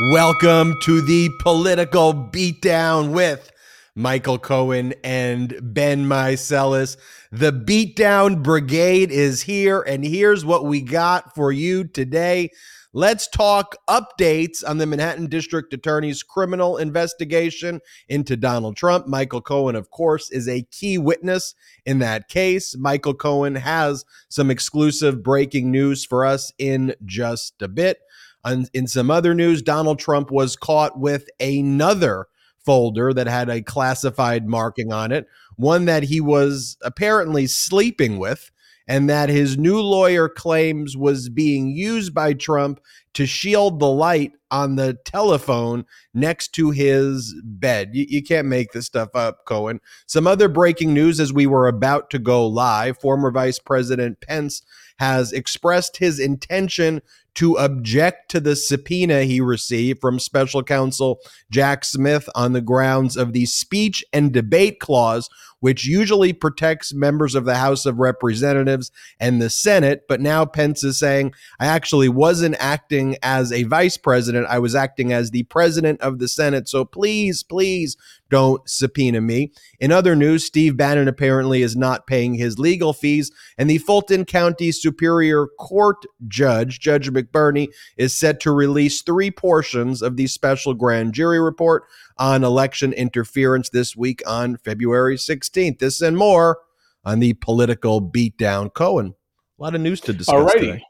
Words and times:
Welcome 0.00 0.74
to 0.80 1.00
the 1.00 1.30
political 1.38 2.12
beatdown 2.12 3.12
with 3.12 3.52
Michael 3.94 4.40
Cohen 4.40 4.92
and 5.04 5.56
Ben 5.62 6.06
Meiselas. 6.06 6.96
The 7.30 7.52
beatdown 7.52 8.42
brigade 8.42 9.12
is 9.12 9.42
here, 9.42 9.82
and 9.82 10.04
here's 10.04 10.44
what 10.44 10.64
we 10.64 10.80
got 10.80 11.32
for 11.36 11.52
you 11.52 11.84
today. 11.84 12.50
Let's 12.92 13.28
talk 13.28 13.76
updates 13.88 14.64
on 14.66 14.78
the 14.78 14.86
Manhattan 14.86 15.28
District 15.28 15.72
Attorney's 15.72 16.24
criminal 16.24 16.76
investigation 16.76 17.80
into 18.08 18.36
Donald 18.36 18.76
Trump. 18.76 19.06
Michael 19.06 19.42
Cohen, 19.42 19.76
of 19.76 19.90
course, 19.90 20.28
is 20.32 20.48
a 20.48 20.66
key 20.72 20.98
witness 20.98 21.54
in 21.86 22.00
that 22.00 22.28
case. 22.28 22.76
Michael 22.76 23.14
Cohen 23.14 23.54
has 23.54 24.04
some 24.28 24.50
exclusive 24.50 25.22
breaking 25.22 25.70
news 25.70 26.04
for 26.04 26.26
us 26.26 26.52
in 26.58 26.96
just 27.04 27.62
a 27.62 27.68
bit. 27.68 27.98
In 28.46 28.86
some 28.86 29.10
other 29.10 29.34
news, 29.34 29.62
Donald 29.62 29.98
Trump 29.98 30.30
was 30.30 30.56
caught 30.56 30.98
with 30.98 31.28
another 31.40 32.26
folder 32.64 33.12
that 33.12 33.26
had 33.26 33.48
a 33.48 33.62
classified 33.62 34.46
marking 34.46 34.92
on 34.92 35.12
it, 35.12 35.26
one 35.56 35.84
that 35.84 36.04
he 36.04 36.20
was 36.20 36.76
apparently 36.82 37.46
sleeping 37.46 38.18
with, 38.18 38.50
and 38.86 39.08
that 39.08 39.28
his 39.28 39.56
new 39.56 39.80
lawyer 39.80 40.28
claims 40.28 40.96
was 40.96 41.28
being 41.28 41.68
used 41.68 42.12
by 42.12 42.34
Trump 42.34 42.80
to 43.14 43.26
shield 43.26 43.80
the 43.80 43.90
light 43.90 44.32
on 44.50 44.76
the 44.76 44.98
telephone 45.04 45.84
next 46.12 46.48
to 46.48 46.70
his 46.70 47.34
bed. 47.44 47.90
You, 47.92 48.06
you, 48.08 48.22
can't 48.22 48.46
make 48.46 48.72
this 48.72 48.86
stuff 48.86 49.08
up, 49.14 49.46
Cohen. 49.46 49.80
Some 50.06 50.26
other 50.26 50.48
breaking 50.48 50.92
news 50.92 51.18
as 51.18 51.32
we 51.32 51.46
were 51.46 51.66
about 51.66 52.10
to 52.10 52.18
go 52.18 52.46
live 52.46 52.98
former 52.98 53.30
Vice 53.30 53.58
President 53.58 54.20
Pence 54.20 54.62
has 54.98 55.32
expressed 55.32 55.96
his 55.96 56.20
intention 56.20 57.00
to 57.34 57.56
object 57.56 58.30
to 58.30 58.40
the 58.40 58.56
subpoena 58.56 59.22
he 59.22 59.40
received 59.40 60.00
from 60.00 60.18
special 60.18 60.62
counsel 60.62 61.20
Jack 61.50 61.84
Smith 61.84 62.28
on 62.34 62.52
the 62.52 62.60
grounds 62.60 63.16
of 63.16 63.32
the 63.32 63.46
speech 63.46 64.04
and 64.12 64.32
debate 64.32 64.80
clause, 64.80 65.28
which 65.64 65.86
usually 65.86 66.34
protects 66.34 66.92
members 66.92 67.34
of 67.34 67.46
the 67.46 67.54
House 67.54 67.86
of 67.86 67.98
Representatives 67.98 68.90
and 69.18 69.40
the 69.40 69.48
Senate. 69.48 70.02
But 70.06 70.20
now 70.20 70.44
Pence 70.44 70.84
is 70.84 70.98
saying, 70.98 71.32
I 71.58 71.64
actually 71.64 72.10
wasn't 72.10 72.56
acting 72.58 73.16
as 73.22 73.50
a 73.50 73.62
vice 73.62 73.96
president, 73.96 74.46
I 74.50 74.58
was 74.58 74.74
acting 74.74 75.10
as 75.10 75.30
the 75.30 75.44
president 75.44 76.02
of 76.02 76.18
the 76.18 76.28
Senate. 76.28 76.68
So 76.68 76.84
please, 76.84 77.42
please 77.42 77.96
don't 78.28 78.68
subpoena 78.68 79.22
me. 79.22 79.52
In 79.80 79.90
other 79.90 80.14
news, 80.14 80.44
Steve 80.44 80.76
Bannon 80.76 81.08
apparently 81.08 81.62
is 81.62 81.76
not 81.76 82.06
paying 82.06 82.34
his 82.34 82.58
legal 82.58 82.92
fees, 82.92 83.32
and 83.56 83.70
the 83.70 83.78
Fulton 83.78 84.26
County 84.26 84.70
Superior 84.70 85.46
Court 85.46 86.04
judge, 86.28 86.78
Judge 86.78 87.10
McBurney, 87.10 87.68
is 87.96 88.14
set 88.14 88.38
to 88.40 88.50
release 88.50 89.00
three 89.00 89.30
portions 89.30 90.02
of 90.02 90.16
the 90.16 90.26
special 90.26 90.74
grand 90.74 91.14
jury 91.14 91.40
report 91.40 91.84
on 92.16 92.44
election 92.44 92.92
interference 92.92 93.70
this 93.70 93.96
week 93.96 94.22
on 94.26 94.56
February 94.56 95.16
16th. 95.16 95.78
This 95.78 96.00
and 96.00 96.16
more 96.16 96.58
on 97.04 97.20
the 97.20 97.34
political 97.34 98.00
beatdown. 98.00 98.72
Cohen, 98.72 99.14
a 99.58 99.62
lot 99.62 99.74
of 99.74 99.80
news 99.80 100.00
to 100.02 100.12
discuss 100.12 100.34
Alrighty. 100.34 100.60
today. 100.60 100.84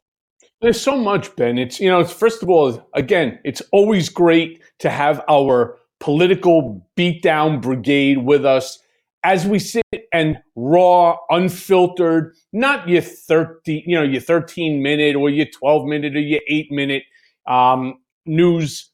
There's 0.61 0.81
so 0.81 0.97
much, 0.97 1.35
Ben. 1.37 1.59
It's 1.59 1.81
you 1.81 1.91
know, 1.91 2.01
it's 2.01 2.13
first 2.13 2.43
of 2.43 2.49
all, 2.49 2.89
again, 2.95 3.39
it's 3.45 3.61
always 3.73 4.09
great 4.09 4.63
to 4.79 4.89
have 4.91 5.23
our 5.29 5.77
political 6.01 6.87
beatdown 6.97 7.61
brigade 7.61 8.19
with 8.19 8.45
us 8.45 8.79
as 9.25 9.47
we 9.47 9.59
sit 9.59 9.83
and 10.13 10.39
raw, 10.55 11.17
unfiltered, 11.31 12.35
not 12.53 12.89
your 12.89 13.01
30, 13.01 13.85
you 13.87 13.97
know, 13.97 14.03
your 14.03 14.21
13 14.21 14.83
minute 14.83 15.17
or 15.17 15.31
your 15.31 15.47
12 15.47 15.87
minute 15.87 16.15
or 16.15 16.21
your 16.21 16.41
eight 16.49 16.71
minute 16.71 17.03
um, 17.49 17.95
news 18.27 18.91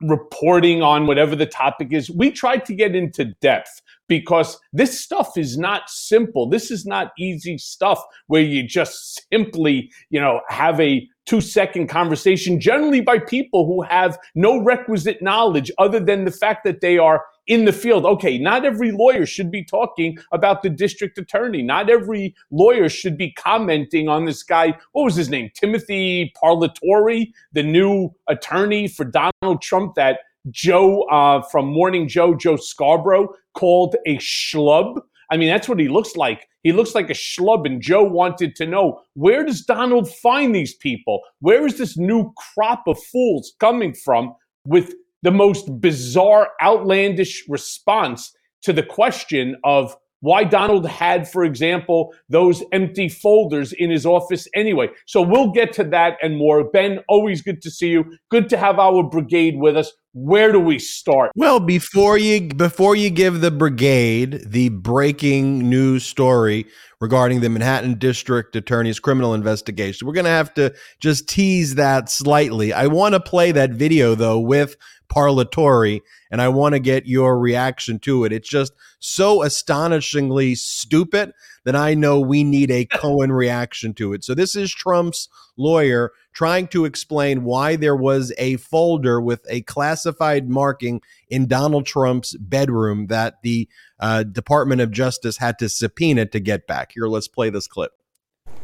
reporting 0.00 0.82
on 0.82 1.06
whatever 1.06 1.36
the 1.36 1.46
topic 1.46 1.88
is. 1.92 2.10
We 2.10 2.30
try 2.30 2.56
to 2.56 2.74
get 2.74 2.94
into 2.94 3.26
depth 3.40 3.82
because 4.08 4.58
this 4.72 5.00
stuff 5.00 5.36
is 5.36 5.56
not 5.56 5.88
simple. 5.88 6.48
This 6.48 6.70
is 6.70 6.84
not 6.84 7.12
easy 7.18 7.58
stuff 7.58 8.02
where 8.26 8.42
you 8.42 8.62
just 8.62 9.22
simply, 9.30 9.90
you 10.10 10.20
know, 10.20 10.40
have 10.48 10.80
a 10.80 11.06
two 11.26 11.40
second 11.40 11.86
conversation, 11.86 12.60
generally 12.60 13.00
by 13.00 13.18
people 13.18 13.66
who 13.66 13.82
have 13.82 14.18
no 14.34 14.60
requisite 14.62 15.22
knowledge 15.22 15.70
other 15.78 16.00
than 16.00 16.24
the 16.24 16.32
fact 16.32 16.64
that 16.64 16.80
they 16.80 16.98
are 16.98 17.24
in 17.50 17.64
the 17.64 17.72
field. 17.72 18.06
Okay, 18.06 18.38
not 18.38 18.64
every 18.64 18.92
lawyer 18.92 19.26
should 19.26 19.50
be 19.50 19.64
talking 19.64 20.16
about 20.30 20.62
the 20.62 20.70
district 20.70 21.18
attorney. 21.18 21.62
Not 21.62 21.90
every 21.90 22.34
lawyer 22.52 22.88
should 22.88 23.18
be 23.18 23.32
commenting 23.32 24.08
on 24.08 24.24
this 24.24 24.44
guy. 24.44 24.78
What 24.92 25.02
was 25.02 25.16
his 25.16 25.28
name? 25.28 25.50
Timothy 25.52 26.32
Parlatore, 26.40 27.26
the 27.52 27.64
new 27.64 28.10
attorney 28.28 28.86
for 28.86 29.04
Donald 29.04 29.60
Trump 29.62 29.96
that 29.96 30.20
Joe 30.50 31.02
uh, 31.10 31.42
from 31.42 31.66
Morning 31.66 32.06
Joe, 32.06 32.36
Joe 32.36 32.56
Scarborough, 32.56 33.34
called 33.54 33.96
a 34.06 34.16
schlub. 34.18 35.00
I 35.32 35.36
mean, 35.36 35.48
that's 35.48 35.68
what 35.68 35.80
he 35.80 35.88
looks 35.88 36.14
like. 36.14 36.48
He 36.62 36.70
looks 36.70 36.94
like 36.94 37.10
a 37.10 37.14
schlub. 37.14 37.66
And 37.66 37.82
Joe 37.82 38.04
wanted 38.04 38.54
to 38.56 38.66
know 38.66 39.00
where 39.14 39.44
does 39.44 39.62
Donald 39.62 40.08
find 40.08 40.54
these 40.54 40.74
people? 40.76 41.20
Where 41.40 41.66
is 41.66 41.78
this 41.78 41.98
new 41.98 42.32
crop 42.36 42.84
of 42.86 43.02
fools 43.02 43.54
coming 43.58 43.92
from 43.92 44.34
with 44.64 44.94
the 45.22 45.30
most 45.30 45.80
bizarre, 45.80 46.48
outlandish 46.62 47.44
response 47.48 48.32
to 48.62 48.72
the 48.72 48.82
question 48.82 49.56
of 49.64 49.96
why 50.20 50.44
Donald 50.44 50.86
had, 50.86 51.28
for 51.28 51.44
example, 51.44 52.12
those 52.28 52.62
empty 52.72 53.08
folders 53.08 53.72
in 53.72 53.90
his 53.90 54.04
office 54.04 54.46
anyway. 54.54 54.88
So 55.06 55.22
we'll 55.22 55.50
get 55.50 55.72
to 55.74 55.84
that 55.84 56.18
and 56.22 56.36
more. 56.36 56.70
Ben, 56.70 57.00
always 57.08 57.42
good 57.42 57.62
to 57.62 57.70
see 57.70 57.88
you. 57.88 58.04
Good 58.30 58.48
to 58.50 58.58
have 58.58 58.78
our 58.78 59.02
brigade 59.02 59.56
with 59.58 59.76
us. 59.76 59.92
Where 60.12 60.52
do 60.52 60.60
we 60.60 60.78
start? 60.78 61.30
Well, 61.36 61.60
before 61.60 62.18
you 62.18 62.48
before 62.48 62.96
you 62.96 63.10
give 63.10 63.40
the 63.40 63.52
brigade 63.52 64.42
the 64.44 64.68
breaking 64.70 65.70
news 65.70 66.04
story 66.04 66.66
regarding 67.00 67.40
the 67.40 67.48
Manhattan 67.48 67.94
District 67.94 68.54
Attorney's 68.56 68.98
criminal 68.98 69.34
investigation, 69.34 70.06
we're 70.06 70.14
going 70.14 70.24
to 70.24 70.30
have 70.30 70.52
to 70.54 70.74
just 70.98 71.28
tease 71.28 71.76
that 71.76 72.10
slightly. 72.10 72.72
I 72.72 72.88
want 72.88 73.14
to 73.14 73.20
play 73.20 73.52
that 73.52 73.70
video 73.70 74.16
though 74.16 74.40
with 74.40 74.76
Parlatore, 75.10 76.00
and 76.30 76.40
I 76.40 76.48
want 76.48 76.74
to 76.74 76.78
get 76.78 77.06
your 77.06 77.38
reaction 77.38 77.98
to 78.00 78.24
it. 78.24 78.32
It's 78.32 78.48
just 78.48 78.72
so 78.98 79.42
astonishingly 79.42 80.54
stupid 80.54 81.32
that 81.64 81.76
I 81.76 81.94
know 81.94 82.20
we 82.20 82.44
need 82.44 82.70
a 82.70 82.84
Cohen 82.92 83.32
reaction 83.32 83.92
to 83.94 84.12
it. 84.12 84.24
So 84.24 84.34
this 84.34 84.56
is 84.56 84.72
Trump's 84.72 85.28
lawyer 85.56 86.12
trying 86.32 86.68
to 86.68 86.84
explain 86.84 87.44
why 87.44 87.76
there 87.76 87.96
was 87.96 88.32
a 88.38 88.56
folder 88.56 89.20
with 89.20 89.44
a 89.48 89.62
classified 89.62 90.48
marking 90.48 91.00
in 91.28 91.46
Donald 91.46 91.86
Trump's 91.86 92.36
bedroom 92.36 93.08
that 93.08 93.42
the 93.42 93.68
uh, 93.98 94.22
Department 94.22 94.80
of 94.80 94.90
Justice 94.90 95.36
had 95.36 95.58
to 95.58 95.68
subpoena 95.68 96.26
to 96.26 96.40
get 96.40 96.66
back. 96.66 96.92
Here, 96.94 97.06
let's 97.06 97.28
play 97.28 97.50
this 97.50 97.66
clip. 97.66 97.92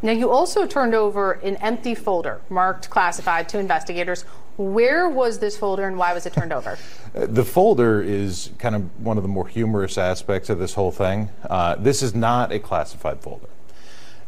Now, 0.03 0.13
you 0.13 0.31
also 0.31 0.67
turned 0.67 0.95
over 0.95 1.33
an 1.33 1.57
empty 1.57 1.95
folder 1.95 2.41
marked 2.51 2.91
classified 2.91 3.49
to 3.51 3.59
investigators. 3.59 4.25
Where 4.57 5.09
was 5.09 5.39
this 5.39 5.57
folder 5.57 5.87
and 5.87 5.99
why 5.99 6.15
was 6.15 6.25
it 6.25 6.33
turned 6.33 6.53
over? 6.53 6.79
The 7.13 7.45
folder 7.45 8.03
is 8.03 8.51
kind 8.59 8.75
of 8.75 9.05
one 9.05 9.19
of 9.19 9.23
the 9.23 9.29
more 9.29 9.47
humorous 9.47 9.99
aspects 9.99 10.49
of 10.49 10.59
this 10.59 10.75
whole 10.75 10.93
thing. 10.93 11.29
Uh, 11.49 11.77
this 11.77 12.03
is 12.03 12.15
not 12.15 12.53
a 12.53 12.59
classified 12.59 13.21
folder. 13.21 13.49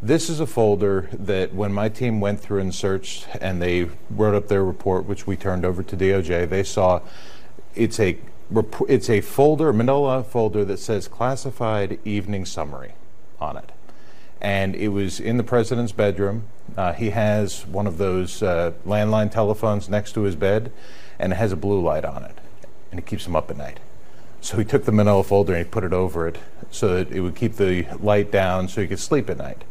This 0.01 0.29
is 0.29 0.39
a 0.39 0.47
folder 0.47 1.09
that 1.13 1.55
when 1.55 1.73
my 1.73 1.89
team 1.89 2.21
went 2.21 2.41
through 2.41 2.61
and 2.61 2.75
searched 2.75 3.27
and 3.41 3.61
they 3.61 3.89
wrote 4.11 4.35
up 4.35 4.49
their 4.49 4.65
report, 4.65 5.07
which 5.07 5.27
we 5.27 5.37
turned 5.37 5.65
over 5.65 5.83
to 5.83 5.97
DOJ, 5.97 6.49
they 6.49 6.63
saw 6.63 7.01
it's 7.75 7.99
a 7.99 8.19
it's 8.89 9.11
a 9.11 9.21
folder, 9.21 9.73
manila 9.73 10.25
folder 10.25 10.65
that 10.65 10.79
says 10.79 11.07
classified 11.07 11.99
evening 12.05 12.47
summary 12.47 12.93
on 13.41 13.57
it. 13.57 13.73
And 14.41 14.75
it 14.77 14.89
was 14.89 15.19
in 15.19 15.37
the 15.37 15.43
president's 15.43 15.93
bedroom. 15.93 16.45
Uh, 16.77 16.93
he 16.93 17.11
has 17.11 17.67
one 17.67 17.87
of 17.87 17.99
those 17.99 18.43
uh, 18.43 18.73
landline 18.87 19.31
telephones 19.31 19.89
next 19.89 20.13
to 20.13 20.23
his 20.23 20.37
bed, 20.37 20.71
and 21.19 21.33
it 21.33 21.37
has 21.37 21.53
a 21.53 21.57
blue 21.57 21.83
light 21.83 22.05
on 22.05 22.23
it, 22.23 22.39
and 22.91 23.01
it 23.01 23.07
keeps 23.07 23.27
him 23.27 23.35
up 23.35 23.51
at 23.51 23.57
night. 23.57 23.81
So 24.41 24.57
he 24.57 24.65
took 24.65 24.85
the 24.85 24.93
manila 24.93 25.25
folder 25.25 25.55
and 25.55 25.65
he 25.65 25.71
put 25.71 25.85
it 25.85 25.93
over 25.93 26.29
it 26.29 26.39
so 26.71 26.95
that 26.95 27.11
it 27.11 27.21
would 27.21 27.35
keep 27.35 27.57
the 27.57 27.87
light 28.01 28.31
down 28.31 28.69
so 28.69 28.81
he 28.81 28.87
could 28.87 29.01
sleep 29.01 29.29
at 29.29 29.39
night. 29.39 29.65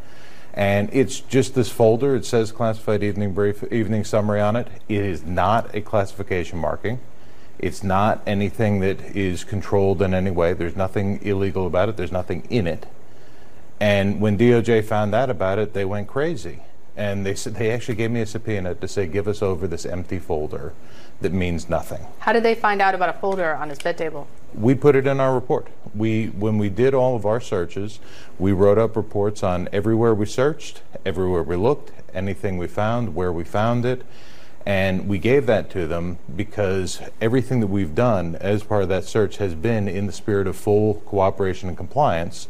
And 0.54 0.90
it's 0.92 1.20
just 1.20 1.54
this 1.56 1.70
folder. 1.70 2.16
It 2.16 2.26
says 2.26 2.52
classified 2.52 3.04
evening 3.04 3.34
brief, 3.34 3.64
evening 3.72 4.04
summary 4.04 4.42
on 4.42 4.56
it. 4.56 4.68
It 4.90 5.06
is 5.06 5.24
not 5.24 5.74
a 5.76 5.82
classification 5.82 6.58
marking. 6.58 7.00
It's 7.60 7.84
not 7.84 8.22
anything 8.28 8.80
that 8.80 9.00
is 9.16 9.44
controlled 9.44 10.02
in 10.02 10.14
any 10.14 10.32
way. 10.32 10.54
There's 10.54 10.76
nothing 10.76 11.20
illegal 11.24 11.68
about 11.68 11.90
it. 11.90 11.98
There's 11.98 12.12
nothing 12.12 12.46
in 12.50 12.68
it. 12.68 12.88
And 13.80 14.20
when 14.20 14.38
DOJ 14.38 14.84
found 14.84 15.14
out 15.14 15.30
about 15.30 15.60
it, 15.60 15.74
they 15.74 15.86
went 15.86 16.08
crazy. 16.08 16.62
And 16.96 17.26
they 17.26 17.36
said 17.36 17.56
they 17.56 17.72
actually 17.72 17.96
gave 17.96 18.10
me 18.10 18.22
a 18.22 18.26
subpoena 18.26 18.74
to 18.76 18.88
say, 18.88 19.06
give 19.06 19.28
us 19.28 19.44
over 19.44 19.68
this 19.68 19.86
empty 19.86 20.18
folder 20.18 20.74
that 21.22 21.32
means 21.32 21.70
nothing. 21.70 22.06
How 22.20 22.34
did 22.34 22.44
they 22.44 22.56
find 22.56 22.82
out 22.82 22.96
about 22.96 23.10
a 23.10 23.14
folder 23.14 23.56
on 23.56 23.70
his 23.70 23.80
bed 23.80 23.98
table? 23.98 24.28
We 24.54 24.76
put 24.76 24.96
it 24.96 25.06
in 25.06 25.20
our 25.20 25.34
report. 25.34 25.68
We, 25.94 26.28
when 26.28 26.58
we 26.58 26.70
did 26.70 26.94
all 26.94 27.16
of 27.16 27.26
our 27.26 27.40
searches, 27.40 28.00
we 28.40 28.52
wrote 28.52 28.78
up 28.78 28.96
reports 28.96 29.44
on 29.44 29.70
everywhere 29.72 30.14
we 30.14 30.26
searched, 30.26 30.82
everywhere 31.06 31.44
we 31.44 31.56
looked, 31.56 31.92
anything 32.14 32.58
we 32.58 32.68
found, 32.68 33.14
where 33.14 33.32
we 33.32 33.44
found 33.44 33.86
it, 33.86 34.04
and 34.66 35.08
we 35.08 35.18
gave 35.18 35.46
that 35.46 35.70
to 35.72 35.88
them 35.88 36.18
because 36.36 37.00
everything 37.22 37.62
that 37.62 37.68
we've 37.68 37.96
done 37.96 38.36
as 38.36 38.64
part 38.64 38.84
of 38.84 38.90
that 38.90 39.06
search 39.06 39.38
has 39.38 39.56
been 39.56 39.88
in 39.88 40.08
the 40.08 40.12
spirit 40.12 40.46
of 40.46 40.56
full 40.56 40.96
cooperation 41.06 41.70
and 41.70 41.78
compliance. 41.78 42.48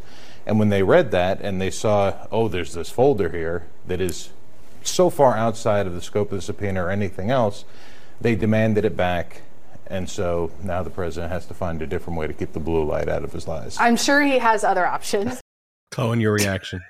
And 0.47 0.59
when 0.59 0.69
they 0.69 0.81
read 0.81 1.11
that 1.11 1.41
and 1.41 1.59
they 1.59 1.69
saw, 1.69 2.25
oh, 2.31 2.47
there's 2.47 2.73
this 2.73 2.89
folder 2.89 3.29
here 3.29 3.67
that 3.85 3.99
is 3.99 4.29
so 4.81 5.09
far 5.09 5.35
outside 5.35 5.85
of 5.85 5.93
the 5.93 6.01
scope 6.01 6.31
of 6.31 6.37
the 6.37 6.41
subpoena 6.41 6.85
or 6.85 6.89
anything 6.89 7.29
else, 7.29 7.65
they 8.21 8.33
demanded 8.33 8.85
it 8.85 8.95
back. 8.95 9.41
And 9.87 10.09
so 10.09 10.51
now 10.63 10.83
the 10.83 10.89
president 10.89 11.33
has 11.33 11.45
to 11.47 11.53
find 11.53 11.81
a 11.81 11.87
different 11.87 12.17
way 12.17 12.27
to 12.27 12.33
keep 12.33 12.53
the 12.53 12.61
blue 12.61 12.85
light 12.85 13.09
out 13.09 13.25
of 13.25 13.33
his 13.33 13.45
lies. 13.45 13.75
I'm 13.77 13.97
sure 13.97 14.21
he 14.21 14.37
has 14.37 14.63
other 14.63 14.85
options. 14.85 15.41
Cohen, 15.91 16.21
your 16.21 16.31
reaction? 16.31 16.81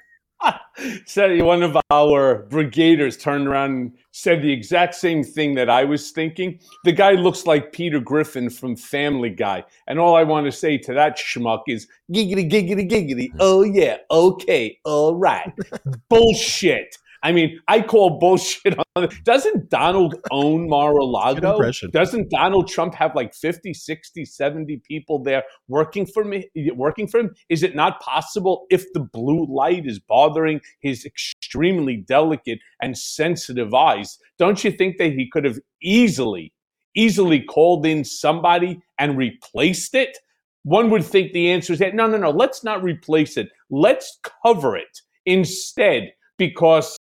said 1.06 1.42
one 1.42 1.64
of 1.64 1.78
our 1.90 2.46
brigaders 2.50 3.20
turned 3.20 3.48
around 3.48 3.72
and 3.72 3.94
said 4.12 4.42
the 4.42 4.52
exact 4.52 4.96
same 4.96 5.24
thing 5.24 5.56
that 5.56 5.70
I 5.70 5.84
was 5.84 6.12
thinking. 6.12 6.60
The 6.84 6.92
guy 6.92 7.12
looks 7.12 7.46
like 7.46 7.72
Peter 7.72 8.00
Griffin 8.00 8.50
from 8.50 8.76
Family 8.76 9.30
Guy. 9.30 9.64
And 9.88 10.00
all 10.00 10.16
I 10.16 10.24
want 10.24 10.46
to 10.46 10.52
say 10.52 10.78
to 10.80 10.94
that 10.94 11.18
schmuck 11.18 11.64
is 11.68 11.88
giggity, 12.12 12.50
giggity, 12.50 12.90
giggity. 12.90 13.32
Oh, 13.40 13.64
yeah. 13.64 13.98
Okay. 14.12 14.80
All 14.86 15.16
right. 15.16 15.52
Bullshit. 16.10 16.98
I 17.24 17.32
mean, 17.32 17.60
I 17.68 17.82
call 17.82 18.20
bullshit 18.20 18.78
on 18.96 19.04
it. 19.04 19.14
Doesn't 19.24 19.70
Donald 19.70 20.16
own 20.32 20.70
Mar-a-Lago? 20.70 21.60
Doesn't 21.92 22.30
Donald 22.30 22.68
Trump 22.68 22.94
have 22.96 23.16
like 23.16 23.34
50, 23.34 23.74
60, 23.74 24.26
70 24.26 24.82
people 24.88 25.24
there 25.24 25.44
working 25.68 26.06
for 26.06 26.24
me, 26.24 26.50
working 26.76 27.08
for 27.08 27.20
him? 27.20 27.36
Is 27.50 27.64
it 27.64 27.76
not 27.76 28.00
possible 28.02 28.66
if 28.70 28.86
the 28.94 29.02
blue 29.02 29.46
light 29.50 29.86
is 29.86 30.00
bothering 30.00 30.62
his 30.80 31.06
extremely 31.06 31.98
delicate 31.98 32.60
and 32.82 32.98
sensitive 32.98 33.74
eyes? 33.74 34.18
Don't 34.38 34.64
you 34.64 34.72
think 34.72 34.98
that 34.98 35.14
he 35.14 35.30
could 35.30 35.46
have 35.46 35.60
easily, 35.82 36.54
easily 36.96 37.42
called 37.42 37.86
in 37.86 38.04
somebody 38.04 38.82
and 39.00 39.18
replaced 39.18 39.96
it? 39.96 40.18
One 40.64 40.90
would 40.90 41.06
think 41.06 41.32
the 41.32 41.50
answer 41.50 41.74
is 41.74 41.80
that 41.80 41.96
no, 41.96 42.08
no, 42.08 42.18
no, 42.18 42.30
let's 42.30 42.64
not 42.64 42.84
replace 42.84 43.38
it. 43.38 43.50
Let's 43.70 44.20
cover 44.44 44.76
it 44.76 45.02
instead 45.26 46.12
because 46.38 46.97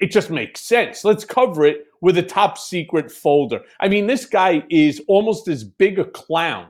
it 0.00 0.10
just 0.10 0.30
makes 0.30 0.60
sense. 0.60 1.04
Let's 1.04 1.24
cover 1.24 1.64
it 1.66 1.86
with 2.00 2.18
a 2.18 2.22
top 2.22 2.58
secret 2.58 3.10
folder. 3.10 3.60
I 3.80 3.88
mean, 3.88 4.06
this 4.06 4.26
guy 4.26 4.62
is 4.70 5.02
almost 5.08 5.48
as 5.48 5.64
big 5.64 5.98
a 5.98 6.04
clown 6.04 6.68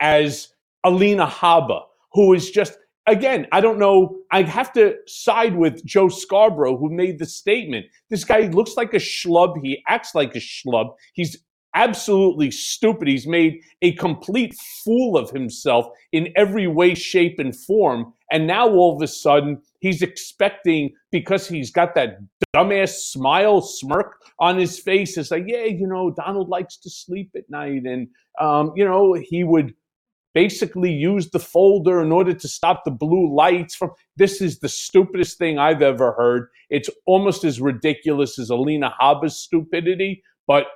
as 0.00 0.48
Alina 0.84 1.26
Habba, 1.26 1.80
who 2.12 2.34
is 2.34 2.50
just, 2.50 2.78
again, 3.06 3.46
I 3.50 3.60
don't 3.60 3.78
know. 3.78 4.18
I 4.30 4.42
have 4.42 4.72
to 4.74 4.96
side 5.06 5.56
with 5.56 5.84
Joe 5.84 6.08
Scarborough, 6.08 6.76
who 6.76 6.90
made 6.90 7.18
the 7.18 7.26
statement. 7.26 7.86
This 8.10 8.24
guy 8.24 8.42
looks 8.42 8.76
like 8.76 8.94
a 8.94 8.98
schlub. 8.98 9.56
He 9.62 9.82
acts 9.88 10.14
like 10.14 10.36
a 10.36 10.40
schlub. 10.40 10.94
He's 11.14 11.36
absolutely 11.74 12.50
stupid. 12.50 13.08
He's 13.08 13.26
made 13.26 13.60
a 13.82 13.92
complete 13.94 14.54
fool 14.84 15.16
of 15.16 15.30
himself 15.30 15.86
in 16.12 16.32
every 16.36 16.66
way, 16.66 16.94
shape, 16.94 17.38
and 17.38 17.54
form. 17.54 18.12
And 18.30 18.46
now 18.46 18.68
all 18.68 18.96
of 18.96 19.02
a 19.02 19.06
sudden, 19.06 19.62
he's 19.80 20.02
expecting 20.02 20.90
because 21.10 21.48
he's 21.48 21.70
got 21.70 21.94
that 21.94 22.18
dumbass 22.58 22.90
smile, 23.10 23.60
smirk 23.60 24.16
on 24.38 24.58
his 24.58 24.78
face. 24.78 25.16
It's 25.16 25.30
like, 25.30 25.44
yeah, 25.46 25.64
you 25.64 25.86
know, 25.86 26.10
Donald 26.10 26.48
likes 26.48 26.76
to 26.78 26.90
sleep 26.90 27.30
at 27.36 27.48
night. 27.48 27.84
And, 27.84 28.08
um, 28.40 28.72
you 28.76 28.84
know, 28.84 29.14
he 29.14 29.44
would 29.44 29.74
basically 30.34 30.92
use 30.92 31.30
the 31.30 31.38
folder 31.38 32.00
in 32.00 32.12
order 32.12 32.32
to 32.32 32.48
stop 32.48 32.84
the 32.84 32.90
blue 32.90 33.34
lights 33.34 33.74
from. 33.74 33.90
This 34.16 34.40
is 34.40 34.58
the 34.60 34.68
stupidest 34.68 35.38
thing 35.38 35.58
I've 35.58 35.82
ever 35.82 36.12
heard. 36.12 36.48
It's 36.70 36.90
almost 37.06 37.44
as 37.44 37.60
ridiculous 37.60 38.38
as 38.38 38.50
Alina 38.50 38.94
Habba's 39.00 39.38
stupidity, 39.38 40.22
but 40.46 40.66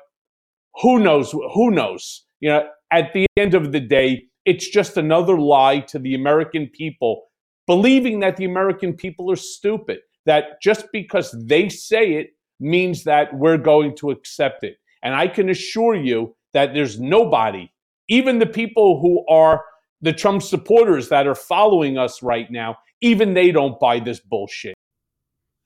who 0.80 0.98
knows? 0.98 1.32
Who 1.32 1.70
knows? 1.70 2.24
You 2.40 2.50
know, 2.50 2.68
at 2.90 3.12
the 3.12 3.26
end 3.36 3.54
of 3.54 3.72
the 3.72 3.80
day, 3.80 4.24
it's 4.44 4.68
just 4.68 4.96
another 4.96 5.38
lie 5.38 5.80
to 5.80 5.98
the 5.98 6.14
American 6.14 6.68
people, 6.68 7.24
believing 7.66 8.20
that 8.20 8.36
the 8.36 8.44
American 8.44 8.94
people 8.94 9.30
are 9.30 9.36
stupid, 9.36 10.00
that 10.26 10.60
just 10.62 10.86
because 10.92 11.34
they 11.46 11.68
say 11.68 12.14
it 12.14 12.30
means 12.60 13.04
that 13.04 13.34
we're 13.34 13.58
going 13.58 13.96
to 13.96 14.10
accept 14.10 14.64
it. 14.64 14.76
And 15.02 15.14
I 15.14 15.28
can 15.28 15.48
assure 15.48 15.94
you 15.94 16.36
that 16.52 16.74
there's 16.74 17.00
nobody, 17.00 17.70
even 18.08 18.38
the 18.38 18.46
people 18.46 19.00
who 19.00 19.24
are 19.28 19.64
the 20.00 20.12
Trump 20.12 20.42
supporters 20.42 21.08
that 21.08 21.26
are 21.26 21.34
following 21.34 21.98
us 21.98 22.22
right 22.22 22.50
now, 22.50 22.76
even 23.00 23.34
they 23.34 23.50
don't 23.50 23.78
buy 23.80 24.00
this 24.00 24.20
bullshit. 24.20 24.74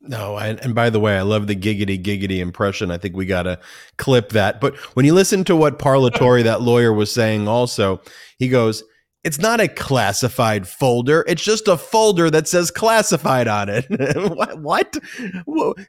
No, 0.01 0.37
and, 0.37 0.61
and 0.61 0.75
by 0.75 0.91
the 0.91 1.01
way, 1.01 1.17
I 1.17 1.23
love 1.23 1.47
the 1.47 1.57
giggity 1.57 2.01
giggity 2.01 2.39
impression. 2.39 2.91
I 2.91 2.99
think 2.99 3.17
we 3.17 3.27
got 3.27 3.45
to 3.45 3.59
clip 3.97 4.31
that. 4.31 4.61
But 4.61 4.77
when 4.95 5.05
you 5.07 5.15
listen 5.15 5.43
to 5.45 5.57
what 5.57 5.79
Parlatore, 5.81 6.45
that 6.45 6.63
lawyer, 6.63 6.93
was 6.93 7.11
saying, 7.11 7.49
also, 7.49 8.01
he 8.39 8.49
goes, 8.49 8.85
it's 9.27 9.41
not 9.41 9.61
a 9.61 9.67
classified 9.67 10.69
folder. 10.69 11.25
It's 11.27 11.43
just 11.43 11.67
a 11.67 11.77
folder 11.77 12.31
that 12.31 12.47
says 12.47 12.71
classified 12.71 13.49
on 13.49 13.69
it. 13.69 13.85
what? 14.61 14.97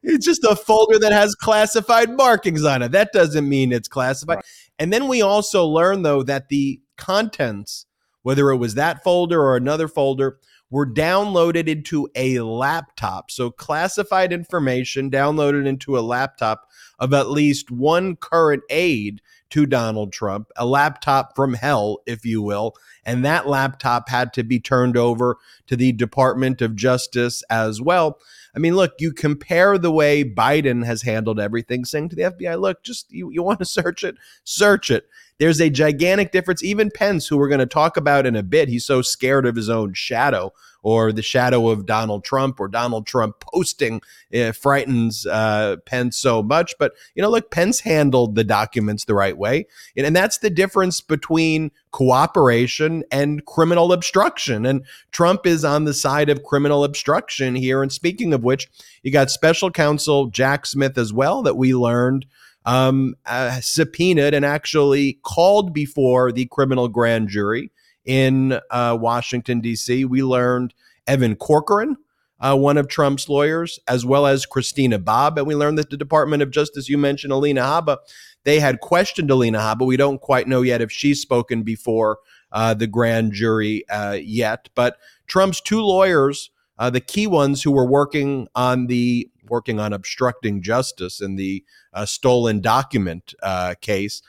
It's 0.01 0.25
just 0.25 0.43
a 0.43 0.55
folder 0.55 0.97
that 0.97 1.11
has 1.11 1.35
classified 1.35 2.09
markings 2.09 2.63
on 2.63 2.81
it. 2.81 2.93
That 2.93 3.13
doesn't 3.13 3.47
mean 3.47 3.71
it's 3.71 3.87
classified. 3.87 4.37
Right. 4.37 4.45
And 4.79 4.91
then 4.91 5.07
we 5.07 5.21
also 5.21 5.67
learn, 5.67 6.01
though, 6.01 6.23
that 6.23 6.49
the 6.49 6.81
contents, 6.97 7.85
whether 8.23 8.49
it 8.49 8.57
was 8.57 8.73
that 8.73 9.03
folder 9.03 9.39
or 9.39 9.55
another 9.55 9.87
folder, 9.87 10.39
were 10.71 10.87
downloaded 10.87 11.67
into 11.67 12.09
a 12.15 12.39
laptop. 12.39 13.29
So, 13.29 13.51
classified 13.51 14.33
information 14.33 15.11
downloaded 15.11 15.67
into 15.67 15.95
a 15.95 16.01
laptop 16.01 16.67
of 16.97 17.13
at 17.13 17.29
least 17.29 17.69
one 17.69 18.15
current 18.15 18.63
aide 18.71 19.21
to 19.49 19.65
Donald 19.65 20.11
Trump, 20.11 20.51
a 20.55 20.65
laptop 20.65 21.35
from 21.35 21.54
hell, 21.54 21.99
if 22.06 22.25
you 22.25 22.42
will. 22.42 22.75
And 23.06 23.23
that 23.23 23.47
laptop 23.47 24.09
had 24.09 24.33
to 24.33 24.44
be 24.44 24.59
turned 24.59 24.97
over 24.97 25.37
to 25.68 25.75
the 25.75 25.92
Department 25.94 26.61
of 26.61 26.75
Justice 26.75 27.44
as 27.49 27.81
well. 27.81 28.19
I 28.56 28.59
mean, 28.59 28.75
look, 28.75 28.94
you 28.99 29.13
compare 29.13 29.77
the 29.77 29.92
way 29.92 30.23
Biden 30.23 30.85
has 30.85 31.04
handled 31.04 31.39
everything, 31.39 31.85
saying 31.85 32.09
to 32.09 32.16
the 32.16 32.23
FBI, 32.23 32.59
look, 32.59 32.83
just 32.83 33.11
you, 33.11 33.30
you 33.31 33.44
want 33.44 33.59
to 33.59 33.66
search 33.77 34.04
it, 34.04 34.16
search 34.44 34.89
it. 34.92 35.07
There's 35.39 35.61
a 35.61 35.69
gigantic 35.69 36.31
difference. 36.31 36.63
Even 36.63 36.89
Pence, 36.91 37.27
who 37.27 37.37
we're 37.37 37.49
going 37.49 37.59
to 37.59 37.65
talk 37.65 37.97
about 37.97 38.25
in 38.25 38.35
a 38.35 38.44
bit, 38.44 38.69
he's 38.69 38.85
so 38.85 39.01
scared 39.01 39.45
of 39.45 39.56
his 39.56 39.69
own 39.69 39.94
shadow 39.94 40.53
or 40.83 41.11
the 41.11 41.21
shadow 41.21 41.69
of 41.69 41.85
Donald 41.85 42.23
Trump 42.23 42.59
or 42.59 42.67
Donald 42.67 43.06
Trump 43.06 43.39
posting 43.41 44.01
uh, 44.33 44.51
frightens 44.51 45.25
uh, 45.25 45.75
Pence 45.85 46.17
so 46.17 46.41
much. 46.41 46.75
But, 46.79 46.94
you 47.13 47.21
know, 47.21 47.29
look, 47.29 47.51
Pence 47.51 47.81
handled 47.81 48.35
the 48.35 48.44
documents 48.44 49.06
the 49.06 49.13
right 49.13 49.37
way. 49.37 49.67
And, 49.95 50.06
and 50.06 50.15
that's 50.15 50.37
the 50.37 50.49
difference 50.49 51.01
between 51.01 51.71
cooperation 51.91 53.03
and 53.11 53.45
criminal 53.45 53.91
obstruction. 53.91 54.65
And 54.65 54.85
Trump 55.11 55.45
is 55.45 55.65
on 55.65 55.83
the 55.83 55.94
side 55.94 56.29
of 56.29 56.44
criminal 56.44 56.83
obstruction 56.83 57.56
here. 57.56 57.81
And 57.81 57.91
speaking 57.91 58.33
of 58.33 58.44
which, 58.44 58.67
you 59.03 59.11
got 59.11 59.29
special 59.29 59.71
counsel 59.71 60.27
Jack 60.27 60.65
Smith 60.65 60.97
as 60.97 61.11
well 61.11 61.44
that 61.44 61.57
we 61.57 61.73
learned 61.73 62.25
um, 62.68 63.16
uh, 63.26 63.62
subpoenaed 63.62 64.33
and 64.33 64.45
actually 64.45 65.19
called 65.24 65.74
before 65.74 66.33
the 66.33 66.45
criminal 66.47 66.90
grand 66.90 67.30
jury 67.30 67.71
in 68.04 68.59
uh, 68.69 68.97
Washington, 69.00 69.62
D.C. 69.62 70.04
We 70.04 70.21
learned 70.21 70.74
Evan 71.07 71.38
Corcoran, 71.38 71.95
uh, 72.42 72.57
one 72.57 72.78
of 72.78 72.90
Trump's 72.90 73.30
lawyers, 73.30 73.80
as 73.88 74.06
well 74.06 74.28
as 74.28 74.45
Christina 74.45 75.00
Bobb. 75.00 75.38
And 75.38 75.47
we 75.47 75.56
learned 75.56 75.78
that 75.78 75.90
the 75.90 75.97
Department 75.97 76.44
of 76.44 76.52
Justice, 76.52 76.90
you 76.90 76.97
mentioned 76.97 77.31
Alina 77.31 77.62
Habba, 77.62 77.97
they 78.44 78.59
had 78.59 78.81
questioned 78.81 79.31
Alina 79.31 79.59
Habba. 79.59 79.86
We 79.86 79.95
don't 79.95 80.19
quite 80.19 80.50
know 80.50 80.62
yet 80.62 80.81
if 80.81 80.92
she's 80.92 81.21
spoken 81.21 81.64
before 81.64 82.19
uh, 82.52 82.74
the 82.74 82.88
grand 82.88 83.31
jury 83.31 83.88
uh, 83.90 84.18
yet. 84.21 84.68
But 84.76 84.97
Trump's 85.28 85.62
two 85.62 85.81
lawyers, 85.81 86.52
uh, 86.78 86.90
the 86.90 87.02
key 87.02 87.28
ones 87.28 87.64
who 87.64 87.71
were 87.71 87.88
working 87.88 88.50
on 88.56 88.88
the 88.88 89.30
working 89.49 89.80
on 89.80 89.94
obstructing 89.94 90.61
justice 90.61 91.21
in 91.21 91.35
the 91.35 91.63
uh, 91.94 92.06
stolen 92.06 92.61
document 92.61 93.33
uh, 93.42 93.75
case, 93.81 94.21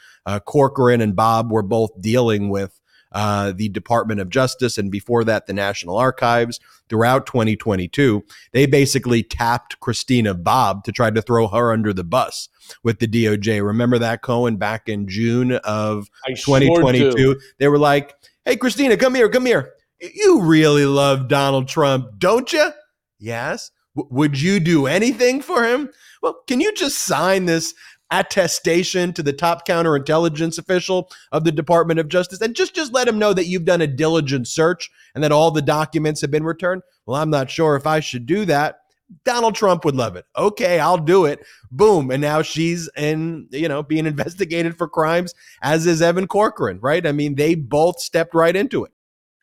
Corcoran 0.44 1.00
and 1.00 1.16
Bobb 1.16 1.50
were 1.50 1.62
both 1.62 1.90
dealing 2.00 2.50
with 2.50 2.78
uh, 3.12 3.52
the 3.52 3.68
Department 3.68 4.20
of 4.20 4.28
Justice, 4.28 4.78
and 4.78 4.90
before 4.90 5.24
that, 5.24 5.46
the 5.46 5.52
National 5.52 5.96
Archives 5.96 6.60
throughout 6.88 7.26
2022. 7.26 8.24
They 8.52 8.66
basically 8.66 9.22
tapped 9.22 9.80
Christina 9.80 10.34
Bobb 10.34 10.84
to 10.84 10.92
try 10.92 11.10
to 11.10 11.22
throw 11.22 11.48
her 11.48 11.72
under 11.72 11.92
the 11.92 12.04
bus 12.04 12.48
with 12.82 12.98
the 12.98 13.08
DOJ. 13.08 13.64
Remember 13.64 13.98
that, 13.98 14.22
Cohen, 14.22 14.56
back 14.56 14.88
in 14.88 15.08
June 15.08 15.52
of 15.52 16.10
I 16.26 16.34
2022? 16.34 17.10
do. 17.12 17.40
they 17.58 17.68
were 17.68 17.78
like, 17.78 18.14
hey, 18.44 18.56
Christina, 18.56 18.96
come 18.96 19.14
here, 19.14 19.28
come 19.28 19.46
here. 19.46 19.72
You 20.00 20.42
really 20.42 20.86
love 20.86 21.28
Donald 21.28 21.68
Trump, 21.68 22.18
don't 22.18 22.52
you? 22.52 22.70
Yes. 23.18 23.70
Would 24.10 24.40
you 24.40 24.60
do 24.60 24.86
anything 24.86 25.40
for 25.40 25.64
him? 25.64 25.90
Well, 26.22 26.42
can 26.46 26.60
you 26.60 26.72
just 26.74 26.98
sign 27.00 27.46
this 27.46 27.74
attestation 28.10 29.12
to 29.12 29.22
the 29.22 29.32
top 29.32 29.66
counterintelligence 29.66 30.58
official 30.58 31.10
of 31.30 31.44
the 31.44 31.52
Department 31.52 32.00
of 32.00 32.08
Justice 32.08 32.40
and 32.40 32.54
just 32.54 32.74
just 32.74 32.92
let 32.92 33.08
him 33.08 33.18
know 33.18 33.34
that 33.34 33.46
you've 33.46 33.66
done 33.66 33.82
a 33.82 33.86
diligent 33.86 34.48
search 34.48 34.90
and 35.14 35.22
that 35.22 35.32
all 35.32 35.50
the 35.50 35.62
documents 35.62 36.20
have 36.20 36.30
been 36.30 36.44
returned? 36.44 36.82
Well, 37.06 37.20
I'm 37.20 37.30
not 37.30 37.50
sure 37.50 37.76
if 37.76 37.86
I 37.86 38.00
should 38.00 38.26
do 38.26 38.44
that. 38.46 38.80
Donald 39.24 39.54
Trump 39.54 39.84
would 39.84 39.96
love 39.96 40.16
it. 40.16 40.26
Okay, 40.36 40.78
I'll 40.78 40.98
do 40.98 41.24
it. 41.24 41.44
Boom. 41.70 42.10
And 42.10 42.20
now 42.20 42.42
she's 42.42 42.90
in, 42.96 43.48
you 43.50 43.68
know, 43.68 43.82
being 43.82 44.06
investigated 44.06 44.76
for 44.76 44.88
crimes, 44.88 45.34
as 45.62 45.86
is 45.86 46.02
Evan 46.02 46.26
Corcoran, 46.26 46.78
right? 46.80 47.06
I 47.06 47.12
mean, 47.12 47.34
they 47.36 47.54
both 47.54 48.00
stepped 48.00 48.34
right 48.34 48.54
into 48.54 48.84
it. 48.84 48.92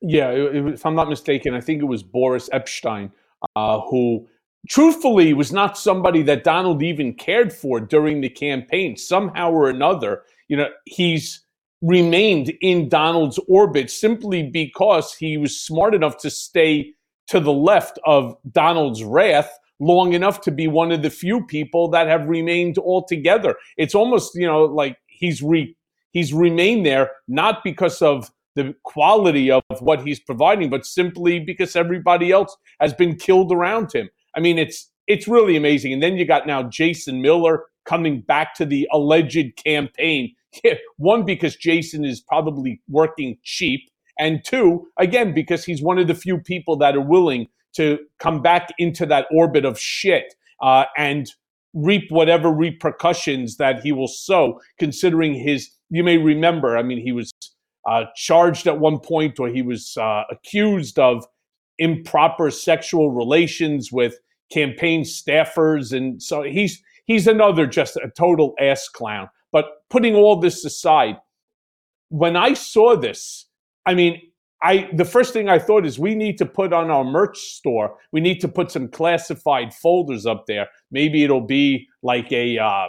Yeah, 0.01 0.29
if 0.31 0.85
I'm 0.85 0.93
not 0.93 1.09
mistaken, 1.09 1.55
I 1.55 1.62
think 1.62 1.81
it 1.81 1.85
was 1.85 2.03
Boris 2.03 2.47
Epshteyn 2.50 3.12
uh, 3.55 3.81
who, 3.89 4.27
truthfully, 4.67 5.34
was 5.34 5.51
not 5.51 5.77
somebody 5.77 6.22
that 6.24 6.43
Donald 6.43 6.84
even 6.84 7.13
cared 7.13 7.53
for 7.53 7.79
during 7.79 8.22
the 8.22 8.29
campaign. 8.29 8.98
Somehow 8.98 9.51
or 9.51 9.69
another, 9.69 10.24
you 10.48 10.57
know, 10.57 10.69
he's 10.86 11.41
remained 11.81 12.51
in 12.62 12.89
Donald's 12.89 13.39
orbit 13.48 13.91
simply 13.91 14.43
because 14.43 15.13
he 15.13 15.38
was 15.38 15.60
smart 15.60 15.93
enough 15.93 16.17
to 16.17 16.29
stay 16.29 16.93
to 17.27 17.39
the 17.39 17.53
left 17.53 18.00
of 18.05 18.36
Donald's 18.51 19.03
wrath 19.03 19.51
long 19.79 20.13
enough 20.13 20.41
to 20.41 20.51
be 20.51 20.67
one 20.67 20.91
of 20.91 21.01
the 21.01 21.10
few 21.10 21.45
people 21.45 21.89
that 21.89 22.07
have 22.07 22.27
remained 22.27 22.77
altogether. 22.77 23.55
It's 23.77 23.95
almost, 23.95 24.36
you 24.36 24.48
know, 24.48 24.63
like 24.63 24.98
he's 25.07 25.41
re 25.41 25.75
he's 26.12 26.34
remained 26.34 26.86
there 26.86 27.12
not 27.27 27.63
because 27.63 28.01
of 28.01 28.31
the 28.55 28.74
quality 28.84 29.51
of 29.51 29.63
what 29.79 30.01
he's 30.01 30.19
providing, 30.19 30.69
but 30.69 30.86
simply 30.86 31.39
because 31.39 31.75
everybody 31.75 32.31
else 32.31 32.55
has 32.79 32.93
been 32.93 33.17
killed 33.17 33.51
around 33.51 33.91
him. 33.91 34.10
I 34.36 34.39
mean, 34.39 34.58
it's 34.58 34.89
it's 35.08 35.27
really 35.27 35.56
amazing. 35.56 35.94
And 35.94 36.01
then 36.01 36.18
you 36.18 36.25
got 36.25 36.48
now 36.48 36.63
Jason 36.63 37.22
Miller 37.22 37.65
coming 37.86 38.22
back 38.22 38.56
to 38.56 38.65
the 38.65 38.88
alleged 38.92 39.56
campaign. 39.63 40.34
One, 40.98 41.25
because 41.25 41.56
Jason 41.56 42.04
is 42.04 42.22
probably 42.22 42.82
working 42.88 43.38
cheap, 43.44 43.82
and 44.18 44.44
two, 44.44 44.88
again, 44.98 45.34
because 45.34 45.65
he's 45.65 45.82
one 45.82 45.98
of 45.98 46.08
the 46.08 46.15
few 46.15 46.38
people 46.39 46.77
that 46.77 46.96
are 46.96 47.01
willing 47.01 47.48
to 47.75 48.00
come 48.20 48.42
back 48.42 48.70
into 48.77 49.06
that 49.06 49.27
orbit 49.32 49.65
of 49.65 49.77
shit 49.77 50.34
uh, 50.62 50.86
and 50.98 51.30
reap 51.74 52.10
whatever 52.10 52.50
repercussions 52.50 53.58
that 53.58 53.82
he 53.82 53.92
will 53.92 54.08
sow, 54.08 54.60
considering 54.80 55.34
his. 55.34 55.70
You 55.89 56.04
may 56.04 56.18
remember, 56.18 56.77
I 56.77 56.84
mean, 56.84 57.00
he 57.00 57.12
was 57.12 57.32
uh, 57.88 58.06
charged 58.15 58.68
at 58.68 58.80
one 58.80 59.00
point, 59.00 59.39
or 59.39 59.50
he 59.50 59.62
was 59.62 59.96
uh, 59.98 60.24
accused 60.32 60.98
of 60.98 61.25
improper 61.79 62.51
sexual 62.51 63.12
relations 63.12 63.91
with 63.91 64.17
campaign 64.51 65.03
staffers, 65.03 65.96
and 65.96 66.22
so 66.22 66.44
he's 66.44 66.82
he's 67.05 67.27
another 67.27 67.65
just 67.65 67.96
a 67.98 68.12
total 68.17 68.53
ass 68.60 68.88
clown. 68.89 69.29
But 69.51 69.65
putting 69.89 70.15
all 70.15 70.39
this 70.39 70.65
aside, 70.65 71.17
when 72.10 72.36
I 72.36 72.53
saw 72.53 72.96
this, 72.96 73.48
I 73.86 73.94
mean, 73.94 74.22
I 74.62 74.89
the 74.94 75.05
first 75.05 75.34
thing 75.34 75.50
I 75.50 75.60
thought 75.60 75.86
is 75.86 76.00
we 76.00 76.15
need 76.15 76.38
to 76.39 76.46
put 76.46 76.74
on 76.74 76.89
our 76.89 77.03
merch 77.03 77.38
store. 77.38 77.98
We 78.12 78.22
need 78.22 78.39
to 78.41 78.48
put 78.48 78.72
some 78.72 78.88
classified 78.88 79.74
folders 79.74 80.25
up 80.25 80.46
there. 80.48 80.67
Maybe 80.91 81.24
it'll 81.24 81.46
be 81.46 81.88
like 82.01 82.32
a 82.32 82.58
uh, 82.58 82.88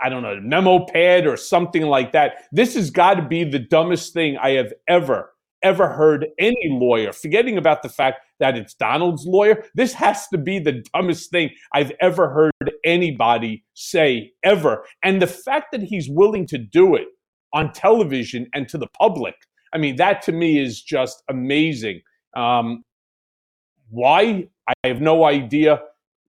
I 0.00 0.08
don't 0.08 0.22
know, 0.22 0.38
memo 0.42 0.84
pad 0.84 1.26
or 1.26 1.36
something 1.36 1.82
like 1.82 2.12
that. 2.12 2.44
This 2.52 2.74
has 2.74 2.90
got 2.90 3.14
to 3.14 3.22
be 3.22 3.44
the 3.44 3.58
dumbest 3.58 4.12
thing 4.12 4.36
I 4.36 4.50
have 4.50 4.72
ever, 4.86 5.32
ever 5.64 5.88
heard 5.88 6.26
any 6.38 6.68
lawyer, 6.68 7.12
forgetting 7.12 7.58
about 7.58 7.82
the 7.82 7.88
fact 7.88 8.20
that 8.38 8.56
it's 8.56 8.74
Donald's 8.74 9.26
lawyer. 9.26 9.64
This 9.74 9.94
has 9.94 10.28
to 10.28 10.38
be 10.38 10.60
the 10.60 10.84
dumbest 10.94 11.30
thing 11.30 11.50
I've 11.72 11.92
ever 12.00 12.30
heard 12.30 12.72
anybody 12.84 13.64
say 13.72 14.32
ever. 14.44 14.84
And 15.02 15.20
the 15.20 15.26
fact 15.26 15.72
that 15.72 15.82
he's 15.82 16.08
willing 16.08 16.46
to 16.48 16.58
do 16.58 16.94
it 16.94 17.08
on 17.52 17.72
television 17.72 18.46
and 18.54 18.68
to 18.68 18.78
the 18.78 18.88
public, 19.00 19.34
I 19.72 19.78
mean, 19.78 19.96
that 19.96 20.22
to 20.22 20.32
me 20.32 20.60
is 20.60 20.80
just 20.82 21.22
amazing. 21.28 22.02
Um, 22.36 22.84
why? 23.90 24.48
I 24.68 24.88
have 24.88 25.00
no 25.00 25.24
idea. 25.24 25.80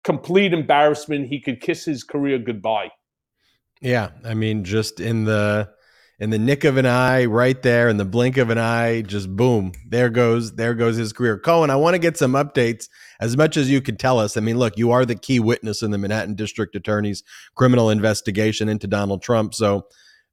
Complete 0.04 0.54
embarrassment. 0.54 1.28
He 1.28 1.40
could 1.40 1.62
kiss 1.62 1.86
his 1.86 2.04
career 2.04 2.40
goodbye. 2.40 2.90
Yeah, 3.82 4.12
I 4.24 4.34
mean, 4.34 4.64
just 4.64 5.00
in 5.00 5.26
the 5.26 5.70
in 6.20 6.30
the 6.30 6.40
nick 6.40 6.64
of 6.64 6.78
an 6.78 6.86
eye, 6.86 7.26
right 7.26 7.62
there, 7.62 7.90
in 7.90 7.98
the 7.98 8.06
blink 8.06 8.38
of 8.38 8.50
an 8.50 8.58
eye, 8.58 9.02
just 9.02 9.36
boom, 9.36 9.74
there 9.88 10.10
goes 10.10 10.56
there 10.56 10.74
goes 10.74 10.96
his 10.96 11.12
career. 11.12 11.38
Cohen, 11.38 11.70
I 11.70 11.76
want 11.76 11.96
to 11.96 12.00
get 12.00 12.18
some 12.18 12.34
updates 12.34 12.88
as 13.20 13.36
much 13.36 13.58
as 13.58 13.70
you 13.70 13.82
can 13.82 13.98
tell 13.98 14.20
us. 14.20 14.38
I 14.38 14.40
mean, 14.40 14.58
look, 14.58 14.78
you 14.78 14.92
are 14.92 15.06
the 15.06 15.16
key 15.16 15.40
witness 15.40 15.82
in 15.82 15.92
the 15.92 15.98
Manhattan 15.98 16.36
District 16.36 16.76
Attorney's 16.76 17.24
criminal 17.56 17.90
investigation 17.90 18.70
into 18.70 18.88
Donald 18.88 19.22
Trump, 19.22 19.54
so 19.54 19.88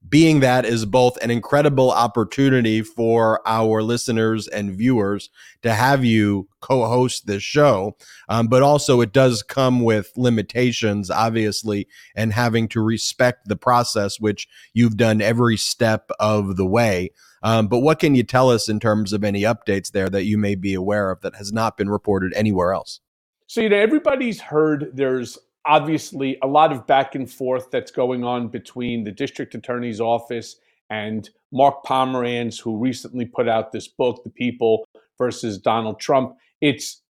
being 0.09 0.41
that 0.41 0.65
is 0.65 0.85
both 0.85 1.17
an 1.23 1.31
incredible 1.31 1.91
opportunity 1.91 2.83
for 2.83 3.41
our 3.47 3.83
listeners 3.83 4.49
and 4.49 4.77
viewers 4.77 5.31
to 5.63 5.73
have 5.73 6.05
you 6.05 6.49
co-host 6.61 7.27
this 7.27 7.43
show 7.43 7.97
um, 8.29 8.47
but 8.47 8.63
also 8.63 9.01
it 9.01 9.13
does 9.13 9.43
come 9.43 9.81
with 9.81 10.13
limitations 10.17 11.11
obviously 11.11 11.87
and 12.15 12.33
having 12.33 12.69
to 12.69 12.81
respect 12.81 13.49
the 13.49 13.57
process 13.57 14.21
which 14.21 14.49
you've 14.75 14.97
done 14.97 15.21
every 15.21 15.57
step 15.57 16.11
of 16.21 16.57
the 16.57 16.67
way. 16.67 17.11
Um, 17.43 17.67
but 17.67 17.81
what 17.81 17.99
can 17.99 18.15
you 18.15 18.23
tell 18.23 18.51
us 18.51 18.69
in 18.69 18.79
terms 18.79 19.13
of 19.13 19.25
any 19.25 19.43
updates 19.43 19.91
there 19.91 20.09
that 20.11 20.25
you 20.25 20.39
may 20.39 20.55
be 20.55 20.75
aware 20.75 21.11
of 21.11 21.21
that 21.23 21.37
has 21.37 21.53
not 21.53 21.77
been 21.77 21.91
reported 21.91 22.33
anywhere 22.35 22.73
else? 22.73 23.01
So, 23.47 23.61
you 23.61 23.69
know, 23.69 23.77
everybody's 23.77 24.41
heard 24.41 24.91
there's 24.95 25.39
obviously 25.67 26.39
a 26.43 26.47
lot 26.47 26.73
of 26.73 26.87
back 26.87 27.15
and 27.15 27.31
forth 27.31 27.71
that's 27.71 27.91
going 27.91 28.25
on 28.25 28.49
between 28.49 29.05
the 29.05 29.13
district 29.13 29.55
attorney's 29.55 30.01
office 30.01 30.57
and 30.91 31.31
Mark 31.53 31.85
Pomerantz, 31.85 32.61
who 32.61 32.77
recently 32.77 33.25
put 33.25 33.49
out 33.49 33.73
this 33.73 33.89
book, 33.89 34.23
The 34.25 34.31
People 34.31 34.87
versus 35.19 35.59
Donald 35.59 36.01
Trump. 36.01 36.37
It's 36.61 37.03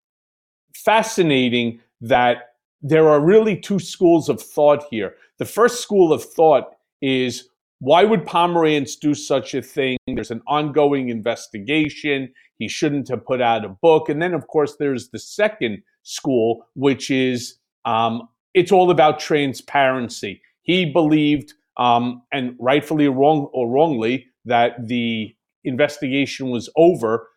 fascinating 0.74 1.80
that 2.00 2.54
there 2.80 3.08
are 3.08 3.20
really 3.20 3.56
two 3.56 3.78
schools 3.78 4.28
of 4.28 4.40
thought 4.40 4.84
here. 4.90 5.14
The 5.38 5.44
first 5.44 5.80
school 5.80 6.12
of 6.12 6.24
thought 6.24 6.74
is 7.00 7.48
why 7.78 8.04
would 8.04 8.24
Pomerantz 8.24 8.98
do 8.98 9.14
such 9.14 9.54
a 9.54 9.62
thing? 9.62 9.98
There's 10.06 10.30
an 10.30 10.42
ongoing 10.46 11.08
investigation. 11.08 12.32
He 12.58 12.68
shouldn't 12.68 13.08
have 13.08 13.26
put 13.26 13.40
out 13.40 13.64
a 13.64 13.70
book. 13.70 14.08
And 14.08 14.22
then, 14.22 14.34
of 14.34 14.46
course, 14.46 14.76
there's 14.78 15.10
the 15.10 15.18
second 15.18 15.82
school, 16.04 16.64
which 16.74 17.10
is 17.10 17.58
um, 17.84 18.28
it's 18.54 18.72
all 18.72 18.90
about 18.90 19.18
transparency. 19.18 20.40
He 20.62 20.86
believed, 20.86 21.54
um, 21.76 22.22
and 22.32 22.54
rightfully 22.58 23.08
wrong 23.08 23.48
or 23.52 23.68
wrongly, 23.68 24.26
that 24.44 24.86
the 24.86 25.34
investigation 25.64 26.50
was 26.50 26.68
over 26.76 27.28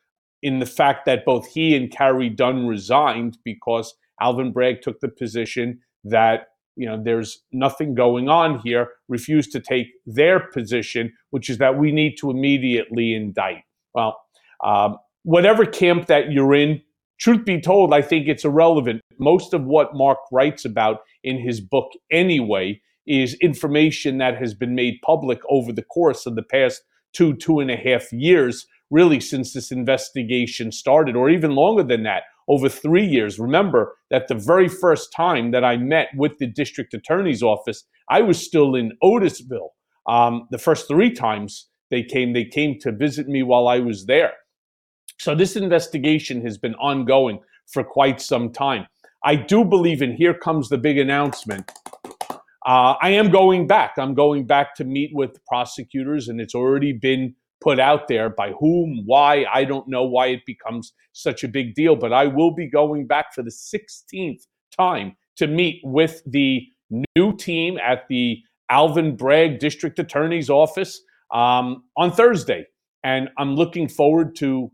in 0.41 0.59
the 0.59 0.65
fact 0.65 1.05
that 1.05 1.25
both 1.25 1.47
he 1.47 1.75
and 1.75 1.91
Carey 1.91 2.29
Dunne 2.29 2.67
resigned 2.67 3.37
because 3.43 3.95
Alvin 4.21 4.51
Bragg 4.51 4.81
took 4.81 4.99
the 4.99 5.09
position 5.09 5.79
that 6.03 6.47
you 6.75 6.85
know 6.85 7.01
there's 7.01 7.43
nothing 7.51 7.95
going 7.95 8.29
on 8.29 8.59
here, 8.59 8.89
refused 9.07 9.51
to 9.53 9.59
take 9.59 9.87
their 10.05 10.39
position, 10.39 11.13
which 11.29 11.49
is 11.49 11.57
that 11.57 11.77
we 11.77 11.91
need 11.91 12.15
to 12.17 12.29
immediately 12.29 13.13
indict. 13.13 13.63
Well, 13.93 14.19
um, 14.63 14.97
whatever 15.23 15.65
camp 15.65 16.07
that 16.07 16.31
you're 16.31 16.53
in, 16.53 16.81
truth 17.19 17.45
be 17.45 17.61
told, 17.61 17.93
I 17.93 18.01
think 18.01 18.27
it's 18.27 18.45
irrelevant. 18.45 19.01
Most 19.19 19.53
of 19.53 19.63
what 19.63 19.95
Mark 19.95 20.19
writes 20.31 20.65
about 20.65 20.99
in 21.23 21.39
his 21.39 21.61
book, 21.61 21.91
anyway, 22.11 22.81
is 23.07 23.35
information 23.35 24.17
that 24.17 24.37
has 24.37 24.53
been 24.53 24.75
made 24.75 24.99
public 25.05 25.39
over 25.49 25.71
the 25.71 25.83
course 25.83 26.25
of 26.25 26.35
the 26.35 26.43
past 26.43 26.81
two, 27.13 27.35
two 27.35 27.59
and 27.59 27.71
a 27.71 27.77
half 27.77 28.11
years, 28.11 28.65
really 28.89 29.19
since 29.19 29.53
this 29.53 29.71
investigation 29.71 30.71
started, 30.71 31.15
or 31.15 31.29
even 31.29 31.51
longer 31.55 31.83
than 31.83 32.03
that, 32.03 32.23
over 32.47 32.69
three 32.69 33.05
years. 33.05 33.39
Remember 33.39 33.95
that 34.11 34.27
the 34.27 34.35
very 34.35 34.67
first 34.67 35.11
time 35.15 35.51
that 35.51 35.63
I 35.63 35.77
met 35.77 36.09
with 36.15 36.37
the 36.39 36.47
district 36.47 36.93
attorney's 36.93 37.41
office, 37.41 37.83
I 38.09 38.21
was 38.21 38.43
still 38.43 38.75
in 38.75 38.91
Otisville. 39.03 39.69
Um, 40.07 40.47
the 40.51 40.59
first 40.59 40.87
three 40.87 41.11
times 41.11 41.67
they 41.89 42.03
came, 42.03 42.33
they 42.33 42.45
came 42.45 42.77
to 42.81 42.91
visit 42.91 43.27
me 43.27 43.43
while 43.43 43.67
I 43.67 43.79
was 43.79 44.05
there. 44.05 44.33
So 45.19 45.35
this 45.35 45.55
investigation 45.55 46.41
has 46.45 46.57
been 46.57 46.75
ongoing 46.75 47.39
for 47.67 47.83
quite 47.83 48.21
some 48.21 48.51
time. 48.51 48.87
I 49.23 49.35
do 49.35 49.65
believe, 49.65 50.01
and 50.01 50.13
here 50.13 50.33
comes 50.33 50.69
the 50.69 50.77
big 50.77 50.97
announcement. 50.97 51.71
Uh, 52.65 52.95
I 53.01 53.09
am 53.09 53.29
going 53.29 53.67
back. 53.67 53.93
I'm 53.97 54.13
going 54.13 54.45
back 54.45 54.75
to 54.75 54.83
meet 54.83 55.11
with 55.13 55.43
prosecutors, 55.45 56.27
and 56.27 56.39
it's 56.41 56.55
already 56.55 56.93
been 56.93 57.35
put 57.61 57.79
out 57.79 58.07
there 58.07 58.29
by 58.29 58.51
whom, 58.59 59.03
why, 59.05 59.45
I 59.51 59.63
don't 59.63 59.87
know 59.87 60.03
why 60.03 60.27
it 60.27 60.45
becomes 60.45 60.93
such 61.13 61.43
a 61.43 61.47
big 61.47 61.73
deal, 61.73 61.95
but 61.95 62.13
I 62.13 62.27
will 62.27 62.51
be 62.51 62.69
going 62.69 63.07
back 63.07 63.33
for 63.33 63.41
the 63.41 63.51
16th 63.51 64.45
time 64.77 65.15
to 65.37 65.47
meet 65.47 65.81
with 65.83 66.21
the 66.25 66.67
new 67.15 67.35
team 67.37 67.77
at 67.77 68.07
the 68.09 68.39
Alvin 68.69 69.15
Bragg 69.15 69.59
District 69.59 69.97
Attorney's 69.97 70.49
Office 70.49 71.01
um, 71.33 71.83
on 71.97 72.11
Thursday. 72.11 72.65
And 73.03 73.29
I'm 73.37 73.55
looking 73.55 73.87
forward 73.87 74.35
to 74.37 74.71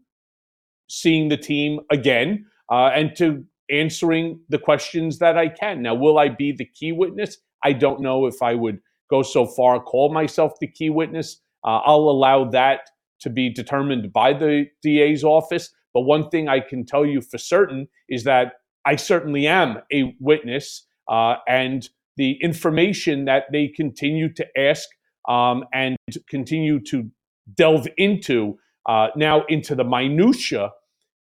seeing 0.91 1.29
the 1.29 1.37
team 1.37 1.79
again 1.89 2.45
uh, 2.71 2.91
and 2.93 3.15
to 3.15 3.43
answering 3.71 4.39
the 4.49 4.59
questions 4.59 5.19
that 5.19 5.37
I 5.37 5.47
can. 5.47 5.81
Now, 5.81 5.95
will 5.95 6.19
I 6.19 6.29
be 6.29 6.51
the 6.51 6.65
key 6.65 6.91
witness? 6.91 7.37
I 7.63 7.73
don't 7.73 8.01
know 8.01 8.25
if 8.25 8.41
I 8.41 8.55
would 8.55 8.79
go 9.09 9.21
so 9.21 9.45
far, 9.45 9.79
call 9.79 10.13
myself 10.13 10.53
the 10.59 10.67
key 10.67 10.89
witness. 10.89 11.39
Uh, 11.65 11.79
I'll 11.85 12.09
allow 12.09 12.45
that 12.49 12.81
to 13.21 13.29
be 13.29 13.49
determined 13.49 14.11
by 14.11 14.33
the 14.33 14.65
DA's 14.83 15.23
office. 15.23 15.69
But 15.93 16.01
one 16.01 16.29
thing 16.29 16.49
I 16.49 16.59
can 16.59 16.85
tell 16.85 17.05
you 17.05 17.21
for 17.21 17.37
certain 17.37 17.87
is 18.09 18.23
that 18.23 18.53
I 18.85 18.95
certainly 18.95 19.47
am 19.47 19.77
a 19.93 20.15
witness, 20.19 20.85
uh, 21.09 21.35
and 21.47 21.87
the 22.17 22.37
information 22.41 23.25
that 23.25 23.45
they 23.51 23.67
continue 23.67 24.33
to 24.33 24.45
ask 24.57 24.87
um, 25.27 25.63
and 25.73 25.97
continue 26.29 26.79
to 26.85 27.09
delve 27.55 27.87
into 27.97 28.57
uh, 28.87 29.07
now 29.15 29.43
into 29.47 29.75
the 29.75 29.83
minutia, 29.83 30.71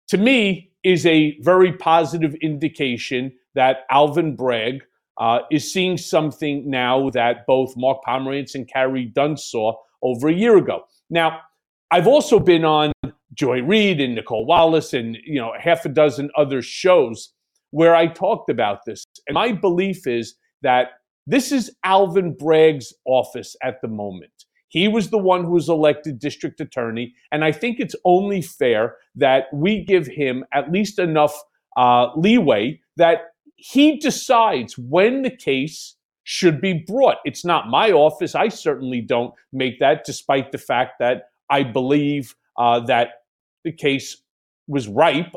to 0.10 0.18
me 0.18 0.72
is 0.84 1.06
a 1.06 1.38
very 1.42 1.74
positive 1.74 2.36
indication 2.36 3.32
that 3.56 3.86
Alvin 3.90 4.36
Bragg 4.36 4.84
uh, 5.18 5.40
is 5.52 5.72
seeing 5.72 5.98
something 5.98 6.70
now 6.70 7.10
that 7.12 7.46
both 7.46 7.74
Mark 7.78 8.00
Pomerantz 8.08 8.56
and 8.56 8.68
Carey 8.68 9.06
Dunne 9.06 9.38
saw 9.38 9.74
over 10.02 10.28
a 10.28 10.34
year 10.34 10.58
ago. 10.58 10.84
Now, 11.10 11.40
I've 11.92 12.08
also 12.08 12.40
been 12.40 12.66
on 12.66 12.92
Joy 13.34 13.62
Reid 13.62 14.02
and 14.02 14.16
Nicolle 14.16 14.46
Wallace 14.46 14.94
and 14.94 15.18
you 15.26 15.40
know 15.40 15.54
half 15.60 15.86
a 15.86 15.90
dozen 15.90 16.30
other 16.36 16.62
shows 16.62 17.34
where 17.72 17.96
I 17.96 18.08
talked 18.08 18.50
about 18.50 18.80
this. 18.86 19.06
And 19.28 19.36
my 19.36 19.52
belief 19.52 20.08
is 20.08 20.36
that 20.62 20.88
this 21.26 21.52
is 21.52 21.72
Alvin 21.84 22.36
Bragg's 22.38 22.94
office 23.06 23.56
at 23.64 23.82
the 23.82 23.88
moment. 23.88 24.33
He 24.74 24.88
was 24.88 25.12
the 25.12 25.20
one 25.20 25.44
who 25.44 25.52
was 25.52 25.70
elected 25.70 26.18
district 26.18 26.60
attorney. 26.60 27.14
And 27.32 27.46
I 27.46 27.52
think 27.52 27.80
it's 27.80 27.96
only 28.06 28.42
fair 28.42 28.96
that 29.14 29.46
we 29.54 29.86
give 29.86 30.08
him 30.08 30.44
at 30.52 30.72
least 30.72 30.98
enough 30.98 31.40
uh, 31.78 32.08
leeway 32.16 32.82
that 32.98 33.20
he 33.56 34.00
decides 34.00 34.76
when 34.76 35.22
the 35.22 35.30
case 35.30 35.96
should 36.24 36.60
be 36.60 36.74
brought. 36.88 37.18
It's 37.24 37.46
not 37.46 37.68
my 37.68 37.92
office. 37.92 38.34
I 38.34 38.48
certainly 38.48 39.00
don't 39.00 39.36
make 39.52 39.80
that, 39.80 40.06
despite 40.06 40.52
the 40.52 40.58
fact 40.58 40.94
that 41.00 41.26
I 41.52 41.62
believe 41.62 42.34
uh, 42.58 42.80
that 42.88 43.10
the 43.64 43.72
case 43.72 44.24
was 44.68 44.88
ripe 44.88 45.36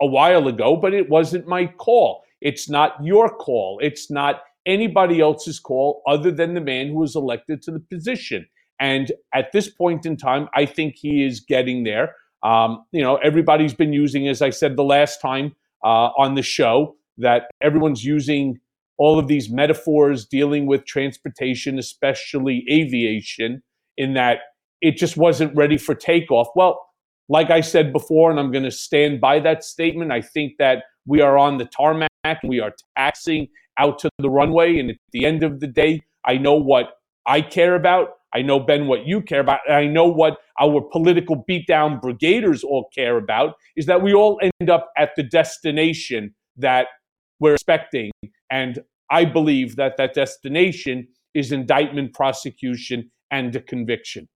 a 0.00 0.06
while 0.06 0.48
ago, 0.48 0.74
but 0.74 0.94
it 0.94 1.10
wasn't 1.10 1.46
my 1.46 1.66
call. 1.66 2.22
It's 2.40 2.70
not 2.70 2.94
your 3.04 3.28
call. 3.28 3.78
It's 3.82 4.10
not 4.10 4.40
anybody 4.64 5.20
else's 5.20 5.60
call 5.60 6.00
other 6.06 6.30
than 6.30 6.54
the 6.54 6.62
man 6.62 6.88
who 6.88 7.00
was 7.00 7.14
elected 7.14 7.60
to 7.64 7.72
the 7.72 7.80
position. 7.80 8.46
And 8.80 9.12
at 9.34 9.52
this 9.52 9.68
point 9.68 10.06
in 10.06 10.16
time, 10.16 10.48
I 10.54 10.64
think 10.64 10.96
he 10.96 11.24
is 11.24 11.40
getting 11.40 11.84
there. 11.84 12.14
Um, 12.42 12.84
you 12.92 13.02
know, 13.02 13.16
everybody's 13.16 13.74
been 13.74 13.92
using, 13.92 14.26
as 14.26 14.40
I 14.40 14.50
said 14.50 14.76
the 14.76 14.84
last 14.84 15.20
time 15.20 15.54
uh, 15.84 16.08
on 16.16 16.34
the 16.34 16.42
show, 16.42 16.96
that 17.18 17.50
everyone's 17.62 18.04
using 18.04 18.58
all 18.96 19.18
of 19.18 19.28
these 19.28 19.50
metaphors 19.50 20.26
dealing 20.26 20.66
with 20.66 20.86
transportation, 20.86 21.78
especially 21.78 22.64
aviation, 22.70 23.62
in 23.96 24.14
that 24.14 24.38
it 24.80 24.96
just 24.96 25.16
wasn't 25.16 25.54
ready 25.54 25.76
for 25.76 25.94
takeoff. 25.94 26.48
Well, 26.56 26.80
like 27.28 27.50
I 27.50 27.60
said 27.60 27.92
before, 27.92 28.30
and 28.30 28.40
I'm 28.40 28.50
going 28.50 28.64
to 28.64 28.70
stand 28.70 29.20
by 29.20 29.38
that 29.40 29.62
statement, 29.62 30.10
I 30.10 30.20
think 30.22 30.54
that 30.58 30.84
we 31.06 31.20
are 31.20 31.38
on 31.38 31.58
the 31.58 31.66
tarmac, 31.66 32.08
we 32.42 32.60
are 32.60 32.72
taxing 32.96 33.48
out 33.78 33.98
to 34.00 34.10
the 34.18 34.30
runway. 34.30 34.78
And 34.78 34.90
at 34.90 34.96
the 35.12 35.26
end 35.26 35.42
of 35.42 35.60
the 35.60 35.66
day, 35.66 36.02
I 36.24 36.38
know 36.38 36.54
what 36.54 36.94
I 37.26 37.40
care 37.40 37.74
about. 37.74 38.08
I 38.34 38.42
know, 38.42 38.60
Ben, 38.60 38.86
what 38.86 39.06
you 39.06 39.20
care 39.20 39.40
about. 39.40 39.60
And 39.66 39.76
I 39.76 39.86
know 39.86 40.06
what 40.06 40.38
our 40.60 40.80
political 40.80 41.44
beatdown 41.48 42.00
brigaders 42.00 42.62
all 42.62 42.88
care 42.94 43.16
about 43.16 43.54
is 43.76 43.86
that 43.86 44.02
we 44.02 44.14
all 44.14 44.40
end 44.42 44.70
up 44.70 44.90
at 44.96 45.10
the 45.16 45.22
destination 45.22 46.34
that 46.56 46.86
we're 47.40 47.54
expecting. 47.54 48.10
And 48.50 48.80
I 49.10 49.24
believe 49.24 49.76
that 49.76 49.96
that 49.96 50.14
destination 50.14 51.08
is 51.34 51.50
indictment, 51.50 52.14
prosecution, 52.14 53.10
and 53.30 53.54
a 53.56 53.60
conviction. 53.60 54.28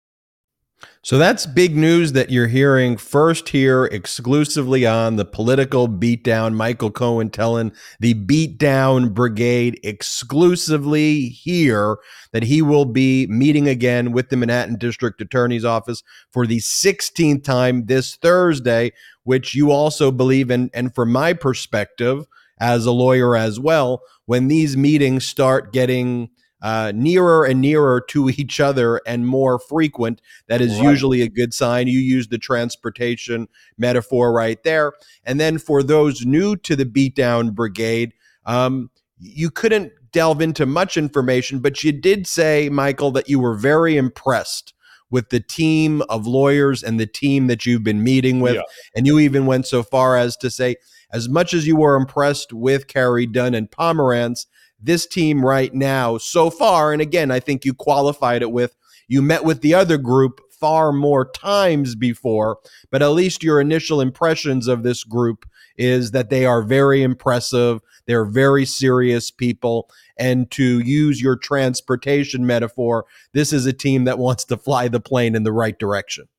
So 1.01 1.17
that's 1.17 1.45
big 1.45 1.75
news 1.75 2.13
that 2.13 2.29
you're 2.29 2.47
hearing 2.47 2.95
first 2.95 3.49
here 3.49 3.85
exclusively 3.85 4.85
on 4.85 5.17
the 5.17 5.25
political 5.25 5.89
beatdown. 5.89 6.53
Michael 6.53 6.91
Cohen 6.91 7.29
telling 7.29 7.73
the 7.99 8.13
beatdown 8.13 9.13
brigade 9.13 9.79
exclusively 9.83 11.27
here 11.27 11.97
that 12.31 12.43
he 12.43 12.61
will 12.61 12.85
be 12.85 13.27
meeting 13.27 13.67
again 13.67 14.13
with 14.13 14.29
the 14.29 14.37
Manhattan 14.37 14.77
District 14.77 15.19
Attorney's 15.19 15.65
Office 15.65 16.03
for 16.31 16.47
the 16.47 16.59
16th 16.59 17.43
time 17.43 17.85
this 17.87 18.15
Thursday, 18.15 18.93
which 19.23 19.53
you 19.53 19.71
also 19.71 20.09
believe 20.09 20.49
in. 20.49 20.69
And 20.73 20.95
from 20.95 21.11
my 21.11 21.33
perspective, 21.33 22.25
as 22.59 22.85
a 22.85 22.91
lawyer 22.91 23.35
as 23.35 23.59
well, 23.59 24.01
when 24.25 24.47
these 24.47 24.77
meetings 24.77 25.25
start 25.25 25.73
getting 25.73 26.29
uh, 26.63 26.93
nearer 26.95 27.45
and 27.45 27.61
nearer 27.61 28.01
to 28.09 28.29
each 28.37 28.59
other 28.59 28.99
and 29.05 29.27
more 29.27 29.59
frequent. 29.59 30.21
That 30.47 30.61
is 30.61 30.73
right. 30.79 30.89
usually 30.89 31.21
a 31.21 31.29
good 31.29 31.53
sign. 31.53 31.87
You 31.87 31.99
use 31.99 32.29
the 32.29 32.39
transportation 32.39 33.47
metaphor 33.77 34.33
right 34.33 34.61
there. 34.63 34.93
And 35.25 35.39
then 35.39 35.59
for 35.59 35.83
those 35.83 36.25
new 36.25 36.55
to 36.57 36.75
the 36.75 36.85
beatdown 36.85 37.53
brigade, 37.53 38.13
um, 38.45 38.89
you 39.19 39.51
couldn't 39.51 39.91
delve 40.11 40.41
into 40.41 40.65
much 40.65 40.95
information, 40.97 41.59
but 41.59 41.83
you 41.83 41.91
did 41.91 42.25
say, 42.25 42.69
Michael, 42.69 43.11
that 43.11 43.29
you 43.29 43.39
were 43.39 43.55
very 43.55 43.97
impressed 43.97 44.73
with 45.09 45.29
the 45.29 45.39
team 45.39 46.01
of 46.09 46.25
lawyers 46.25 46.81
and 46.81 46.99
the 46.99 47.05
team 47.05 47.47
that 47.47 47.65
you've 47.65 47.83
been 47.83 48.03
meeting 48.03 48.39
with. 48.39 48.55
Yeah. 48.55 48.61
And 48.95 49.05
you 49.05 49.19
even 49.19 49.45
went 49.45 49.67
so 49.67 49.83
far 49.83 50.17
as 50.17 50.35
to 50.37 50.49
say, 50.49 50.75
as 51.11 51.29
much 51.29 51.53
as 51.53 51.67
you 51.67 51.75
were 51.75 51.95
impressed 51.95 52.51
with 52.51 52.87
Carey 52.87 53.27
Dunne 53.27 53.53
and 53.53 53.69
Pomerantz, 53.69 54.47
this 54.83 55.07
team 55.07 55.43
right 55.43 55.73
now 55.73 56.17
so 56.17 56.49
far, 56.49 56.93
and 56.93 57.01
again, 57.01 57.31
I 57.31 57.39
think 57.39 57.65
you 57.65 57.73
qualified 57.73 58.41
it 58.41 58.51
with 58.51 58.75
you 59.07 59.21
met 59.21 59.43
with 59.43 59.61
the 59.61 59.73
other 59.73 59.97
group 59.97 60.39
far 60.51 60.93
more 60.93 61.29
times 61.29 61.93
before, 61.93 62.57
but 62.89 63.01
at 63.01 63.09
least 63.09 63.43
your 63.43 63.59
initial 63.59 63.99
impressions 63.99 64.67
of 64.67 64.83
this 64.83 65.03
group 65.03 65.45
is 65.77 66.11
that 66.11 66.29
they 66.29 66.45
are 66.45 66.61
very 66.61 67.03
impressive. 67.03 67.81
They're 68.05 68.25
very 68.25 68.65
serious 68.65 69.29
people. 69.29 69.89
And 70.17 70.49
to 70.51 70.79
use 70.79 71.21
your 71.21 71.35
transportation 71.35 72.45
metaphor, 72.45 73.05
this 73.33 73.51
is 73.51 73.65
a 73.65 73.73
team 73.73 74.05
that 74.05 74.19
wants 74.19 74.45
to 74.45 74.57
fly 74.57 74.87
the 74.87 74.99
plane 74.99 75.35
in 75.35 75.43
the 75.43 75.51
right 75.51 75.77
direction. 75.77 76.29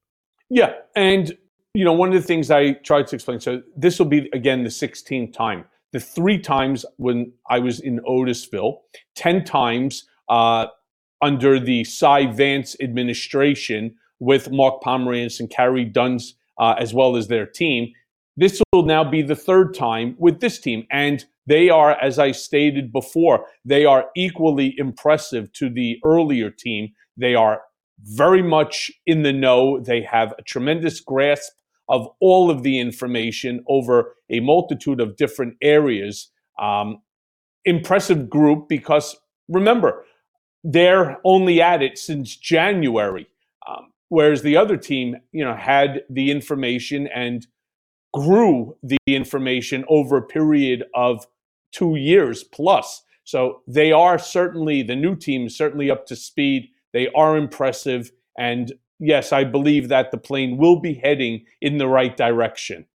Yeah. 0.48 0.72
And, 0.96 1.37
you 1.74 1.85
know, 1.85 1.92
one 1.92 2.09
of 2.09 2.14
the 2.14 2.26
things 2.26 2.50
I 2.50 2.72
tried 2.72 3.09
to 3.09 3.16
explain 3.16 3.40
so 3.40 3.62
this 3.76 3.98
will 3.98 4.07
be, 4.07 4.30
again, 4.33 4.62
the 4.62 4.70
16th 4.70 5.33
time 5.33 5.66
the 5.94 6.00
three 6.00 6.38
times 6.38 6.85
when 6.96 7.33
I 7.48 7.61
was 7.61 7.78
in 7.78 8.00
Otisville, 8.00 8.78
10 9.14 9.44
times 9.44 10.04
uh, 10.28 10.66
under 11.22 11.61
the 11.61 11.85
Cy 11.85 12.26
Vance 12.26 12.74
administration 12.80 13.94
with 14.18 14.50
Mark 14.50 14.83
Pomerantz 14.83 15.38
and 15.38 15.48
Carey 15.48 15.85
Dunne's, 15.85 16.35
uh, 16.59 16.74
as 16.80 16.92
well 16.92 17.14
as 17.14 17.28
their 17.28 17.46
team. 17.46 17.92
This 18.37 18.61
will 18.72 18.83
now 18.83 19.09
be 19.09 19.22
the 19.22 19.37
third 19.37 19.72
time 19.72 20.16
with 20.18 20.40
this 20.40 20.59
team. 20.59 20.85
And 20.90 21.24
they 21.46 21.70
are, 21.70 21.92
as 22.02 22.18
I 22.18 22.33
stated 22.33 22.92
before, 22.92 23.46
they 23.64 23.85
are 23.85 24.07
equally 24.16 24.74
impressive 24.76 25.52
to 25.52 25.70
the 25.70 26.00
earlier 26.04 26.50
team. 26.50 26.88
They 27.16 27.37
are 27.37 27.62
very 28.00 28.42
much 28.42 28.90
in 29.07 29.22
the 29.22 29.33
know. 29.33 29.78
They 29.78 30.02
have 30.02 30.35
a 30.38 30.42
tremendous 30.42 30.98
grasp 30.98 31.52
of 31.88 32.08
all 32.20 32.50
of 32.50 32.62
the 32.62 32.78
information 32.78 33.62
over 33.68 34.14
a 34.30 34.40
multitude 34.40 35.00
of 35.00 35.16
different 35.16 35.54
areas. 35.62 36.30
Um, 36.58 37.02
impressive 37.64 38.28
group 38.28 38.68
because 38.68 39.16
remember, 39.48 40.04
they're 40.62 41.18
only 41.24 41.60
at 41.60 41.82
it 41.82 41.98
since 41.98 42.36
January, 42.36 43.26
um, 43.68 43.92
whereas 44.08 44.42
the 44.42 44.56
other 44.56 44.76
team, 44.76 45.16
you 45.32 45.44
know, 45.44 45.54
had 45.54 46.02
the 46.08 46.30
information 46.30 47.06
and 47.08 47.46
grew 48.14 48.76
the 48.82 48.96
information 49.06 49.84
over 49.88 50.16
a 50.16 50.22
period 50.22 50.84
of 50.94 51.26
two 51.72 51.96
years 51.96 52.44
plus. 52.44 53.02
So 53.24 53.62
they 53.66 53.92
are 53.92 54.18
certainly 54.18 54.82
the 54.82 54.96
new 54.96 55.16
team, 55.16 55.46
is 55.46 55.56
certainly 55.56 55.90
up 55.90 56.06
to 56.06 56.16
speed. 56.16 56.68
They 56.92 57.08
are 57.08 57.36
impressive, 57.36 58.12
and 58.38 58.72
yes, 58.98 59.33
I 59.33 59.44
believe 59.44 59.88
that 59.88 60.11
the 60.11 60.18
plane 60.18 60.57
will 60.57 60.80
be 60.80 60.94
heading 60.94 61.44
in 61.61 61.78
the 61.78 61.88
right 61.88 62.16
direction. 62.16 62.87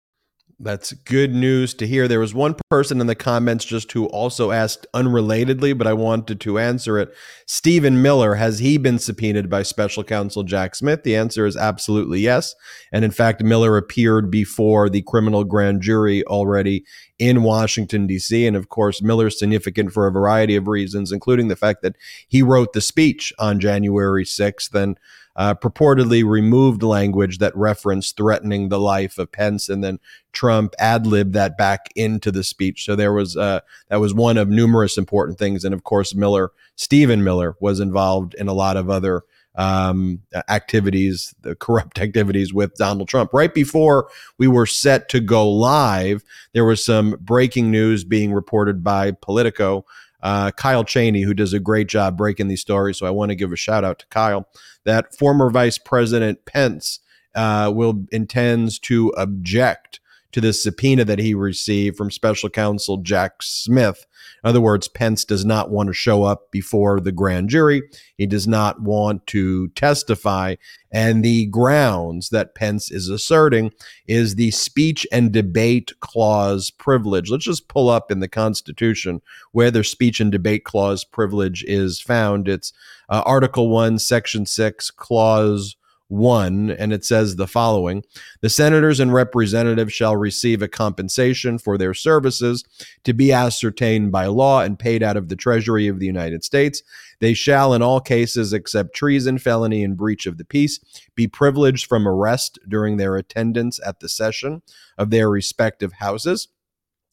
That's 0.60 0.92
good 0.92 1.32
news 1.32 1.72
to 1.74 1.86
hear. 1.86 2.08
There 2.08 2.18
was 2.18 2.34
one 2.34 2.56
person 2.68 3.00
in 3.00 3.06
the 3.06 3.14
comments 3.14 3.64
just 3.64 3.92
who 3.92 4.06
also 4.06 4.50
asked 4.50 4.88
unrelatedly, 4.92 5.78
but 5.78 5.86
I 5.86 5.92
wanted 5.92 6.40
to 6.40 6.58
answer 6.58 6.98
it. 6.98 7.14
Stephen 7.46 8.02
Miller, 8.02 8.34
has 8.34 8.58
he 8.58 8.76
been 8.76 8.98
subpoenaed 8.98 9.48
by 9.48 9.62
special 9.62 10.02
counsel 10.02 10.42
Jack 10.42 10.74
Smith? 10.74 11.04
The 11.04 11.14
answer 11.14 11.46
is 11.46 11.56
absolutely 11.56 12.18
yes. 12.18 12.56
And 12.90 13.04
in 13.04 13.12
fact, 13.12 13.40
Miller 13.40 13.76
appeared 13.76 14.32
before 14.32 14.88
the 14.88 15.02
criminal 15.02 15.44
grand 15.44 15.80
jury 15.80 16.24
already 16.24 16.84
in 17.20 17.44
Washington, 17.44 18.08
D.C. 18.08 18.44
And 18.44 18.56
of 18.56 18.68
course, 18.68 19.00
Miller's 19.00 19.38
significant 19.38 19.92
for 19.92 20.08
a 20.08 20.12
variety 20.12 20.56
of 20.56 20.66
reasons, 20.66 21.12
including 21.12 21.46
the 21.46 21.54
fact 21.54 21.82
that 21.82 21.94
he 22.26 22.42
wrote 22.42 22.72
the 22.72 22.80
speech 22.80 23.32
on 23.38 23.60
January 23.60 24.24
6th. 24.24 24.74
And 24.74 24.98
uh, 25.38 25.54
purportedly 25.54 26.28
removed 26.28 26.82
language 26.82 27.38
that 27.38 27.56
referenced 27.56 28.16
threatening 28.16 28.68
the 28.68 28.80
life 28.80 29.18
of 29.18 29.30
Pence, 29.30 29.68
and 29.68 29.84
then 29.84 30.00
Trump 30.32 30.74
ad 30.80 31.06
libbed 31.06 31.32
that 31.32 31.56
back 31.56 31.88
into 31.94 32.32
the 32.32 32.42
speech. 32.42 32.84
So 32.84 32.96
there 32.96 33.12
was 33.12 33.36
uh, 33.36 33.60
that 33.88 34.00
was 34.00 34.12
one 34.12 34.36
of 34.36 34.48
numerous 34.48 34.98
important 34.98 35.38
things, 35.38 35.64
and 35.64 35.72
of 35.72 35.84
course 35.84 36.12
Miller, 36.12 36.50
Stephen 36.74 37.22
Miller, 37.22 37.56
was 37.60 37.78
involved 37.78 38.34
in 38.34 38.48
a 38.48 38.52
lot 38.52 38.76
of 38.76 38.90
other 38.90 39.22
um, 39.54 40.22
activities, 40.48 41.34
the 41.42 41.54
corrupt 41.54 41.98
activities 42.00 42.52
with 42.52 42.74
Donald 42.74 43.08
Trump. 43.08 43.32
Right 43.32 43.54
before 43.54 44.10
we 44.38 44.48
were 44.48 44.66
set 44.66 45.08
to 45.10 45.20
go 45.20 45.48
live, 45.48 46.24
there 46.52 46.64
was 46.64 46.84
some 46.84 47.16
breaking 47.20 47.70
news 47.70 48.02
being 48.02 48.32
reported 48.32 48.82
by 48.82 49.12
Politico 49.12 49.86
uh, 50.22 50.50
Kyle 50.52 50.84
Cheney, 50.84 51.22
who 51.22 51.34
does 51.34 51.52
a 51.52 51.60
great 51.60 51.88
job 51.88 52.16
breaking 52.16 52.48
these 52.48 52.60
stories. 52.60 52.98
So 52.98 53.06
I 53.06 53.10
want 53.10 53.30
to 53.30 53.36
give 53.36 53.52
a 53.52 53.56
shout 53.56 53.84
out 53.84 53.98
to 54.00 54.06
Kyle. 54.06 54.48
That 54.84 55.14
former 55.14 55.50
Vice 55.50 55.78
President 55.78 56.44
Pence 56.44 57.00
uh, 57.34 57.72
will 57.74 58.06
intends 58.10 58.78
to 58.80 59.10
object 59.16 60.00
to 60.32 60.40
the 60.40 60.52
subpoena 60.52 61.04
that 61.04 61.18
he 61.18 61.34
received 61.34 61.96
from 61.96 62.10
special 62.10 62.50
counsel 62.50 62.98
Jack 62.98 63.42
Smith. 63.42 64.06
In 64.44 64.48
other 64.48 64.60
words, 64.60 64.88
Pence 64.88 65.24
does 65.24 65.44
not 65.44 65.70
want 65.70 65.88
to 65.88 65.92
show 65.92 66.22
up 66.22 66.50
before 66.50 67.00
the 67.00 67.12
grand 67.12 67.48
jury. 67.48 67.82
He 68.16 68.26
does 68.26 68.46
not 68.46 68.80
want 68.80 69.26
to 69.28 69.68
testify. 69.68 70.56
And 70.92 71.24
the 71.24 71.46
grounds 71.46 72.28
that 72.30 72.54
Pence 72.54 72.90
is 72.90 73.08
asserting 73.08 73.72
is 74.06 74.34
the 74.34 74.50
speech 74.50 75.06
and 75.10 75.32
debate 75.32 75.92
clause 76.00 76.70
privilege. 76.70 77.30
Let's 77.30 77.44
just 77.44 77.68
pull 77.68 77.88
up 77.88 78.10
in 78.10 78.20
the 78.20 78.28
Constitution 78.28 79.22
where 79.52 79.70
the 79.70 79.82
speech 79.84 80.20
and 80.20 80.30
debate 80.30 80.64
clause 80.64 81.04
privilege 81.04 81.64
is 81.66 82.00
found. 82.00 82.48
It's 82.48 82.72
uh, 83.08 83.22
Article 83.24 83.70
1, 83.70 83.98
Section 83.98 84.46
6, 84.46 84.90
Clause 84.92 85.76
1, 86.08 86.70
and 86.70 86.92
it 86.92 87.04
says 87.04 87.36
the 87.36 87.46
following 87.46 88.02
The 88.40 88.48
senators 88.48 88.98
and 88.98 89.12
representatives 89.12 89.92
shall 89.92 90.16
receive 90.16 90.62
a 90.62 90.68
compensation 90.68 91.58
for 91.58 91.76
their 91.78 91.94
services 91.94 92.64
to 93.04 93.12
be 93.12 93.32
ascertained 93.32 94.10
by 94.10 94.26
law 94.26 94.62
and 94.62 94.78
paid 94.78 95.02
out 95.02 95.16
of 95.16 95.28
the 95.28 95.36
Treasury 95.36 95.86
of 95.86 95.98
the 95.98 96.06
United 96.06 96.44
States. 96.44 96.82
They 97.20 97.34
shall, 97.34 97.74
in 97.74 97.82
all 97.82 98.00
cases 98.00 98.52
except 98.52 98.94
treason, 98.94 99.38
felony, 99.38 99.84
and 99.84 99.96
breach 99.96 100.26
of 100.26 100.38
the 100.38 100.44
peace, 100.44 100.80
be 101.14 101.26
privileged 101.26 101.86
from 101.86 102.06
arrest 102.06 102.58
during 102.68 102.96
their 102.96 103.16
attendance 103.16 103.78
at 103.84 104.00
the 104.00 104.08
session 104.08 104.62
of 104.96 105.10
their 105.10 105.28
respective 105.28 105.94
houses 105.94 106.48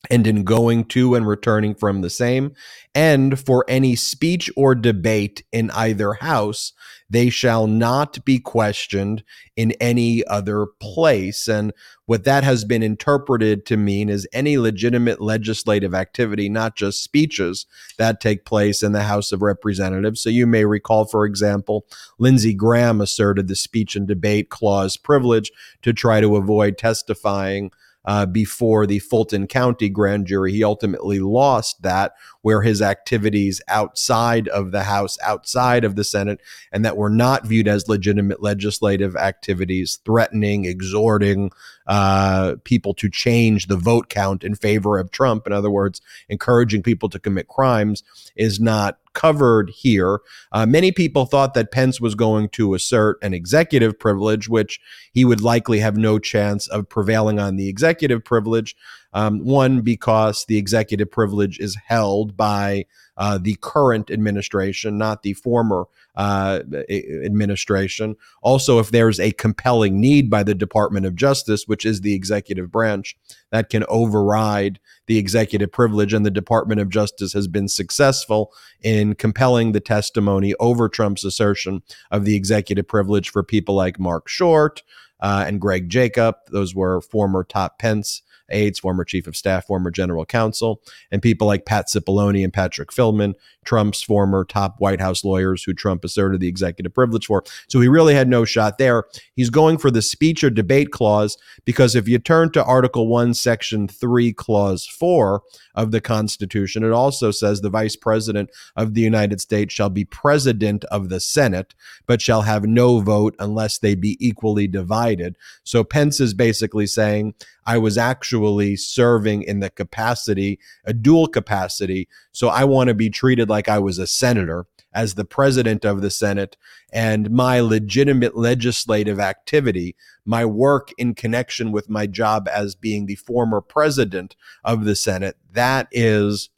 and 0.09 0.25
in 0.27 0.43
going 0.43 0.85
to 0.85 1.15
and 1.15 1.27
returning 1.27 1.75
from 1.75 2.01
the 2.01 2.09
same, 2.09 2.53
and 2.93 3.39
for 3.39 3.65
any 3.67 3.95
speech 3.95 4.49
or 4.55 4.75
debate 4.75 5.43
in 5.51 5.69
either 5.71 6.13
house, 6.13 6.73
they 7.09 7.29
shall 7.29 7.67
not 7.67 8.23
be 8.25 8.39
questioned 8.39 9.23
in 9.55 9.71
any 9.73 10.25
other 10.25 10.65
place. 10.79 11.47
And 11.47 11.71
what 12.05 12.23
that 12.23 12.43
has 12.43 12.65
been 12.65 12.81
interpreted 12.81 13.65
to 13.67 13.77
mean 13.77 14.09
is 14.09 14.27
any 14.33 14.57
legitimate 14.57 15.21
legislative 15.21 15.93
activity, 15.93 16.49
not 16.49 16.75
just 16.75 17.03
speeches 17.03 17.65
that 17.97 18.21
take 18.21 18.45
place 18.45 18.81
in 18.81 18.91
the 18.91 19.03
House 19.03 19.31
of 19.31 19.41
Representatives. 19.41 20.21
So 20.21 20.29
you 20.29 20.47
may 20.47 20.65
recall, 20.65 21.05
for 21.05 21.25
example, 21.25 21.85
Lindsey 22.17 22.53
Graham 22.53 23.01
asserted 23.01 23.47
the 23.47 23.55
speech 23.55 23.95
and 23.95 24.07
debate 24.07 24.49
clause 24.49 24.97
privilege 24.97 25.51
to 25.83 25.93
try 25.93 26.21
to 26.21 26.35
avoid 26.35 26.77
testifying 26.77 27.71
uh, 28.05 28.25
before 28.25 28.85
the 28.85 28.99
Fulton 28.99 29.47
County 29.47 29.89
grand 29.89 30.27
jury. 30.27 30.51
He 30.51 30.63
ultimately 30.63 31.19
lost 31.19 31.81
that, 31.81 32.13
where 32.45 32.61
his 32.61 32.79
activities 32.79 33.59
outside 33.67 34.47
of 34.49 34.69
the 34.69 34.83
House, 34.83 35.17
outside 35.23 35.83
of 35.83 35.95
the 35.95 36.03
Senate, 36.03 36.39
and 36.71 36.85
that 36.85 36.95
were 36.95 37.09
not 37.09 37.43
viewed 37.43 37.67
as 37.67 37.89
legitimate 37.89 38.39
legislative 38.39 39.15
activities, 39.15 39.97
threatening, 40.05 40.63
exhorting 40.63 41.49
uh, 41.87 42.53
people 42.63 42.93
to 42.93 43.09
change 43.09 43.65
the 43.65 43.75
vote 43.75 44.09
count 44.09 44.43
in 44.43 44.53
favor 44.53 44.99
of 44.99 45.09
Trump. 45.09 45.47
In 45.47 45.53
other 45.53 45.71
words, 45.71 46.01
encouraging 46.29 46.83
people 46.83 47.09
to 47.09 47.19
commit 47.19 47.47
crimes 47.47 48.03
is 48.35 48.59
not 48.59 48.99
covered 49.15 49.71
here. 49.71 50.19
Uh, 50.51 50.67
many 50.67 50.91
people 50.91 51.25
thought 51.25 51.55
that 51.55 51.71
Pence 51.71 51.99
was 51.99 52.13
going 52.13 52.49
to 52.49 52.75
assert 52.75 53.17
an 53.23 53.33
executive 53.33 53.97
privilege, 53.97 54.47
which 54.47 54.79
he 55.11 55.25
would 55.25 55.41
likely 55.41 55.79
have 55.79 55.97
no 55.97 56.19
chance 56.19 56.67
of 56.67 56.87
prevailing 56.87 57.39
on 57.39 57.55
the 57.55 57.67
executive 57.67 58.23
privilege. 58.23 58.75
Um, 59.15 59.45
one, 59.45 59.79
because 59.79 60.43
the 60.45 60.57
executive 60.57 61.09
privilege 61.09 61.57
is 61.57 61.77
held 61.87 62.35
by 62.35 62.85
uh, 63.15 63.37
the 63.41 63.57
current 63.61 64.11
administration, 64.11 64.97
not 64.97 65.23
the 65.23 65.31
former 65.31 65.85
uh, 66.17 66.59
administration. 66.89 68.17
Also, 68.41 68.77
if 68.79 68.91
there's 68.91 69.21
a 69.21 69.31
compelling 69.31 70.01
need 70.01 70.29
by 70.29 70.43
the 70.43 70.53
Department 70.53 71.05
of 71.05 71.15
Justice, 71.15 71.63
which 71.65 71.85
is 71.85 72.01
the 72.01 72.13
executive 72.13 72.69
branch, 72.69 73.15
that 73.51 73.69
can 73.69 73.85
override 73.87 74.81
the 75.07 75.17
executive 75.17 75.71
privilege. 75.71 76.11
And 76.11 76.25
the 76.25 76.29
Department 76.31 76.81
of 76.81 76.89
Justice 76.89 77.31
has 77.31 77.47
been 77.47 77.69
successful 77.69 78.51
in 78.81 79.15
compelling 79.15 79.71
the 79.71 79.79
testimony 79.79 80.53
over 80.59 80.89
Trump's 80.89 81.23
assertion 81.23 81.83
of 82.11 82.25
the 82.25 82.35
executive 82.35 82.85
privilege 82.85 83.29
for 83.29 83.43
people 83.43 83.75
like 83.75 83.97
Marc 83.97 84.27
Short. 84.27 84.83
Uh, 85.21 85.45
and 85.47 85.61
Greg 85.61 85.87
Jacob. 85.87 86.35
Those 86.51 86.75
were 86.75 86.99
former 86.99 87.45
top 87.45 87.79
Pence 87.79 88.21
aides, 88.49 88.79
former 88.79 89.03
chief 89.03 89.27
of 89.27 89.35
staff, 89.35 89.65
former 89.65 89.91
general 89.91 90.25
counsel, 90.25 90.81
and 91.11 91.21
people 91.21 91.47
like 91.47 91.65
Pat 91.65 91.87
Cipollone 91.87 92.43
and 92.43 92.53
Patrick 92.53 92.89
Philbin, 92.89 93.33
Trump's 93.65 94.01
former 94.01 94.45
top 94.45 94.75
White 94.79 95.01
House 95.01 95.23
lawyers 95.23 95.63
who 95.63 95.73
Trump 95.73 96.03
asserted 96.05 96.39
the 96.39 96.47
executive 96.47 96.93
privilege 96.93 97.25
for. 97.25 97.43
So 97.67 97.81
he 97.81 97.87
really 97.87 98.13
had 98.13 98.29
no 98.29 98.45
shot 98.45 98.77
there. 98.77 99.05
He's 99.35 99.49
going 99.49 99.77
for 99.77 99.91
the 99.91 100.01
speech 100.01 100.43
or 100.43 100.49
debate 100.49 100.91
clause 100.91 101.37
because 101.65 101.95
if 101.95 102.07
you 102.07 102.19
turn 102.19 102.51
to 102.51 102.63
Article 102.63 103.07
1, 103.07 103.33
Section 103.33 103.87
3, 103.87 104.33
Clause 104.33 104.85
4 104.85 105.41
of 105.73 105.91
the 105.91 106.01
Constitution, 106.01 106.83
it 106.83 106.91
also 106.91 107.31
says 107.31 107.61
the 107.61 107.69
vice 107.69 107.95
president 107.95 108.49
of 108.75 108.93
the 108.93 109.01
United 109.01 109.41
States 109.41 109.73
shall 109.73 109.89
be 109.89 110.05
president 110.05 110.83
of 110.85 111.09
the 111.09 111.19
Senate, 111.19 111.73
but 112.05 112.21
shall 112.21 112.43
have 112.43 112.63
no 112.63 112.99
vote 112.99 113.35
unless 113.39 113.77
they 113.79 113.95
be 113.95 114.17
equally 114.25 114.67
divided. 114.67 115.37
So 115.63 115.83
Pence 115.83 116.19
is 116.19 116.33
basically 116.33 116.87
saying, 116.87 117.33
I 117.65 117.77
was 117.77 117.97
actually 117.97 118.75
serving 118.75 119.43
in 119.43 119.59
the 119.59 119.69
capacity, 119.69 120.59
a 120.83 120.93
dual 120.93 121.27
capacity. 121.27 122.07
So 122.31 122.49
I 122.49 122.63
want 122.63 122.89
to 122.89 122.93
be 122.93 123.09
treated 123.09 123.49
like 123.49 123.67
I 123.67 123.79
was 123.79 123.97
a 123.97 124.07
senator 124.07 124.67
as 124.93 125.15
the 125.15 125.25
president 125.25 125.83
of 125.83 126.01
the 126.01 126.09
Senate 126.09 126.55
and 126.93 127.29
my 127.29 127.59
legitimate 127.59 128.37
legislative 128.37 129.19
activity, 129.19 129.95
my 130.25 130.45
work 130.45 130.91
in 130.97 131.13
connection 131.13 131.71
with 131.71 131.89
my 131.89 132.07
job 132.07 132.47
as 132.47 132.75
being 132.75 133.05
the 133.05 133.15
former 133.15 133.59
president 133.59 134.35
of 134.63 134.85
the 134.85 134.95
Senate, 134.95 135.35
that 135.51 135.87
is 135.91 136.49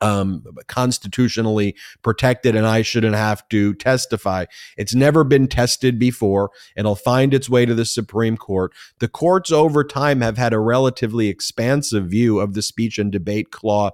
um, 0.00 0.44
constitutionally 0.66 1.74
protected 2.02 2.56
and 2.56 2.66
I 2.66 2.82
shouldn't 2.82 3.14
have 3.14 3.48
to 3.48 3.74
testify. 3.74 4.46
It's 4.76 4.94
never 4.94 5.24
been 5.24 5.48
tested 5.48 5.98
before. 5.98 6.50
It'll 6.76 6.96
find 6.96 7.32
its 7.32 7.48
way 7.48 7.66
to 7.66 7.74
the 7.74 7.84
Supreme 7.84 8.36
Court. 8.36 8.72
The 8.98 9.08
courts 9.08 9.52
over 9.52 9.84
time 9.84 10.20
have 10.20 10.38
had 10.38 10.52
a 10.52 10.58
relatively 10.58 11.28
expansive 11.28 12.06
view 12.06 12.40
of 12.40 12.54
the 12.54 12.62
speech 12.62 12.98
and 12.98 13.12
debate 13.12 13.50
clause 13.50 13.92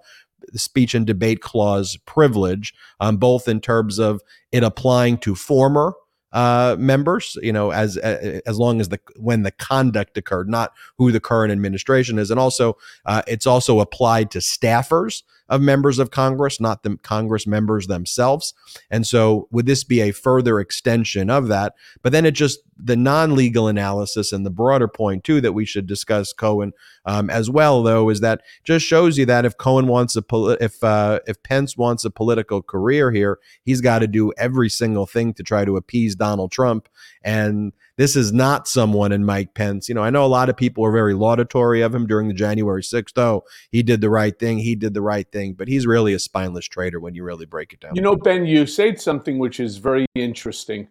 speech 0.55 0.95
and 0.95 1.07
debate 1.07 1.41
clause 1.41 1.97
privilege, 2.05 2.75
um, 3.01 3.17
both 3.17 3.47
in 3.47 3.61
terms 3.61 3.99
of 3.99 4.21
it 4.51 4.65
applying 4.65 5.17
to 5.19 5.37
former 5.37 5.95
uh, 6.33 6.77
members, 6.79 7.37
you 7.43 7.53
know, 7.53 7.71
as 7.71 7.97
as 7.99 8.59
long 8.59 8.81
as 8.81 8.89
the 8.89 8.99
when 9.17 9.43
the 9.43 9.51
conduct 9.51 10.17
occurred, 10.17 10.49
not 10.49 10.73
who 10.97 11.13
the 11.13 11.21
current 11.21 11.53
administration 11.53 12.19
is, 12.19 12.31
and 12.31 12.41
also 12.41 12.77
uh, 13.05 13.23
it's 13.27 13.47
also 13.47 13.81
applied 13.81 14.31
to 14.31 14.39
staffers 14.39 15.23
of 15.53 15.61
members 15.61 15.99
of 15.99 16.11
Congress, 16.11 16.59
not 16.61 16.83
the 16.83 16.97
Congress 17.03 17.47
members 17.47 17.87
themselves. 17.87 18.55
And 18.91 19.07
so, 19.07 19.49
would 19.51 19.67
this 19.67 19.85
be 19.85 20.01
a 20.01 20.11
further 20.11 20.59
extension 20.59 21.29
of 21.29 21.49
that? 21.49 21.75
But 22.01 22.13
then 22.13 22.25
it 22.25 22.31
just 22.31 22.61
the 22.75 22.97
non-legal 22.97 23.69
analysis 23.69 24.33
and 24.33 24.47
the 24.47 24.51
broader 24.51 24.89
point 24.89 25.25
too 25.25 25.43
that 25.43 25.53
we 25.53 25.67
should 25.67 25.87
discuss 25.87 26.33
Cohen 26.33 26.73
um, 27.05 27.29
as 27.29 27.51
well, 27.51 27.83
though, 27.83 28.09
is 28.09 28.21
that 28.21 28.41
just 28.65 28.87
shows 28.87 29.19
you 29.19 29.27
that 29.27 29.45
if 29.45 29.59
Cohen 29.59 29.89
wants 29.89 30.17
a 30.17 30.23
poli- 30.23 30.57
if 30.59 30.83
uh, 30.83 31.21
if 31.27 31.43
Pence 31.43 31.77
wants 31.77 32.07
a 32.07 32.11
political 32.11 32.63
career 32.63 33.11
here, 33.11 33.39
he's 33.63 33.83
got 33.83 33.99
to 33.99 34.07
do 34.07 34.33
every 34.39 34.71
single 34.71 35.05
thing 35.05 35.35
to 35.35 35.43
try 35.43 35.67
to 35.67 35.77
appease 35.77 36.15
Donald 36.15 36.51
Trump 36.51 36.89
and 37.23 37.75
This 38.03 38.17
is 38.17 38.33
not 38.33 38.67
someone 38.67 39.13
in 39.13 39.25
Mike 39.25 39.55
Pence. 39.55 39.89
You 39.89 39.95
know, 39.95 40.03
I 40.03 40.11
know 40.11 40.25
a 40.25 40.27
lot 40.27 40.49
of 40.49 40.57
people 40.57 40.83
were 40.83 40.91
very 40.91 41.15
laudatory 41.15 41.83
of 41.83 41.95
him 41.95 42.09
during 42.09 42.27
the 42.27 42.35
January 42.35 42.83
6th. 42.83 43.17
Oh, 43.17 43.45
he 43.71 43.85
did 43.85 44.01
the 44.01 44.11
right 44.11 44.37
thing. 44.37 44.59
He 44.59 44.75
did 44.75 44.93
the 44.93 45.01
right 45.01 45.31
thing. 45.31 45.53
But 45.53 45.69
he's 45.69 45.87
really 45.87 46.13
a 46.13 46.19
spineless 46.19 46.67
traitor 46.67 46.99
when 46.99 47.15
you 47.15 47.23
really 47.23 47.47
break 47.47 47.73
it 47.73 47.79
down. 47.79 47.95
You 47.95 48.03
know, 48.03 48.17
Ben, 48.17 48.45
you 48.45 48.67
said 48.67 49.01
something 49.01 49.39
which 49.39 49.61
is 49.61 49.77
very 49.77 50.05
interesting 50.17 50.89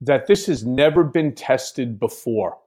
that 0.00 0.26
this 0.26 0.46
has 0.46 0.66
never 0.66 1.04
been 1.04 1.32
tested 1.32 2.00
before. 2.00 2.58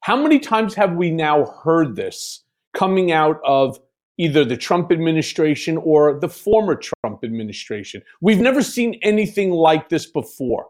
How 0.00 0.16
many 0.16 0.38
times 0.38 0.74
have 0.74 0.92
we 0.92 1.10
now 1.10 1.46
heard 1.46 1.96
this 1.96 2.44
coming 2.74 3.10
out 3.10 3.40
of 3.42 3.80
either 4.18 4.44
the 4.44 4.58
Trump 4.58 4.92
administration 4.92 5.78
or 5.78 6.20
the 6.20 6.28
former 6.28 6.74
Trump 6.74 7.24
administration? 7.24 8.02
We've 8.20 8.38
never 8.38 8.62
seen 8.62 9.00
anything 9.00 9.50
like 9.50 9.88
this 9.88 10.04
before. 10.04 10.66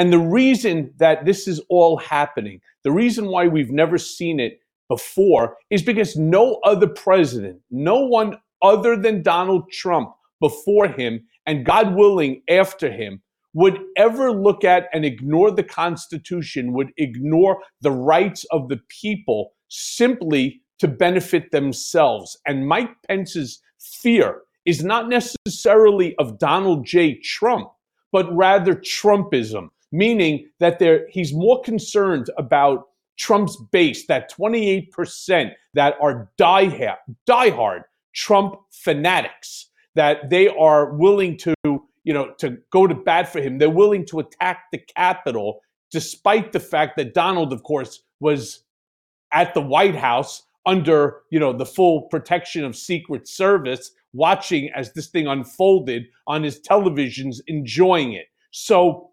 And 0.00 0.10
the 0.10 0.18
reason 0.18 0.94
that 0.96 1.26
this 1.26 1.46
is 1.46 1.60
all 1.68 1.98
happening, 1.98 2.62
the 2.84 2.90
reason 2.90 3.26
why 3.26 3.48
we've 3.48 3.70
never 3.70 3.98
seen 3.98 4.40
it 4.40 4.60
before 4.88 5.58
is 5.68 5.82
because 5.82 6.16
no 6.16 6.58
other 6.64 6.86
president, 6.86 7.60
no 7.70 8.06
one 8.06 8.38
other 8.62 8.96
than 8.96 9.22
Donald 9.22 9.70
Trump 9.70 10.14
before 10.40 10.88
him, 10.88 11.20
and 11.44 11.66
God 11.66 11.94
willing, 11.94 12.40
after 12.48 12.90
him, 12.90 13.20
would 13.52 13.78
ever 13.98 14.32
look 14.32 14.64
at 14.64 14.88
and 14.94 15.04
ignore 15.04 15.50
the 15.50 15.62
Constitution, 15.62 16.72
would 16.72 16.92
ignore 16.96 17.60
the 17.82 17.92
rights 17.92 18.46
of 18.52 18.70
the 18.70 18.80
people 18.88 19.52
simply 19.68 20.62
to 20.78 20.88
benefit 20.88 21.50
themselves. 21.50 22.38
And 22.46 22.66
Mike 22.66 22.94
Pence's 23.06 23.60
fear 23.78 24.40
is 24.64 24.82
not 24.82 25.10
necessarily 25.10 26.16
of 26.16 26.38
Donald 26.38 26.86
J. 26.86 27.16
Trump, 27.16 27.68
but 28.12 28.34
rather 28.34 28.74
Trumpism, 28.74 29.68
meaning 29.92 30.48
that 30.58 30.78
there, 30.78 31.06
he's 31.10 31.32
more 31.32 31.60
concerned 31.62 32.30
about 32.38 32.88
Trump's 33.18 33.56
base, 33.70 34.06
that 34.06 34.32
28% 34.32 35.52
that 35.74 35.94
are 36.00 36.30
diehard, 36.38 36.96
diehard 37.28 37.82
Trump 38.14 38.56
fanatics, 38.70 39.66
that 39.94 40.30
they 40.30 40.48
are 40.48 40.92
willing 40.94 41.36
to 41.38 41.54
you 42.04 42.14
know, 42.14 42.32
to 42.38 42.58
go 42.70 42.86
to 42.86 42.94
bat 42.94 43.30
for 43.30 43.40
him. 43.40 43.58
They're 43.58 43.70
willing 43.70 44.06
to 44.06 44.20
attack 44.20 44.64
the 44.72 44.78
Capitol, 44.96 45.60
despite 45.90 46.52
the 46.52 46.60
fact 46.60 46.96
that 46.96 47.14
Donald, 47.14 47.52
of 47.52 47.62
course, 47.62 48.02
was 48.20 48.64
at 49.32 49.54
the 49.54 49.60
White 49.60 49.94
House 49.94 50.42
under, 50.66 51.22
you 51.30 51.38
know, 51.38 51.52
the 51.52 51.66
full 51.66 52.02
protection 52.02 52.64
of 52.64 52.76
Secret 52.76 53.28
Service, 53.28 53.92
watching 54.12 54.70
as 54.74 54.92
this 54.92 55.08
thing 55.08 55.26
unfolded 55.26 56.06
on 56.26 56.42
his 56.42 56.60
televisions, 56.60 57.40
enjoying 57.46 58.12
it. 58.12 58.26
So 58.50 59.10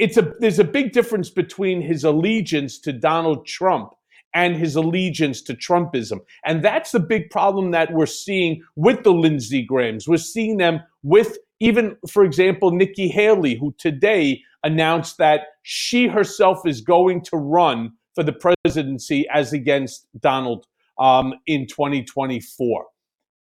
it's 0.00 0.16
a 0.16 0.32
there's 0.40 0.58
a 0.58 0.64
big 0.64 0.92
difference 0.92 1.30
between 1.30 1.82
his 1.82 2.04
allegiance 2.04 2.78
to 2.80 2.92
Donald 2.92 3.46
Trump 3.46 3.92
and 4.34 4.56
his 4.56 4.76
allegiance 4.76 5.42
to 5.42 5.54
Trumpism. 5.54 6.20
And 6.44 6.64
that's 6.64 6.92
the 6.92 7.00
big 7.00 7.30
problem 7.30 7.72
that 7.72 7.92
we're 7.92 8.06
seeing 8.06 8.62
with 8.76 9.02
the 9.02 9.12
Lindsey 9.12 9.62
Grahams. 9.62 10.08
We're 10.08 10.18
seeing 10.18 10.56
them 10.56 10.80
with 11.02 11.36
even, 11.60 11.96
for 12.08 12.24
example, 12.24 12.70
Nikki 12.70 13.08
Haley, 13.08 13.56
who 13.56 13.74
today 13.76 14.42
announced 14.64 15.18
that 15.18 15.42
she 15.62 16.06
herself 16.06 16.66
is 16.66 16.80
going 16.80 17.22
to 17.24 17.36
run 17.36 17.92
for 18.14 18.22
the 18.22 18.32
presidency 18.64 19.26
as 19.32 19.52
against 19.52 20.06
Donald 20.20 20.66
um, 20.98 21.34
in 21.46 21.66
2024. 21.66 22.86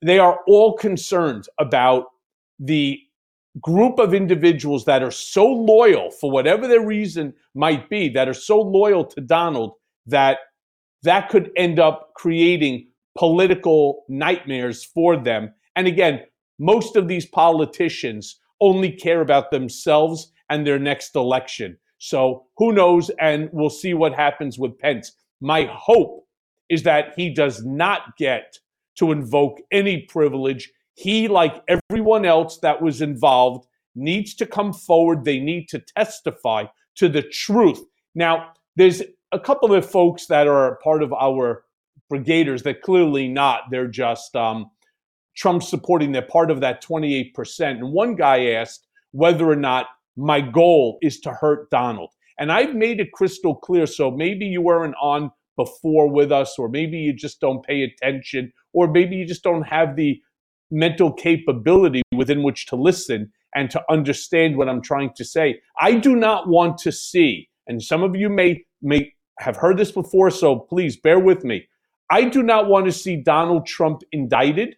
They 0.01 0.17
are 0.17 0.39
all 0.47 0.75
concerned 0.77 1.47
about 1.59 2.05
the 2.57 2.99
group 3.61 3.99
of 3.99 4.13
individuals 4.13 4.85
that 4.85 5.03
are 5.03 5.11
so 5.11 5.45
loyal, 5.45 6.11
for 6.11 6.31
whatever 6.31 6.67
their 6.67 6.85
reason 6.85 7.33
might 7.55 7.89
be, 7.89 8.09
that 8.09 8.29
are 8.29 8.33
so 8.33 8.61
loyal 8.61 9.03
to 9.05 9.21
Donald 9.21 9.73
that 10.05 10.37
that 11.03 11.29
could 11.29 11.51
end 11.55 11.79
up 11.79 12.11
creating 12.15 12.87
political 13.17 14.03
nightmares 14.07 14.83
for 14.83 15.17
them. 15.17 15.53
And 15.75 15.87
again, 15.87 16.21
most 16.59 16.95
of 16.95 17.07
these 17.07 17.25
politicians 17.25 18.39
only 18.61 18.91
care 18.91 19.21
about 19.21 19.51
themselves 19.51 20.31
and 20.49 20.65
their 20.65 20.79
next 20.79 21.15
election. 21.15 21.77
So 21.97 22.45
who 22.57 22.71
knows? 22.73 23.09
And 23.19 23.49
we'll 23.51 23.69
see 23.69 23.93
what 23.93 24.13
happens 24.13 24.59
with 24.59 24.77
Pence. 24.77 25.11
My 25.41 25.69
hope 25.71 26.25
is 26.69 26.83
that 26.83 27.13
he 27.15 27.33
does 27.33 27.63
not 27.63 28.17
get 28.17 28.57
to 28.97 29.11
invoke 29.11 29.59
any 29.71 30.01
privilege. 30.01 30.71
He, 30.99 31.29
like 31.29 31.63
everyone 31.69 32.25
else 32.25 32.57
that 32.57 32.81
was 32.81 33.01
involved, 33.01 33.65
needs 33.95 34.35
to 34.35 34.45
come 34.45 34.73
forward. 34.73 35.23
They 35.23 35.39
need 35.39 35.69
to 35.69 35.79
testify 35.79 36.65
to 36.95 37.07
the 37.07 37.21
truth. 37.21 37.79
Now, 38.15 38.51
there's 38.75 39.01
a 39.31 39.39
couple 39.39 39.73
of 39.73 39.89
folks 39.89 40.25
that 40.25 40.45
are 40.45 40.77
part 40.83 41.01
of 41.01 41.13
our 41.13 41.63
brigaders 42.11 42.63
that 42.63 42.81
clearly 42.81 43.29
not. 43.29 43.61
They're 43.71 43.87
just 43.87 44.35
um, 44.35 44.71
Trump 45.37 45.63
supporting 45.63 46.11
they're 46.11 46.21
part 46.21 46.51
of 46.51 46.59
that 46.59 46.83
28%. 46.83 47.31
And 47.61 47.93
one 47.93 48.15
guy 48.15 48.51
asked 48.51 48.85
whether 49.11 49.49
or 49.49 49.55
not 49.55 49.85
my 50.17 50.41
goal 50.41 50.97
is 51.01 51.21
to 51.21 51.31
hurt 51.31 51.69
Donald. 51.69 52.09
And 52.39 52.51
I've 52.51 52.75
made 52.75 52.99
it 52.99 53.13
crystal 53.13 53.55
clear. 53.55 53.85
So 53.85 54.11
maybe 54.11 54.45
you 54.45 54.61
weren't 54.61 54.95
on 55.01 55.31
before 55.55 56.09
with 56.09 56.33
us, 56.33 56.59
or 56.59 56.67
maybe 56.67 56.97
you 56.97 57.13
just 57.13 57.39
don't 57.39 57.65
pay 57.65 57.83
attention, 57.83 58.51
or 58.73 58.89
maybe 58.89 59.15
you 59.15 59.25
just 59.25 59.43
don't 59.43 59.63
have 59.63 59.95
the 59.95 60.21
mental 60.71 61.11
capability 61.11 62.01
within 62.13 62.43
which 62.43 62.65
to 62.67 62.75
listen 62.75 63.31
and 63.55 63.69
to 63.71 63.81
understand 63.89 64.57
what 64.57 64.69
I'm 64.69 64.81
trying 64.81 65.11
to 65.15 65.25
say. 65.25 65.61
I 65.79 65.95
do 65.95 66.15
not 66.15 66.47
want 66.47 66.77
to 66.79 66.91
see, 66.91 67.49
and 67.67 67.81
some 67.81 68.03
of 68.03 68.15
you 68.15 68.29
may 68.29 68.65
may 68.81 69.13
have 69.39 69.57
heard 69.57 69.77
this 69.77 69.91
before, 69.91 70.29
so 70.29 70.59
please 70.59 70.97
bear 70.97 71.19
with 71.19 71.43
me. 71.43 71.67
I 72.11 72.25
do 72.25 72.43
not 72.43 72.67
want 72.67 72.85
to 72.85 72.91
see 72.91 73.15
Donald 73.15 73.65
Trump 73.65 74.01
indicted. 74.11 74.75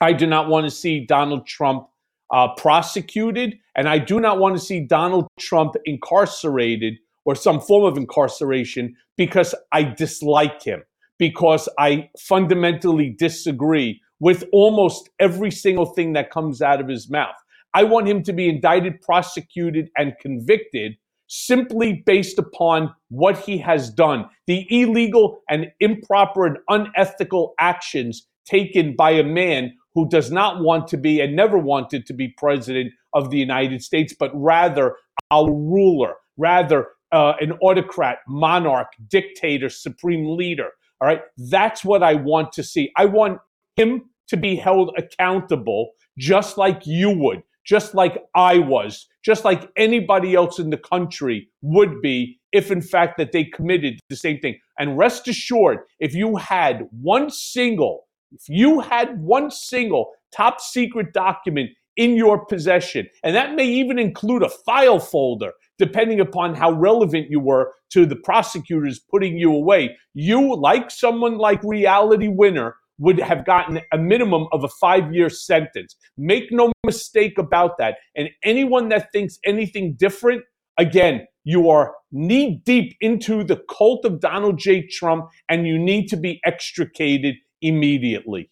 I 0.00 0.12
do 0.12 0.26
not 0.26 0.48
want 0.48 0.64
to 0.64 0.70
see 0.70 1.06
Donald 1.06 1.46
Trump 1.46 1.86
uh, 2.32 2.54
prosecuted, 2.54 3.58
and 3.76 3.88
I 3.88 3.98
do 3.98 4.20
not 4.20 4.38
want 4.38 4.56
to 4.56 4.64
see 4.64 4.80
Donald 4.80 5.26
Trump 5.38 5.74
incarcerated 5.84 6.98
or 7.24 7.34
some 7.34 7.60
form 7.60 7.84
of 7.84 7.96
incarceration 7.96 8.96
because 9.16 9.54
I 9.72 9.82
dislike 9.82 10.62
him, 10.62 10.82
because 11.18 11.68
I 11.78 12.08
fundamentally 12.18 13.10
disagree 13.10 14.00
with 14.20 14.44
almost 14.52 15.10
every 15.18 15.50
single 15.50 15.86
thing 15.86 16.12
that 16.12 16.30
comes 16.30 16.62
out 16.62 16.80
of 16.80 16.88
his 16.88 17.10
mouth. 17.10 17.34
I 17.74 17.84
want 17.84 18.08
him 18.08 18.22
to 18.24 18.32
be 18.32 18.48
indicted, 18.48 19.00
prosecuted, 19.00 19.90
and 19.96 20.14
convicted 20.20 20.96
simply 21.28 22.02
based 22.06 22.38
upon 22.38 22.92
what 23.08 23.38
he 23.38 23.56
has 23.58 23.88
done, 23.88 24.26
the 24.46 24.66
illegal 24.68 25.40
and 25.48 25.70
improper 25.78 26.44
and 26.44 26.58
unethical 26.68 27.54
actions 27.60 28.26
taken 28.44 28.96
by 28.96 29.12
a 29.12 29.22
man 29.22 29.72
who 29.94 30.08
does 30.08 30.30
not 30.32 30.60
want 30.60 30.88
to 30.88 30.96
be 30.96 31.20
and 31.20 31.36
never 31.36 31.56
wanted 31.56 32.04
to 32.06 32.12
be 32.12 32.34
president 32.36 32.92
of 33.14 33.30
the 33.30 33.38
United 33.38 33.82
States, 33.82 34.14
but 34.18 34.30
rather 34.34 34.96
our 35.30 35.50
ruler, 35.50 36.14
rather 36.36 36.88
uh, 37.12 37.34
an 37.40 37.52
autocrat, 37.62 38.18
monarch, 38.26 38.88
dictator, 39.08 39.68
supreme 39.68 40.36
leader. 40.36 40.70
All 41.00 41.08
right. 41.08 41.22
That's 41.38 41.84
what 41.84 42.02
I 42.02 42.14
want 42.14 42.52
to 42.52 42.62
see. 42.62 42.90
I 42.96 43.06
want 43.06 43.40
him 43.76 44.02
to 44.28 44.36
be 44.36 44.56
held 44.56 44.94
accountable 44.96 45.90
just 46.18 46.58
like 46.58 46.86
you 46.86 47.10
would, 47.10 47.42
just 47.64 47.94
like 47.94 48.22
I 48.34 48.58
was, 48.58 49.06
just 49.24 49.44
like 49.44 49.70
anybody 49.76 50.34
else 50.34 50.58
in 50.58 50.70
the 50.70 50.76
country 50.78 51.48
would 51.62 52.00
be 52.00 52.38
if 52.52 52.70
in 52.70 52.82
fact 52.82 53.16
that 53.18 53.32
they 53.32 53.44
committed 53.44 54.00
the 54.08 54.16
same 54.16 54.38
thing. 54.40 54.58
And 54.78 54.98
rest 54.98 55.28
assured, 55.28 55.78
if 55.98 56.14
you 56.14 56.36
had 56.36 56.88
one 56.90 57.30
single 57.30 58.06
if 58.32 58.48
you 58.48 58.80
had 58.80 59.20
one 59.20 59.50
single 59.50 60.12
top 60.32 60.60
secret 60.60 61.12
document 61.12 61.70
in 61.96 62.16
your 62.16 62.46
possession, 62.46 63.08
and 63.24 63.34
that 63.34 63.54
may 63.54 63.66
even 63.66 63.98
include 63.98 64.42
a 64.42 64.48
file 64.48 65.00
folder, 65.00 65.52
depending 65.78 66.20
upon 66.20 66.54
how 66.54 66.70
relevant 66.70 67.26
you 67.28 67.40
were 67.40 67.72
to 67.90 68.06
the 68.06 68.16
prosecutors 68.16 69.00
putting 69.00 69.36
you 69.36 69.52
away, 69.52 69.96
you, 70.14 70.54
like 70.54 70.90
someone 70.90 71.38
like 71.38 71.62
Reality 71.64 72.28
Winner, 72.28 72.76
would 73.00 73.18
have 73.18 73.44
gotten 73.44 73.80
a 73.92 73.98
minimum 73.98 74.46
of 74.52 74.62
a 74.62 74.68
five 74.68 75.12
year 75.12 75.28
sentence. 75.28 75.96
Make 76.16 76.52
no 76.52 76.70
mistake 76.86 77.38
about 77.38 77.78
that. 77.78 77.96
And 78.14 78.28
anyone 78.44 78.90
that 78.90 79.10
thinks 79.10 79.38
anything 79.44 79.94
different, 79.94 80.42
again, 80.78 81.26
you 81.42 81.70
are 81.70 81.94
knee 82.12 82.60
deep 82.64 82.96
into 83.00 83.42
the 83.42 83.60
cult 83.70 84.04
of 84.04 84.20
Donald 84.20 84.58
J. 84.58 84.86
Trump 84.86 85.30
and 85.48 85.66
you 85.66 85.78
need 85.78 86.08
to 86.08 86.16
be 86.16 86.40
extricated 86.44 87.36
immediately. 87.62 88.50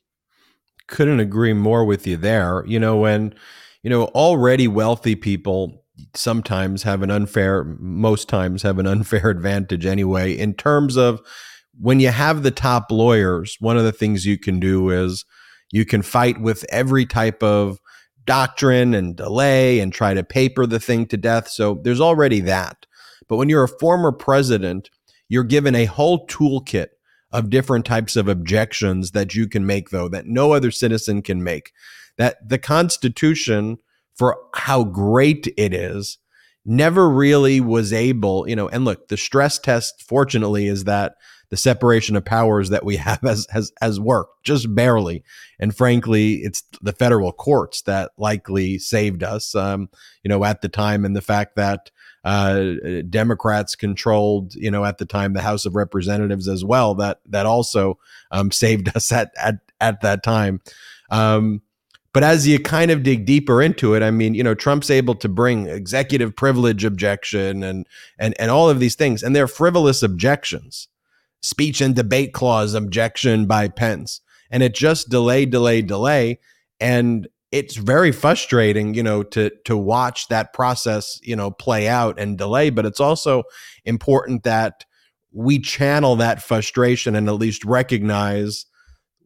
Couldn't 0.86 1.20
agree 1.20 1.52
more 1.52 1.84
with 1.84 2.06
you 2.06 2.16
there. 2.16 2.64
You 2.66 2.80
know, 2.80 2.96
when, 2.96 3.34
you 3.82 3.90
know, 3.90 4.04
already 4.06 4.66
wealthy 4.66 5.14
people 5.14 5.84
sometimes 6.14 6.84
have 6.84 7.02
an 7.02 7.10
unfair, 7.10 7.64
most 7.78 8.30
times 8.30 8.62
have 8.62 8.78
an 8.78 8.86
unfair 8.94 9.28
advantage 9.28 9.84
anyway, 9.84 10.32
in 10.32 10.54
terms 10.54 10.96
of 10.96 11.20
when 11.80 12.00
you 12.00 12.08
have 12.08 12.42
the 12.42 12.50
top 12.50 12.90
lawyers, 12.90 13.56
one 13.60 13.76
of 13.76 13.84
the 13.84 13.92
things 13.92 14.26
you 14.26 14.38
can 14.38 14.58
do 14.60 14.90
is 14.90 15.24
you 15.70 15.84
can 15.84 16.02
fight 16.02 16.40
with 16.40 16.64
every 16.70 17.06
type 17.06 17.42
of 17.42 17.78
doctrine 18.24 18.94
and 18.94 19.16
delay 19.16 19.80
and 19.80 19.92
try 19.92 20.14
to 20.14 20.22
paper 20.22 20.66
the 20.66 20.80
thing 20.80 21.06
to 21.06 21.16
death. 21.16 21.48
So 21.48 21.80
there's 21.82 22.00
already 22.00 22.40
that. 22.40 22.86
But 23.28 23.36
when 23.36 23.48
you're 23.48 23.64
a 23.64 23.68
former 23.68 24.12
president, 24.12 24.90
you're 25.28 25.44
given 25.44 25.74
a 25.74 25.84
whole 25.84 26.26
toolkit 26.26 26.88
of 27.30 27.50
different 27.50 27.84
types 27.84 28.16
of 28.16 28.28
objections 28.28 29.10
that 29.12 29.34
you 29.34 29.46
can 29.46 29.66
make, 29.66 29.90
though, 29.90 30.08
that 30.08 30.26
no 30.26 30.52
other 30.52 30.70
citizen 30.70 31.22
can 31.22 31.42
make. 31.42 31.72
That 32.16 32.48
the 32.48 32.58
Constitution, 32.58 33.78
for 34.16 34.38
how 34.54 34.84
great 34.84 35.52
it 35.56 35.74
is, 35.74 36.18
never 36.64 37.08
really 37.08 37.60
was 37.60 37.92
able, 37.92 38.48
you 38.48 38.56
know, 38.56 38.68
and 38.68 38.84
look, 38.84 39.08
the 39.08 39.16
stress 39.16 39.58
test, 39.58 40.02
fortunately, 40.02 40.66
is 40.66 40.84
that 40.84 41.14
the 41.50 41.56
separation 41.56 42.16
of 42.16 42.24
powers 42.24 42.70
that 42.70 42.84
we 42.84 42.96
have 42.98 43.20
has 43.22 43.46
has 43.50 43.72
has 43.80 44.00
worked 44.00 44.44
just 44.44 44.74
barely, 44.74 45.22
and 45.58 45.76
frankly, 45.76 46.34
it's 46.36 46.62
the 46.80 46.92
federal 46.92 47.32
courts 47.32 47.82
that 47.82 48.12
likely 48.16 48.78
saved 48.78 49.22
us. 49.22 49.54
Um, 49.54 49.88
you 50.22 50.28
know, 50.28 50.44
at 50.44 50.60
the 50.60 50.68
time, 50.68 51.04
and 51.04 51.16
the 51.16 51.22
fact 51.22 51.56
that 51.56 51.90
uh, 52.24 52.74
Democrats 53.08 53.74
controlled, 53.74 54.54
you 54.54 54.70
know, 54.70 54.84
at 54.84 54.98
the 54.98 55.06
time 55.06 55.32
the 55.32 55.40
House 55.40 55.64
of 55.64 55.74
Representatives 55.74 56.48
as 56.48 56.64
well. 56.64 56.94
That 56.94 57.20
that 57.26 57.46
also 57.46 57.98
um, 58.30 58.50
saved 58.52 58.94
us 58.94 59.10
at 59.12 59.32
at 59.36 59.56
at 59.80 60.00
that 60.02 60.22
time. 60.22 60.60
Um, 61.10 61.62
but 62.12 62.24
as 62.24 62.48
you 62.48 62.58
kind 62.58 62.90
of 62.90 63.02
dig 63.02 63.26
deeper 63.26 63.62
into 63.62 63.94
it, 63.94 64.02
I 64.02 64.10
mean, 64.10 64.34
you 64.34 64.42
know, 64.42 64.54
Trump's 64.54 64.90
able 64.90 65.14
to 65.16 65.28
bring 65.28 65.68
executive 65.68 66.34
privilege 66.34 66.84
objection 66.84 67.62
and 67.62 67.86
and 68.18 68.34
and 68.38 68.50
all 68.50 68.68
of 68.68 68.80
these 68.80 68.94
things, 68.94 69.22
and 69.22 69.34
they're 69.34 69.48
frivolous 69.48 70.02
objections 70.02 70.88
speech 71.42 71.80
and 71.80 71.94
debate 71.94 72.32
clause 72.32 72.74
objection 72.74 73.46
by 73.46 73.68
Pence. 73.68 74.20
And 74.50 74.62
it 74.62 74.74
just 74.74 75.08
delay, 75.08 75.44
delay, 75.46 75.82
delay. 75.82 76.40
And 76.80 77.28
it's 77.50 77.76
very 77.76 78.12
frustrating, 78.12 78.94
you 78.94 79.02
know, 79.02 79.22
to 79.22 79.50
to 79.64 79.76
watch 79.76 80.28
that 80.28 80.52
process, 80.52 81.18
you 81.22 81.36
know, 81.36 81.50
play 81.50 81.88
out 81.88 82.18
and 82.18 82.36
delay. 82.36 82.70
But 82.70 82.86
it's 82.86 83.00
also 83.00 83.44
important 83.84 84.42
that 84.44 84.84
we 85.32 85.58
channel 85.58 86.16
that 86.16 86.42
frustration 86.42 87.14
and 87.14 87.28
at 87.28 87.34
least 87.34 87.64
recognize 87.64 88.66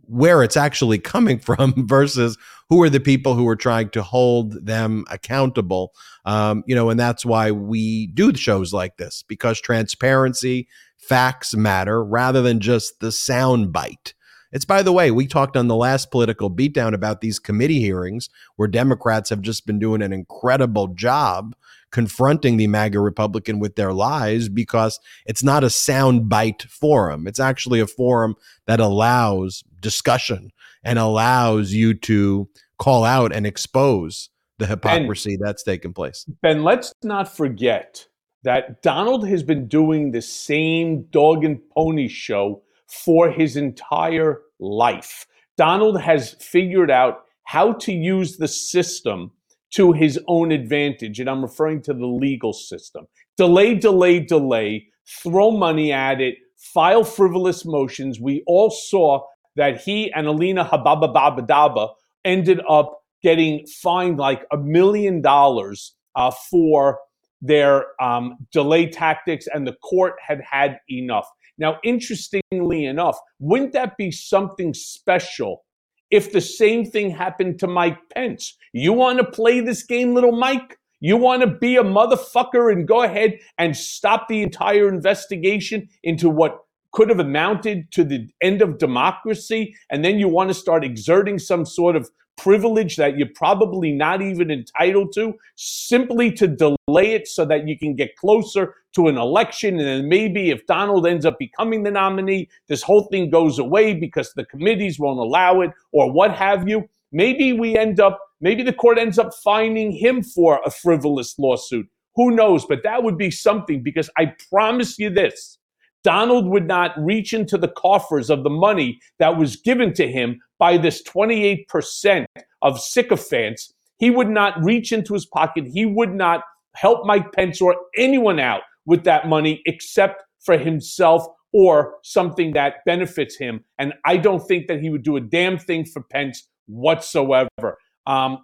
where 0.07 0.43
it's 0.43 0.57
actually 0.57 0.99
coming 0.99 1.39
from 1.41 1.87
versus 1.87 2.37
who 2.69 2.83
are 2.83 2.91
the 2.91 3.01
people 3.01 3.35
who 3.35 3.47
are 3.49 3.57
trying 3.57 3.89
to 3.91 4.03
hold 4.03 4.65
them 4.65 5.05
accountable 5.11 5.93
um, 6.25 6.63
you 6.67 6.75
know 6.75 6.91
and 6.91 6.99
that's 6.99 7.25
why 7.25 7.51
we 7.51 8.09
do 8.09 8.35
shows 8.35 8.73
like 8.73 8.97
this 8.97 9.23
because 9.29 9.61
transparency 9.61 10.69
facts 11.03 11.55
matter 11.55 12.03
rather 12.03 12.41
than 12.43 12.61
just 12.61 13.01
the 13.01 13.13
sound 13.13 13.73
bite. 13.73 14.15
It's 14.53 14.65
by 14.65 14.83
the 14.83 14.93
way, 14.93 15.11
we 15.11 15.27
talked 15.27 15.57
on 15.57 15.69
the 15.69 15.77
last 15.77 16.11
political 16.11 16.51
beatdown 16.51 16.93
about 16.95 17.21
these 17.21 17.39
committee 17.39 17.81
hearings 17.81 18.29
where 18.57 18.69
Democrats 18.69 19.31
have 19.31 19.41
just 19.41 19.67
been 19.67 19.79
doing 19.79 20.03
an 20.03 20.13
incredible 20.13 20.89
job 20.89 21.55
confronting 21.91 22.57
the 22.57 22.67
MAGA 22.67 23.01
Republican 23.01 23.59
with 23.59 23.77
their 23.77 23.93
lies 23.93 24.49
because 24.49 24.99
it's 25.27 25.43
not 25.43 25.65
a 25.65 25.71
sound 25.71 26.29
bite 26.29 26.63
forum. 26.63 27.27
It's 27.27 27.41
actually 27.41 27.81
a 27.81 27.87
forum 27.87 28.35
that 28.67 28.81
allows 28.81 29.63
discussion 29.81 30.53
and 30.85 30.99
allows 30.99 31.73
you 31.73 31.95
to 31.95 32.49
call 32.79 33.05
out 33.05 33.33
and 33.33 33.47
expose 33.47 34.31
the 34.59 34.67
hypocrisy 34.67 35.37
ben, 35.37 35.47
that's 35.47 35.63
taken 35.63 35.93
place. 35.93 36.27
Ben, 36.41 36.63
let's 36.63 36.93
not 37.03 37.35
forget 37.35 38.07
that 38.45 38.83
Donald 38.83 39.29
has 39.29 39.43
been 39.43 39.69
doing 39.69 40.11
the 40.11 40.23
same 40.23 41.05
dog 41.11 41.45
and 41.45 41.61
pony 41.71 42.09
show 42.09 42.63
for 42.89 43.31
his 43.31 43.57
entire 43.57 44.41
life. 44.59 45.27
Donald 45.57 46.01
has 46.01 46.35
figured 46.41 46.91
out 46.91 47.25
how 47.45 47.73
to 47.73 47.93
use 47.93 48.37
the 48.37 48.49
system 48.49 49.31
to 49.73 49.93
his 49.93 50.19
own 50.29 50.53
advantage. 50.53 51.19
And 51.19 51.29
I'm 51.29 51.43
referring 51.43 51.83
to 51.83 51.95
the 51.95 52.07
legal 52.07 52.53
system. 52.53 53.07
Delay, 53.37 53.75
delay, 53.75 54.21
delay, 54.21 54.87
throw 55.23 55.51
money 55.51 55.93
at 55.93 56.21
it, 56.21 56.37
file 56.57 57.05
frivolous 57.05 57.65
motions. 57.65 58.21
We 58.21 58.43
all 58.47 58.71
saw 58.71 59.23
that 59.57 59.81
he 59.81 60.13
and 60.13 60.27
Alina 60.27 60.65
Habba 60.65 61.89
ended 62.25 62.61
up 62.69 63.01
getting 63.23 63.67
fined 63.67 64.19
like 64.19 64.45
a 64.53 64.57
million 64.57 65.21
dollars 65.21 65.95
uh, 66.17 66.31
for 66.51 66.99
their 67.43 67.87
um, 68.01 68.39
delay 68.53 68.89
tactics, 68.89 69.47
and 69.53 69.67
the 69.67 69.75
court 69.83 70.15
had 70.27 70.41
had 70.49 70.79
enough. 70.89 71.29
Now, 71.59 71.79
interestingly 71.85 72.87
enough, 72.87 73.19
wouldn't 73.39 73.73
that 73.73 73.97
be 73.99 74.11
something 74.11 74.73
special 74.73 75.65
if 76.11 76.33
the 76.33 76.41
same 76.41 76.85
thing 76.85 77.11
happened 77.11 77.59
to 77.59 77.67
Mike 77.67 77.99
Pence? 78.15 78.57
You 78.73 78.93
want 78.95 79.19
to 79.19 79.25
play 79.25 79.61
this 79.61 79.83
game, 79.83 80.15
little 80.15 80.33
Mike? 80.33 80.79
You 81.01 81.17
want 81.17 81.43
to 81.43 81.49
be 81.49 81.77
a 81.77 81.83
motherfucker 81.83 82.73
and 82.73 82.87
go 82.87 83.03
ahead 83.03 83.39
and 83.59 83.77
stop 83.77 84.29
the 84.29 84.43
entire 84.43 84.89
investigation 84.89 85.89
into 86.05 86.31
what 86.31 86.61
could 86.93 87.09
have 87.09 87.19
amounted 87.19 87.91
to 87.93 88.05
the 88.05 88.29
end 88.43 88.63
of 88.63 88.79
democracy, 88.79 89.75
and 89.91 90.05
then 90.05 90.19
you 90.19 90.29
want 90.29 90.51
to 90.51 90.55
start 90.55 90.85
exerting 90.85 91.39
some 91.39 91.65
sort 91.65 91.97
of 91.97 92.11
privilege 92.37 92.97
that 92.97 93.17
you're 93.17 93.29
probably 93.35 93.93
not 93.93 94.23
even 94.23 94.51
entitled 94.51 95.13
to 95.15 95.35
simply 95.57 96.33
to 96.33 96.49
delay 96.49 97.13
it 97.13 97.29
so 97.29 97.45
that 97.45 97.69
you 97.69 97.79
can 97.79 97.95
get 97.95 98.17
closer 98.17 98.75
to 98.95 99.09
an 99.09 99.17
election. 99.17 99.79
And 99.79 99.87
then 99.87 100.09
maybe 100.09 100.51
if 100.51 100.67
Donald 100.67 101.07
ends 101.07 101.27
up 101.27 101.39
becoming 101.39 101.83
the 101.83 101.91
nominee, 101.91 102.49
this 102.69 102.83
whole 102.83 103.05
thing 103.05 103.31
goes 103.31 103.59
away 103.59 103.95
because 103.95 104.33
the 104.33 104.45
committees 104.47 104.99
won't 104.99 105.19
allow 105.19 105.61
it 105.61 105.71
or 105.93 106.11
what 106.11 106.33
have 106.33 106.69
you. 106.69 106.89
Maybe 107.13 107.53
we 107.53 107.77
end 107.77 108.01
up, 108.01 108.19
maybe 108.41 108.63
the 108.63 108.73
court 108.73 108.99
ends 108.99 109.19
up 109.19 109.33
finding 109.45 109.93
him 109.93 110.23
for 110.23 110.61
a 110.65 110.71
frivolous 110.71 111.39
lawsuit. 111.39 111.87
Who 112.17 112.31
knows? 112.31 112.65
But 112.67 112.83
that 112.83 113.03
would 113.03 113.19
be 113.19 113.31
something 113.31 113.83
because 113.83 114.11
I 114.17 114.35
promise 114.51 114.99
you 114.99 115.11
this 115.11 115.59
Donald 116.05 116.47
would 116.47 116.67
not 116.67 116.93
reach 116.99 117.33
into 117.33 117.57
the 117.57 117.69
coffers 117.69 118.31
of 118.31 118.43
the 118.43 118.51
money 118.51 118.99
that 119.19 119.37
was 119.37 119.57
given 119.57 119.93
to 119.95 120.11
him 120.11 120.41
by 120.59 120.77
this 120.77 121.03
28% 121.03 122.25
of 122.63 122.81
sycophants. 122.81 123.73
He 123.99 124.11
would 124.11 124.29
not 124.29 124.63
reach 124.63 124.93
into 124.93 125.15
his 125.15 125.27
pocket. 125.27 125.67
He 125.67 125.87
would 125.87 126.15
not 126.15 126.43
help 126.75 127.07
Mike 127.07 127.33
Pence 127.33 127.61
or 127.61 127.77
anyone 127.97 128.41
out 128.41 128.63
with 128.87 129.05
that 129.05 129.29
money 129.29 129.63
except 129.67 130.23
for 130.41 130.59
himself 130.59 131.27
or 131.53 131.97
something 132.03 132.53
that 132.53 132.77
benefits 132.87 133.37
him. 133.37 133.63
And 133.79 133.93
I 134.05 134.17
don't 134.17 134.41
think 134.41 134.67
that 134.67 134.81
he 134.81 134.91
would 134.91 135.03
do 135.03 135.17
a 135.17 135.21
damn 135.21 135.59
thing 135.59 135.85
for 135.85 136.03
Pence 136.03 136.49
whatsoever. 136.67 137.79
Um, 138.07 138.39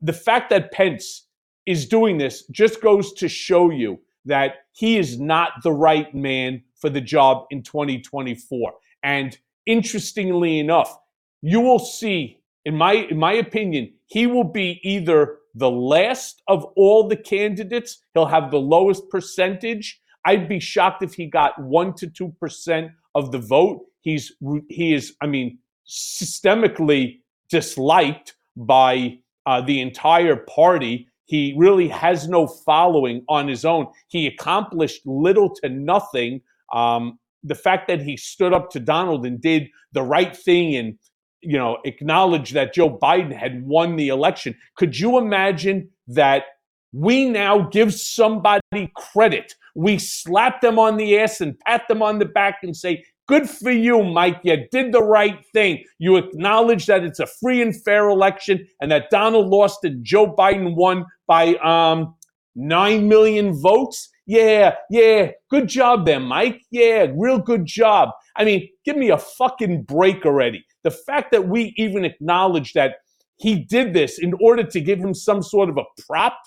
the 0.00 0.12
fact 0.12 0.50
that 0.50 0.72
Pence 0.72 1.26
is 1.64 1.86
doing 1.86 2.18
this 2.18 2.44
just 2.48 2.82
goes 2.82 3.12
to 3.14 3.28
show 3.28 3.70
you 3.70 4.00
that 4.24 4.54
he 4.72 4.98
is 4.98 5.18
not 5.18 5.50
the 5.62 5.72
right 5.72 6.14
man 6.14 6.62
for 6.80 6.90
the 6.90 7.00
job 7.00 7.46
in 7.50 7.62
2024. 7.62 8.72
And 9.02 9.36
interestingly 9.66 10.58
enough, 10.58 10.96
you 11.40 11.60
will 11.60 11.78
see, 11.78 12.38
in 12.64 12.76
my 12.76 12.92
in 12.92 13.18
my 13.18 13.32
opinion, 13.32 13.92
he 14.06 14.26
will 14.26 14.44
be 14.44 14.80
either 14.82 15.38
the 15.54 15.70
last 15.70 16.42
of 16.48 16.64
all 16.76 17.08
the 17.08 17.16
candidates. 17.16 17.98
He'll 18.14 18.26
have 18.26 18.50
the 18.50 18.60
lowest 18.60 19.08
percentage. 19.10 20.00
I'd 20.24 20.48
be 20.48 20.60
shocked 20.60 21.02
if 21.02 21.14
he 21.14 21.26
got 21.26 21.60
one 21.60 21.94
to 21.94 22.06
two 22.06 22.32
percent 22.40 22.92
of 23.14 23.32
the 23.32 23.38
vote. 23.38 23.84
He's 24.00 24.32
he 24.68 24.94
is, 24.94 25.14
I 25.20 25.26
mean, 25.26 25.58
systemically 25.88 27.20
disliked 27.48 28.36
by 28.56 29.18
uh, 29.46 29.60
the 29.60 29.80
entire 29.80 30.36
party. 30.36 31.08
He 31.26 31.54
really 31.56 31.88
has 31.88 32.28
no 32.28 32.46
following 32.46 33.24
on 33.28 33.48
his 33.48 33.64
own. 33.64 33.86
He 34.08 34.26
accomplished 34.26 35.02
little 35.06 35.54
to 35.56 35.68
nothing. 35.68 36.40
Um, 36.72 37.18
the 37.44 37.54
fact 37.54 37.88
that 37.88 38.00
he 38.00 38.16
stood 38.16 38.52
up 38.52 38.70
to 38.70 38.80
Donald 38.80 39.26
and 39.26 39.40
did 39.40 39.68
the 39.92 40.02
right 40.02 40.36
thing 40.36 40.76
and 40.76 40.98
you 41.40 41.58
know 41.58 41.78
acknowledged 41.84 42.54
that 42.54 42.74
Joe 42.74 42.98
Biden 42.98 43.36
had 43.36 43.64
won 43.64 43.96
the 43.96 44.08
election. 44.08 44.54
Could 44.76 44.98
you 44.98 45.18
imagine 45.18 45.90
that 46.08 46.44
we 46.92 47.28
now 47.28 47.68
give 47.70 47.94
somebody 47.94 48.92
credit? 48.96 49.54
We 49.74 49.98
slap 49.98 50.60
them 50.60 50.78
on 50.78 50.96
the 50.96 51.18
ass 51.18 51.40
and 51.40 51.58
pat 51.60 51.88
them 51.88 52.02
on 52.02 52.18
the 52.18 52.26
back 52.26 52.58
and 52.62 52.76
say, 52.76 53.04
Good 53.28 53.48
for 53.48 53.70
you, 53.70 54.02
Mike. 54.02 54.40
You 54.42 54.66
did 54.70 54.92
the 54.92 55.02
right 55.02 55.44
thing. 55.52 55.84
You 55.98 56.16
acknowledge 56.16 56.86
that 56.86 57.04
it's 57.04 57.20
a 57.20 57.26
free 57.26 57.62
and 57.62 57.74
fair 57.84 58.08
election 58.08 58.66
and 58.80 58.90
that 58.90 59.10
Donald 59.10 59.48
lost 59.48 59.84
and 59.84 60.04
Joe 60.04 60.34
Biden 60.34 60.74
won 60.74 61.04
by 61.26 61.54
um, 61.56 62.14
9 62.56 63.08
million 63.08 63.54
votes. 63.60 64.10
Yeah, 64.26 64.74
yeah. 64.90 65.30
Good 65.50 65.68
job 65.68 66.04
there, 66.04 66.20
Mike. 66.20 66.62
Yeah, 66.70 67.06
real 67.16 67.38
good 67.38 67.64
job. 67.64 68.10
I 68.36 68.44
mean, 68.44 68.68
give 68.84 68.96
me 68.96 69.10
a 69.10 69.18
fucking 69.18 69.82
break 69.84 70.26
already. 70.26 70.64
The 70.82 70.90
fact 70.90 71.30
that 71.32 71.48
we 71.48 71.74
even 71.76 72.04
acknowledge 72.04 72.72
that 72.72 72.96
he 73.36 73.56
did 73.64 73.94
this 73.94 74.18
in 74.18 74.34
order 74.40 74.62
to 74.64 74.80
give 74.80 74.98
him 74.98 75.14
some 75.14 75.42
sort 75.42 75.68
of 75.68 75.76
a 75.76 75.84
prop 76.06 76.38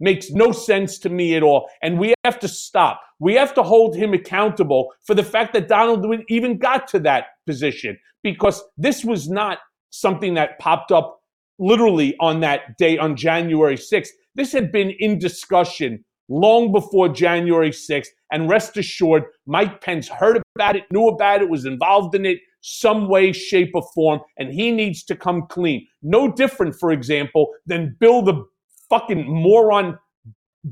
makes 0.00 0.30
no 0.30 0.52
sense 0.52 0.98
to 0.98 1.08
me 1.08 1.34
at 1.34 1.42
all. 1.42 1.68
And 1.82 1.98
we 1.98 2.14
have 2.24 2.38
to 2.40 2.48
stop. 2.48 3.00
We 3.18 3.34
have 3.34 3.54
to 3.54 3.62
hold 3.62 3.96
him 3.96 4.12
accountable 4.12 4.92
for 5.06 5.14
the 5.14 5.22
fact 5.22 5.52
that 5.54 5.68
Donald 5.68 6.06
even 6.28 6.58
got 6.58 6.86
to 6.88 6.98
that 7.00 7.26
position 7.46 7.98
because 8.22 8.62
this 8.76 9.04
was 9.04 9.28
not 9.28 9.58
something 9.90 10.34
that 10.34 10.58
popped 10.58 10.92
up 10.92 11.20
literally 11.58 12.14
on 12.20 12.40
that 12.40 12.76
day 12.76 12.98
on 12.98 13.16
January 13.16 13.76
6th. 13.76 14.08
This 14.34 14.52
had 14.52 14.70
been 14.70 14.92
in 14.98 15.18
discussion 15.18 16.04
long 16.28 16.72
before 16.72 17.08
January 17.08 17.70
6th. 17.70 18.08
And 18.32 18.48
rest 18.48 18.76
assured, 18.76 19.24
Mike 19.46 19.80
Pence 19.80 20.08
heard 20.08 20.42
about 20.56 20.76
it, 20.76 20.84
knew 20.90 21.06
about 21.08 21.42
it, 21.42 21.48
was 21.48 21.64
involved 21.64 22.14
in 22.14 22.26
it 22.26 22.38
some 22.60 23.08
way, 23.08 23.32
shape, 23.32 23.70
or 23.74 23.86
form, 23.94 24.20
and 24.38 24.52
he 24.52 24.72
needs 24.72 25.04
to 25.04 25.14
come 25.14 25.46
clean. 25.48 25.86
No 26.02 26.32
different, 26.32 26.74
for 26.74 26.90
example, 26.90 27.54
than 27.64 27.96
Bill 28.00 28.22
the 28.22 28.44
fucking 28.88 29.26
moron, 29.28 29.98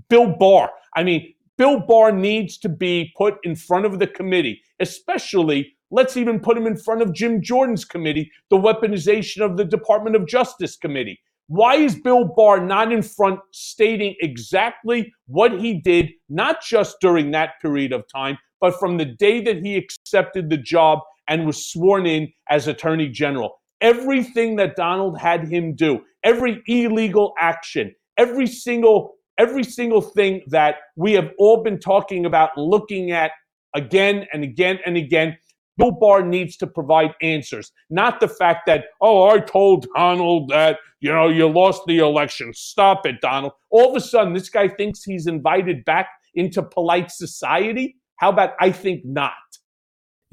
Bill 0.08 0.34
Barr. 0.38 0.70
I 0.96 1.02
mean, 1.02 1.34
Bill 1.56 1.80
Barr 1.80 2.10
needs 2.10 2.58
to 2.58 2.68
be 2.68 3.12
put 3.16 3.36
in 3.44 3.54
front 3.54 3.86
of 3.86 3.98
the 3.98 4.06
committee, 4.06 4.60
especially 4.80 5.72
let's 5.90 6.16
even 6.16 6.40
put 6.40 6.56
him 6.56 6.66
in 6.66 6.76
front 6.76 7.02
of 7.02 7.12
Jim 7.12 7.40
Jordan's 7.40 7.84
committee, 7.84 8.30
the 8.50 8.58
weaponization 8.58 9.40
of 9.40 9.56
the 9.56 9.64
Department 9.64 10.16
of 10.16 10.26
Justice 10.26 10.76
committee. 10.76 11.20
Why 11.46 11.76
is 11.76 11.94
Bill 11.94 12.24
Barr 12.24 12.64
not 12.64 12.90
in 12.90 13.02
front 13.02 13.38
stating 13.52 14.16
exactly 14.20 15.12
what 15.26 15.60
he 15.60 15.80
did, 15.80 16.10
not 16.28 16.62
just 16.62 16.96
during 17.00 17.30
that 17.32 17.60
period 17.60 17.92
of 17.92 18.04
time, 18.08 18.38
but 18.60 18.78
from 18.80 18.96
the 18.96 19.04
day 19.04 19.42
that 19.42 19.58
he 19.58 19.76
accepted 19.76 20.48
the 20.48 20.56
job 20.56 21.00
and 21.28 21.46
was 21.46 21.70
sworn 21.70 22.06
in 22.06 22.32
as 22.48 22.66
Attorney 22.66 23.08
General? 23.08 23.60
Everything 23.80 24.56
that 24.56 24.74
Donald 24.74 25.20
had 25.20 25.46
him 25.46 25.74
do, 25.74 26.00
every 26.24 26.62
illegal 26.66 27.34
action, 27.38 27.94
every 28.16 28.46
single 28.46 29.14
every 29.38 29.64
single 29.64 30.00
thing 30.00 30.42
that 30.46 30.76
we 30.96 31.12
have 31.12 31.30
all 31.38 31.62
been 31.62 31.78
talking 31.78 32.24
about 32.24 32.56
looking 32.56 33.10
at 33.10 33.32
again 33.74 34.26
and 34.32 34.44
again 34.44 34.78
and 34.86 34.96
again 34.96 35.36
Bill 35.76 35.90
Barr 35.90 36.24
needs 36.24 36.56
to 36.58 36.66
provide 36.66 37.14
answers, 37.20 37.72
not 37.90 38.20
the 38.20 38.28
fact 38.28 38.66
that, 38.66 38.84
oh, 39.00 39.28
I 39.28 39.40
told 39.40 39.86
Donald 39.96 40.48
that, 40.50 40.78
you 41.00 41.10
know, 41.10 41.28
you 41.28 41.48
lost 41.48 41.82
the 41.86 41.98
election. 41.98 42.52
Stop 42.54 43.06
it, 43.06 43.20
Donald. 43.20 43.52
All 43.70 43.90
of 43.90 43.96
a 43.96 44.00
sudden, 44.00 44.34
this 44.34 44.48
guy 44.48 44.68
thinks 44.68 45.02
he's 45.02 45.26
invited 45.26 45.84
back 45.84 46.08
into 46.34 46.62
polite 46.62 47.10
society. 47.10 47.96
How 48.16 48.30
about 48.30 48.52
I 48.60 48.70
think 48.70 49.04
not? 49.04 49.32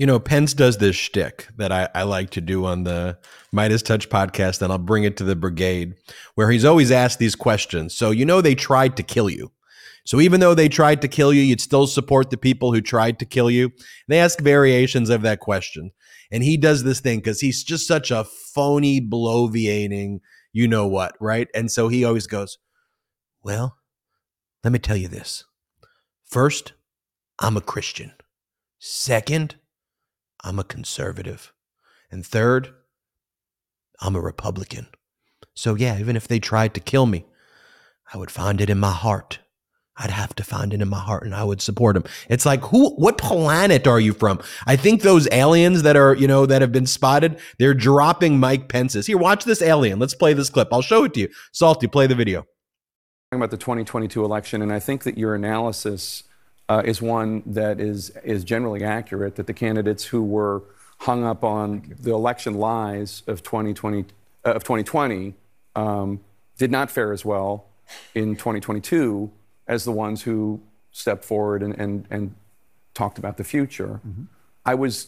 You 0.01 0.07
know, 0.07 0.19
Pence 0.19 0.55
does 0.55 0.79
this 0.79 0.95
shtick 0.95 1.47
that 1.57 1.71
I, 1.71 1.87
I 1.93 2.01
like 2.01 2.31
to 2.31 2.41
do 2.41 2.65
on 2.65 2.85
the 2.85 3.19
MeidasTouch 3.55 4.07
podcast, 4.07 4.63
and 4.63 4.71
I'll 4.71 4.79
bring 4.79 5.03
it 5.03 5.15
to 5.17 5.23
the 5.23 5.35
brigade, 5.35 5.93
where 6.33 6.49
he's 6.49 6.65
always 6.65 6.89
asked 6.89 7.19
these 7.19 7.35
questions. 7.35 7.93
So, 7.93 8.09
you 8.09 8.25
know, 8.25 8.41
they 8.41 8.55
tried 8.55 8.97
to 8.97 9.03
kill 9.03 9.29
you. 9.29 9.51
So 10.03 10.19
even 10.19 10.39
though 10.39 10.55
they 10.55 10.69
tried 10.69 11.03
to 11.03 11.07
kill 11.07 11.31
you, 11.31 11.43
you'd 11.43 11.61
still 11.61 11.85
support 11.85 12.31
the 12.31 12.37
people 12.37 12.73
who 12.73 12.81
tried 12.81 13.19
to 13.19 13.25
kill 13.25 13.51
you. 13.51 13.73
They 14.07 14.17
ask 14.17 14.41
variations 14.41 15.11
of 15.11 15.21
that 15.21 15.39
question. 15.39 15.91
And 16.31 16.43
he 16.43 16.57
does 16.57 16.83
this 16.83 16.99
thing 16.99 17.19
because 17.19 17.39
he's 17.39 17.63
just 17.63 17.85
such 17.85 18.09
a 18.09 18.23
phony, 18.23 19.01
bloviating, 19.01 20.21
you 20.51 20.67
know 20.67 20.87
what, 20.87 21.15
right? 21.21 21.47
And 21.53 21.69
so 21.69 21.89
he 21.89 22.03
always 22.03 22.25
goes, 22.25 22.57
Well, 23.43 23.77
let 24.63 24.73
me 24.73 24.79
tell 24.79 24.97
you 24.97 25.09
this. 25.09 25.43
First, 26.25 26.73
I'm 27.37 27.55
a 27.55 27.61
Christian. 27.61 28.13
Second, 28.79 29.57
I'm 30.43 30.59
a 30.59 30.63
conservative. 30.63 31.53
And 32.09 32.25
third, 32.25 32.73
I'm 33.99 34.15
a 34.15 34.21
Republican. 34.21 34.87
So, 35.53 35.75
yeah, 35.75 35.99
even 35.99 36.15
if 36.15 36.27
they 36.27 36.39
tried 36.39 36.73
to 36.73 36.79
kill 36.79 37.05
me, 37.05 37.25
I 38.13 38.17
would 38.17 38.31
find 38.31 38.59
it 38.59 38.69
in 38.69 38.79
my 38.79 38.91
heart 38.91 39.39
I'd 39.97 40.09
have 40.09 40.33
to 40.35 40.43
find 40.43 40.73
it 40.73 40.81
in 40.81 40.89
my 40.89 40.99
heart 40.99 41.23
and 41.23 41.35
I 41.35 41.43
would 41.43 41.61
support 41.61 41.95
him. 41.95 42.05
It's 42.29 42.45
like, 42.45 42.63
who, 42.65 42.89
what 42.95 43.17
planet 43.17 43.85
are 43.85 43.99
you 43.99 44.13
from? 44.13 44.39
I 44.65 44.75
think 44.75 45.01
those 45.01 45.27
aliens 45.31 45.83
that 45.83 45.95
are, 45.95 46.15
you 46.15 46.27
know, 46.27 46.45
that 46.45 46.61
have 46.61 46.71
been 46.71 46.87
spotted, 46.87 47.39
they're 47.59 47.73
dropping 47.73 48.39
Mike 48.39 48.67
Pence's. 48.67 49.05
Here, 49.05 49.17
watch 49.17 49.43
this 49.43 49.61
alien. 49.61 49.99
Let's 49.99 50.15
play 50.15 50.33
this 50.33 50.49
clip. 50.49 50.69
I'll 50.71 50.81
show 50.81 51.03
it 51.03 51.13
to 51.15 51.21
you. 51.21 51.29
Salty, 51.51 51.87
play 51.87 52.07
the 52.07 52.15
video. 52.15 52.41
Talking 53.31 53.43
About 53.43 53.51
the 53.51 53.57
2022 53.57 54.25
election, 54.25 54.61
and 54.61 54.73
I 54.73 54.79
think 54.79 55.03
that 55.03 55.17
your 55.17 55.35
analysis 55.35 56.23
uh, 56.72 56.82
is 56.86 57.01
one 57.01 57.43
that 57.45 57.82
is, 57.82 58.11
is 58.24 58.45
generally 58.45 58.82
accurate, 58.82 59.36
that 59.36 59.45
the 59.45 59.53
candidates 59.53 60.05
who 60.05 60.24
were 60.24 60.63
hung 60.99 61.26
up 61.26 61.43
on 61.43 61.93
the 61.99 62.11
election 62.13 62.53
lies 62.53 63.24
of 63.28 63.43
2020, 63.43 64.05
uh, 64.45 64.51
of 64.53 64.63
2020 64.63 65.34
um, 65.76 66.22
did 66.57 66.72
not 66.72 66.89
fare 66.89 67.11
as 67.11 67.26
well 67.26 67.65
in 68.15 68.38
2022 68.38 69.30
as 69.67 69.84
the 69.84 69.91
ones 69.91 70.22
who 70.22 70.61
stepped 70.93 71.26
forward 71.26 71.61
and, 71.61 71.78
and, 71.78 72.07
and 72.09 72.34
talked 72.93 73.17
about 73.17 73.36
the 73.36 73.43
future. 73.43 73.99
Mm-hmm. 74.07 74.24
I 74.65 74.76
was, 74.76 75.07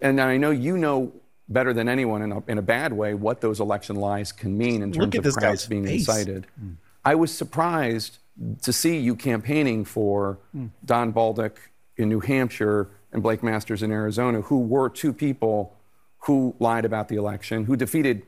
and 0.00 0.20
I 0.20 0.36
know 0.36 0.52
you 0.52 0.78
know 0.78 1.12
better 1.48 1.72
than 1.72 1.88
anyone 1.88 2.22
in 2.22 2.30
a, 2.30 2.42
in 2.46 2.58
a 2.58 2.62
bad 2.62 2.92
way 2.92 3.14
what 3.14 3.40
those 3.40 3.58
election 3.58 3.96
lies 3.96 4.30
can 4.30 4.56
mean 4.56 4.80
in 4.80 4.92
terms 4.92 5.16
of 5.16 5.34
crowds 5.34 5.66
being 5.66 5.84
face. 5.84 6.08
incited. 6.08 6.46
Mm. 6.62 6.76
I 7.04 7.16
was 7.16 7.36
surprised 7.36 8.18
to 8.62 8.72
see 8.72 8.98
you 8.98 9.14
campaigning 9.14 9.84
for 9.84 10.38
mm. 10.56 10.70
Don 10.84 11.12
Bolduc 11.12 11.52
in 11.96 12.08
New 12.08 12.20
Hampshire 12.20 12.88
and 13.12 13.22
Blake 13.22 13.42
Masters 13.42 13.82
in 13.82 13.92
Arizona, 13.92 14.40
who 14.40 14.58
were 14.58 14.88
two 14.88 15.12
people 15.12 15.76
who 16.18 16.54
lied 16.58 16.84
about 16.84 17.08
the 17.08 17.16
election, 17.16 17.64
who 17.64 17.76
defeated, 17.76 18.22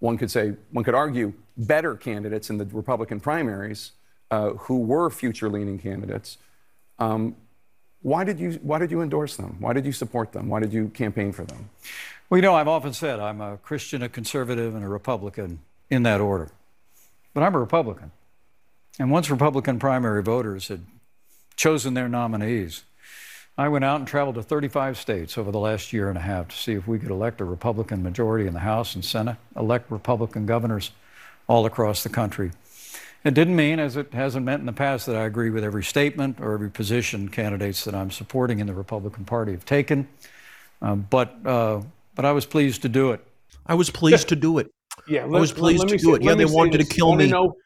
one 0.00 0.18
could 0.18 0.30
say, 0.30 0.54
one 0.72 0.84
could 0.84 0.94
argue, 0.94 1.32
better 1.56 1.94
candidates 1.94 2.50
in 2.50 2.58
the 2.58 2.64
Republican 2.66 3.20
primaries 3.20 3.92
uh, 4.30 4.50
who 4.50 4.78
were 4.78 5.10
future-leaning 5.10 5.78
candidates. 5.78 6.38
Um, 6.98 7.36
why 8.02 8.24
did 8.24 8.38
you 8.38 8.52
Why 8.62 8.78
did 8.78 8.90
you 8.90 9.02
endorse 9.02 9.36
them? 9.36 9.56
Why 9.58 9.72
did 9.72 9.84
you 9.84 9.92
support 9.92 10.32
them? 10.32 10.48
Why 10.48 10.60
did 10.60 10.72
you 10.72 10.88
campaign 10.88 11.32
for 11.32 11.44
them? 11.44 11.70
Well, 12.30 12.38
you 12.38 12.42
know, 12.42 12.54
I've 12.54 12.68
often 12.68 12.92
said 12.92 13.20
I'm 13.20 13.40
a 13.40 13.56
Christian, 13.56 14.02
a 14.02 14.08
conservative, 14.08 14.74
and 14.74 14.84
a 14.84 14.88
Republican 14.88 15.60
in 15.90 16.02
that 16.04 16.20
order. 16.20 16.50
But 17.34 17.42
I'm 17.42 17.54
a 17.54 17.58
Republican. 17.58 18.12
And 18.98 19.10
once 19.10 19.30
Republican 19.30 19.78
primary 19.78 20.22
voters 20.22 20.68
had 20.68 20.84
chosen 21.56 21.94
their 21.94 22.08
nominees, 22.08 22.84
I 23.56 23.68
went 23.68 23.84
out 23.84 23.98
and 23.98 24.06
traveled 24.06 24.36
to 24.36 24.42
35 24.42 24.98
states 24.98 25.36
over 25.36 25.50
the 25.50 25.58
last 25.58 25.92
year 25.92 26.08
and 26.08 26.18
a 26.18 26.22
half 26.22 26.48
to 26.48 26.56
see 26.56 26.74
if 26.74 26.86
we 26.86 26.98
could 26.98 27.10
elect 27.10 27.40
a 27.40 27.44
Republican 27.44 28.02
majority 28.02 28.46
in 28.46 28.54
the 28.54 28.60
House 28.60 28.94
and 28.94 29.04
Senate, 29.04 29.36
elect 29.56 29.90
Republican 29.90 30.46
governors 30.46 30.92
all 31.48 31.66
across 31.66 32.02
the 32.02 32.08
country. 32.08 32.52
It 33.24 33.34
didn't 33.34 33.56
mean, 33.56 33.80
as 33.80 33.96
it 33.96 34.14
hasn't 34.14 34.46
meant 34.46 34.60
in 34.60 34.66
the 34.66 34.72
past, 34.72 35.06
that 35.06 35.16
I 35.16 35.24
agree 35.24 35.50
with 35.50 35.64
every 35.64 35.82
statement 35.82 36.40
or 36.40 36.54
every 36.54 36.70
position 36.70 37.28
candidates 37.28 37.84
that 37.84 37.94
I'm 37.94 38.12
supporting 38.12 38.60
in 38.60 38.68
the 38.68 38.74
Republican 38.74 39.24
Party 39.24 39.52
have 39.52 39.64
taken. 39.64 40.08
Um, 40.80 41.06
but 41.10 41.44
uh, 41.44 41.82
but 42.14 42.24
I 42.24 42.30
was 42.30 42.46
pleased 42.46 42.82
to 42.82 42.88
do 42.88 43.10
it. 43.10 43.26
I 43.66 43.74
was 43.74 43.90
pleased 43.90 44.28
to 44.28 44.36
do 44.36 44.58
it. 44.58 44.70
Yeah, 45.08 45.24
let, 45.24 45.38
I 45.38 45.40
was 45.40 45.52
pleased 45.52 45.80
let, 45.80 45.90
let 45.90 45.98
to 45.98 46.04
do 46.04 46.10
say, 46.12 46.16
it. 46.16 46.22
Yeah, 46.22 46.34
they 46.34 46.44
wanted 46.44 46.78
to 46.78 46.86
kill 46.86 47.16
me. 47.16 47.28
Know, 47.28 47.56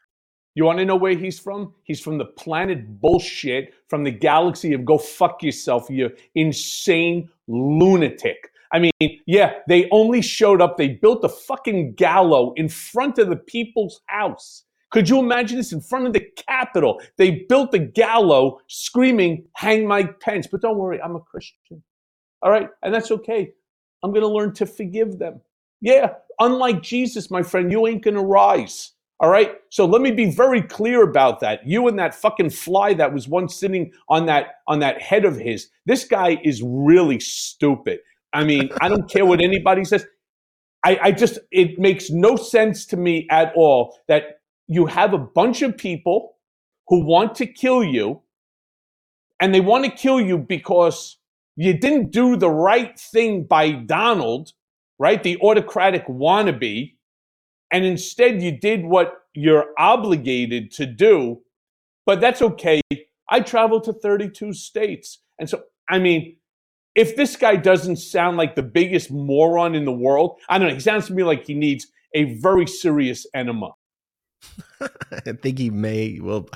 you 0.55 0.65
want 0.65 0.79
to 0.79 0.85
know 0.85 0.95
where 0.95 1.15
he's 1.15 1.39
from? 1.39 1.73
He's 1.83 1.99
from 1.99 2.17
the 2.17 2.25
planet 2.25 3.01
bullshit, 3.01 3.73
from 3.87 4.03
the 4.03 4.11
galaxy 4.11 4.73
of 4.73 4.85
go 4.85 4.97
fuck 4.97 5.43
yourself, 5.43 5.89
you 5.89 6.11
insane 6.35 7.29
lunatic. 7.47 8.49
I 8.71 8.79
mean, 8.79 9.19
yeah, 9.27 9.53
they 9.67 9.87
only 9.91 10.21
showed 10.21 10.61
up. 10.61 10.77
They 10.77 10.89
built 10.89 11.23
a 11.23 11.29
fucking 11.29 11.93
gallows 11.93 12.53
in 12.55 12.69
front 12.69 13.19
of 13.19 13.29
the 13.29 13.35
people's 13.35 14.01
house 14.07 14.63
could 14.93 15.09
you 15.09 15.17
imagine 15.17 15.57
this 15.57 15.73
in 15.73 15.81
front 15.81 16.05
of 16.05 16.13
the 16.13 16.23
Capitol? 16.47 17.01
They 17.17 17.45
built 17.49 17.71
the 17.71 17.79
gallows 17.79 18.61
screaming, 18.67 19.43
Hang 19.53 19.87
Mike 19.87 20.19
Pence. 20.19 20.45
But 20.45 20.61
don't 20.61 20.77
worry, 20.77 21.01
I'm 21.01 21.15
a 21.15 21.19
Christian. 21.19 21.81
All 22.43 22.51
right. 22.51 22.69
And 22.83 22.93
that's 22.93 23.09
okay. 23.09 23.53
I'm 24.03 24.11
going 24.11 24.21
to 24.21 24.27
learn 24.27 24.53
to 24.53 24.67
forgive 24.67 25.17
them. 25.17 25.41
Yeah. 25.81 26.13
Unlike 26.39 26.83
Jesus, 26.83 27.31
my 27.31 27.41
friend, 27.41 27.71
you 27.71 27.87
ain't 27.87 28.03
going 28.03 28.13
to 28.13 28.21
rise. 28.21 28.91
All 29.23 29.29
right. 29.29 29.53
So 29.69 29.85
let 29.85 30.01
me 30.01 30.11
be 30.11 30.29
very 30.29 30.61
clear 30.61 31.01
about 31.01 31.39
that. 31.39 31.65
You 31.65 31.87
and 31.87 31.97
that 31.97 32.13
fucking 32.13 32.49
fly 32.49 32.93
that 32.95 33.13
was 33.13 33.25
once 33.25 33.55
sitting 33.55 33.93
on 34.09 34.25
that 34.25 34.55
on 34.67 34.79
that 34.79 35.01
head 35.01 35.23
of 35.23 35.37
his. 35.37 35.69
This 35.85 36.03
guy 36.03 36.41
is 36.43 36.61
really 36.61 37.21
stupid. 37.21 37.99
I 38.33 38.43
mean, 38.43 38.69
I 38.81 38.89
don't 38.89 39.09
care 39.09 39.25
what 39.25 39.39
anybody 39.39 39.85
says. 39.85 40.05
I, 40.85 40.99
I 41.01 41.11
just 41.13 41.39
it 41.51 41.79
makes 41.79 42.09
no 42.09 42.35
sense 42.35 42.85
to 42.87 42.97
me 42.97 43.25
at 43.31 43.53
all 43.55 43.97
that 44.09 44.41
you 44.67 44.87
have 44.87 45.13
a 45.13 45.19
bunch 45.19 45.61
of 45.61 45.77
people 45.77 46.35
who 46.89 47.05
want 47.05 47.33
to 47.35 47.45
kill 47.45 47.81
you, 47.81 48.23
and 49.39 49.55
they 49.55 49.61
want 49.61 49.85
to 49.85 49.91
kill 49.91 50.19
you 50.19 50.37
because 50.37 51.17
you 51.55 51.77
didn't 51.77 52.11
do 52.11 52.35
the 52.35 52.49
right 52.49 52.99
thing 52.99 53.45
by 53.45 53.71
Donald, 53.71 54.51
right? 54.99 55.23
The 55.23 55.37
autocratic 55.37 56.07
wannabe, 56.07 56.95
and 57.73 57.83
instead 57.83 58.41
you 58.41 58.51
did 58.51 58.85
what 58.85 59.15
you're 59.33 59.65
obligated 59.77 60.71
to 60.73 60.85
do. 60.85 61.41
But 62.05 62.21
that's 62.21 62.41
okay. 62.41 62.81
I 63.29 63.39
traveled 63.39 63.85
to 63.85 63.93
32 63.93 64.53
states. 64.53 65.19
And 65.39 65.49
so, 65.49 65.63
I 65.89 65.97
mean, 65.97 66.37
if 66.95 67.15
this 67.15 67.35
guy 67.35 67.55
doesn't 67.55 67.95
sound 67.95 68.37
like 68.37 68.55
the 68.55 68.61
biggest 68.61 69.09
moron 69.09 69.73
in 69.73 69.85
the 69.85 69.91
world, 69.91 70.39
I 70.47 70.59
don't 70.59 70.67
know, 70.67 70.73
he 70.75 70.79
sounds 70.79 71.07
to 71.07 71.13
me 71.13 71.23
like 71.23 71.47
he 71.47 71.55
needs 71.55 71.87
a 72.13 72.35
very 72.35 72.67
serious 72.67 73.25
enema. 73.33 73.71
I 74.81 75.31
think 75.41 75.57
he 75.57 75.71
may. 75.71 76.19
Well, 76.21 76.49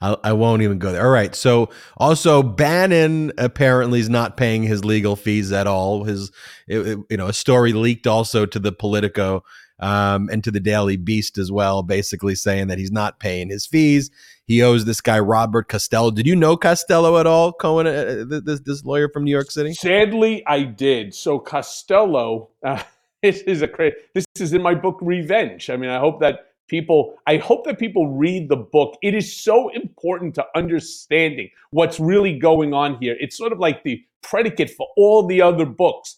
I, 0.00 0.16
I, 0.24 0.32
won't 0.32 0.62
even 0.62 0.78
go 0.78 0.90
there. 0.90 1.04
All 1.04 1.12
right. 1.12 1.34
So 1.34 1.68
also 1.98 2.42
Bannon 2.42 3.32
apparently 3.36 4.00
is 4.00 4.08
not 4.08 4.38
paying 4.38 4.62
his 4.62 4.84
legal 4.84 5.14
fees 5.14 5.52
at 5.52 5.66
all. 5.66 6.04
His, 6.04 6.32
it, 6.66 6.78
it, 6.78 6.98
you 7.10 7.16
know, 7.18 7.28
a 7.28 7.34
story 7.34 7.74
leaked 7.74 8.06
also 8.06 8.46
to 8.46 8.58
the 8.58 8.72
Politico 8.72 9.44
um, 9.80 10.28
and 10.30 10.42
to 10.44 10.50
the 10.50 10.60
Daily 10.60 10.96
Beast 10.96 11.38
as 11.38 11.50
well, 11.50 11.82
basically 11.82 12.34
saying 12.34 12.68
that 12.68 12.78
he's 12.78 12.92
not 12.92 13.18
paying 13.20 13.48
his 13.48 13.66
fees. 13.66 14.10
He 14.46 14.62
owes 14.62 14.84
this 14.84 15.00
guy 15.00 15.18
Robert 15.18 15.68
Costello. 15.68 16.10
Did 16.10 16.26
you 16.26 16.36
know 16.36 16.56
Costello 16.56 17.18
at 17.18 17.26
all, 17.26 17.52
Cohen? 17.52 17.86
Uh, 17.86 17.90
uh 17.90 18.40
this 18.44 18.60
this 18.60 18.84
lawyer 18.84 19.08
from 19.08 19.24
New 19.24 19.30
York 19.30 19.50
City. 19.50 19.72
Sadly, 19.74 20.42
I 20.46 20.62
did. 20.62 21.14
So 21.14 21.38
Costello, 21.38 22.50
uh, 22.62 22.82
this 23.22 23.40
is 23.42 23.62
a 23.62 23.68
crazy. 23.68 23.96
This 24.14 24.26
is 24.38 24.52
in 24.52 24.62
my 24.62 24.74
book 24.74 24.98
Revenge. 25.00 25.70
I 25.70 25.76
mean, 25.76 25.90
I 25.90 25.98
hope 25.98 26.20
that 26.20 26.54
people 26.68 27.18
i 27.26 27.36
hope 27.36 27.64
that 27.64 27.78
people 27.78 28.08
read 28.08 28.48
the 28.48 28.56
book 28.56 28.96
it 29.02 29.14
is 29.14 29.36
so 29.36 29.68
important 29.70 30.34
to 30.34 30.44
understanding 30.54 31.48
what's 31.70 32.00
really 32.00 32.38
going 32.38 32.72
on 32.72 32.96
here 33.00 33.16
it's 33.20 33.36
sort 33.36 33.52
of 33.52 33.58
like 33.58 33.82
the 33.84 34.02
predicate 34.22 34.70
for 34.70 34.86
all 34.96 35.26
the 35.26 35.42
other 35.42 35.66
books 35.66 36.16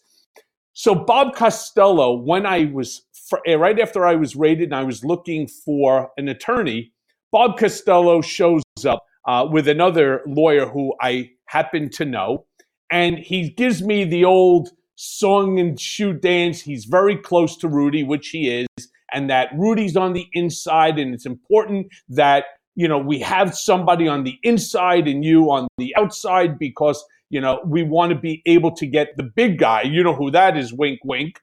so 0.73 0.95
bob 0.95 1.35
costello 1.35 2.13
when 2.13 2.45
i 2.45 2.65
was 2.65 3.01
eh, 3.45 3.55
right 3.55 3.79
after 3.79 4.05
i 4.05 4.15
was 4.15 4.35
raided 4.35 4.65
and 4.65 4.75
i 4.75 4.83
was 4.83 5.03
looking 5.03 5.47
for 5.47 6.09
an 6.17 6.27
attorney 6.27 6.91
bob 7.31 7.57
costello 7.57 8.21
shows 8.21 8.63
up 8.85 9.03
uh, 9.27 9.45
with 9.49 9.67
another 9.67 10.21
lawyer 10.27 10.67
who 10.67 10.93
i 11.01 11.29
happen 11.45 11.89
to 11.89 12.05
know 12.05 12.45
and 12.91 13.17
he 13.17 13.49
gives 13.49 13.81
me 13.81 14.03
the 14.03 14.23
old 14.23 14.69
song 14.95 15.59
and 15.59 15.79
shoe 15.79 16.13
dance 16.13 16.61
he's 16.61 16.85
very 16.85 17.15
close 17.15 17.55
to 17.57 17.67
rudy 17.67 18.03
which 18.03 18.29
he 18.29 18.49
is 18.49 18.67
and 19.13 19.29
that 19.29 19.49
Rudy's 19.55 19.95
on 19.95 20.13
the 20.13 20.27
inside, 20.33 20.99
and 20.99 21.13
it's 21.13 21.25
important 21.25 21.87
that 22.09 22.45
you 22.75 22.87
know 22.87 22.97
we 22.97 23.19
have 23.19 23.55
somebody 23.55 24.07
on 24.07 24.23
the 24.23 24.37
inside 24.43 25.07
and 25.07 25.23
you 25.23 25.51
on 25.51 25.67
the 25.77 25.95
outside 25.95 26.59
because 26.59 27.03
you 27.29 27.41
know 27.41 27.61
we 27.65 27.83
want 27.83 28.11
to 28.11 28.19
be 28.19 28.41
able 28.45 28.71
to 28.75 28.85
get 28.85 29.15
the 29.17 29.23
big 29.23 29.57
guy. 29.57 29.83
You 29.83 30.03
know 30.03 30.13
who 30.13 30.31
that 30.31 30.57
is? 30.57 30.73
Wink, 30.73 30.99
wink. 31.03 31.39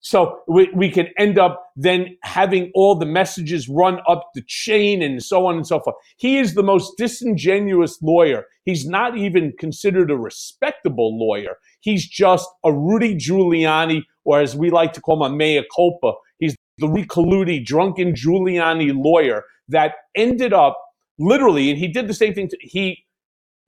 So 0.00 0.40
we, 0.48 0.70
we 0.74 0.90
can 0.90 1.08
end 1.18 1.38
up 1.38 1.72
then 1.76 2.16
having 2.22 2.70
all 2.74 2.94
the 2.94 3.06
messages 3.06 3.68
run 3.68 4.00
up 4.08 4.30
the 4.34 4.42
chain 4.46 5.02
and 5.02 5.22
so 5.22 5.46
on 5.46 5.56
and 5.56 5.66
so 5.66 5.78
forth. 5.80 5.96
He 6.16 6.38
is 6.38 6.54
the 6.54 6.62
most 6.62 6.96
disingenuous 6.96 8.00
lawyer. 8.00 8.46
He's 8.64 8.86
not 8.86 9.18
even 9.18 9.52
considered 9.58 10.10
a 10.10 10.16
respectable 10.16 11.18
lawyer. 11.18 11.56
He's 11.80 12.08
just 12.08 12.48
a 12.64 12.72
Rudy 12.72 13.14
Giuliani, 13.14 14.04
or 14.24 14.40
as 14.40 14.56
we 14.56 14.70
like 14.70 14.94
to 14.94 15.00
call 15.00 15.24
him, 15.24 15.32
a 15.32 15.36
mea 15.36 15.64
culpa 15.74 16.12
He's 16.40 16.56
the 16.78 16.88
Ricoludi 16.88 17.64
drunken 17.64 18.14
Giuliani 18.14 18.92
lawyer 18.92 19.44
that 19.68 19.94
ended 20.16 20.52
up 20.52 20.78
literally, 21.18 21.70
and 21.70 21.78
he 21.78 21.86
did 21.86 22.08
the 22.08 22.14
same 22.14 22.34
thing. 22.34 22.48
To, 22.48 22.56
he 22.60 23.04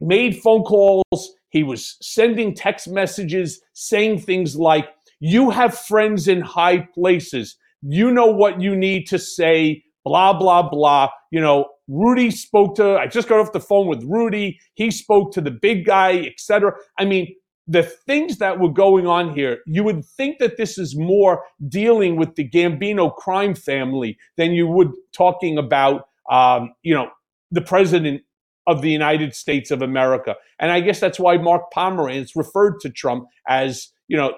made 0.00 0.40
phone 0.40 0.62
calls. 0.62 1.34
He 1.50 1.62
was 1.62 1.98
sending 2.00 2.54
text 2.54 2.88
messages 2.88 3.60
saying 3.74 4.20
things 4.20 4.56
like, 4.56 4.88
You 5.24 5.50
have 5.50 5.78
friends 5.78 6.26
in 6.26 6.40
high 6.40 6.78
places. 6.78 7.56
You 7.80 8.10
know 8.10 8.26
what 8.26 8.60
you 8.60 8.74
need 8.74 9.06
to 9.06 9.20
say, 9.20 9.84
blah, 10.04 10.36
blah, 10.36 10.68
blah. 10.68 11.10
You 11.30 11.40
know, 11.40 11.68
Rudy 11.86 12.32
spoke 12.32 12.74
to, 12.74 12.98
I 12.98 13.06
just 13.06 13.28
got 13.28 13.38
off 13.38 13.52
the 13.52 13.60
phone 13.60 13.86
with 13.86 14.02
Rudy. 14.02 14.58
He 14.74 14.90
spoke 14.90 15.32
to 15.34 15.40
the 15.40 15.52
big 15.52 15.86
guy, 15.86 16.26
etc. 16.26 16.72
I 16.98 17.04
mean, 17.04 17.32
the 17.68 17.84
things 17.84 18.38
that 18.38 18.58
were 18.58 18.72
going 18.72 19.06
on 19.06 19.32
here, 19.32 19.58
you 19.64 19.84
would 19.84 20.04
think 20.04 20.40
that 20.40 20.56
this 20.56 20.76
is 20.76 20.98
more 20.98 21.44
dealing 21.68 22.16
with 22.16 22.34
the 22.34 22.48
Gambino 22.50 23.14
crime 23.14 23.54
family 23.54 24.18
than 24.36 24.50
you 24.50 24.66
would 24.66 24.90
talking 25.12 25.56
about, 25.56 26.08
um, 26.32 26.72
you 26.82 26.92
know, 26.92 27.10
the 27.52 27.62
president 27.62 28.22
of 28.66 28.82
the 28.82 28.90
United 28.90 29.36
States 29.36 29.70
of 29.70 29.82
America. 29.82 30.34
And 30.58 30.72
I 30.72 30.80
guess 30.80 30.98
that's 30.98 31.20
why 31.20 31.36
Mark 31.36 31.62
Pomerantz 31.72 32.30
referred 32.34 32.80
to 32.80 32.90
Trump 32.90 33.28
as, 33.46 33.88
you 34.08 34.16
know, 34.16 34.34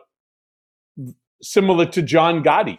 similar 1.45 1.87
to 1.87 2.03
John 2.03 2.43
Gotti. 2.43 2.79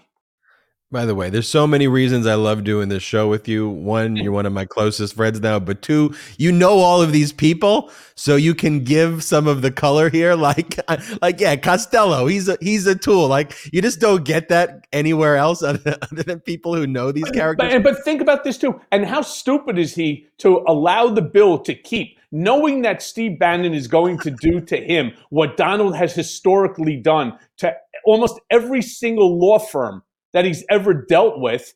By 0.96 1.06
the 1.06 1.14
way, 1.14 1.30
there's 1.30 1.50
so 1.50 1.68
many 1.68 1.90
reasons 1.90 2.26
I 2.26 2.36
love 2.36 2.64
doing 2.64 2.88
this 2.88 3.04
show 3.04 3.28
with 3.28 3.50
you. 3.50 3.68
One, 3.68 4.16
you're 4.16 4.32
one 4.32 4.46
of 4.46 4.54
my 4.54 4.64
closest 4.64 5.16
friends 5.16 5.42
now, 5.42 5.60
but 5.60 5.82
two, 5.82 6.16
you 6.38 6.54
know 6.54 6.78
all 6.78 7.02
of 7.02 7.12
these 7.12 7.34
people, 7.34 7.92
so 8.16 8.38
you 8.38 8.56
can 8.56 8.82
give 8.82 9.22
some 9.22 9.46
of 9.46 9.62
the 9.62 9.72
color 9.72 10.10
here. 10.10 10.34
Like, 10.46 10.80
like 11.22 11.40
yeah, 11.40 11.56
Costello, 11.56 12.28
he's 12.28 12.48
a 12.48 12.58
he's 12.62 12.86
a 12.86 12.96
tool. 12.96 13.28
Like, 13.28 13.54
you 13.74 13.82
just 13.82 14.00
don't 14.00 14.24
get 14.24 14.50
that 14.50 14.86
anywhere 14.94 15.38
else 15.38 15.64
other, 15.64 15.98
than 16.12 16.40
people 16.40 16.76
who 16.76 16.86
know 16.86 17.12
these 17.12 17.30
characters. 17.32 17.74
But, 17.74 17.84
but 17.84 18.04
think 18.06 18.22
about 18.22 18.44
this 18.44 18.58
too. 18.58 18.80
And 18.92 19.06
how 19.06 19.22
stupid 19.22 19.80
is 19.80 19.96
he 19.96 20.28
to 20.38 20.64
allow 20.68 21.08
the 21.08 21.24
bill 21.24 21.58
to 21.60 21.74
keep, 21.74 22.20
knowing 22.32 22.84
that 22.84 23.02
Steve 23.02 23.40
Bannon 23.40 23.74
is 23.74 23.88
going 23.88 24.20
to 24.20 24.30
do 24.32 24.62
to 24.62 24.78
him 24.78 25.14
what 25.30 25.58
Donald 25.58 25.96
has 25.96 26.14
historically 26.14 26.96
done 26.96 27.38
to 27.58 27.76
almost 28.06 28.40
every 28.52 28.84
single 28.84 29.40
law 29.40 29.58
firm 29.58 30.04
that 30.36 30.46
he's 30.46 30.66
ever 30.70 30.94
dealt 30.94 31.40
with. 31.40 31.74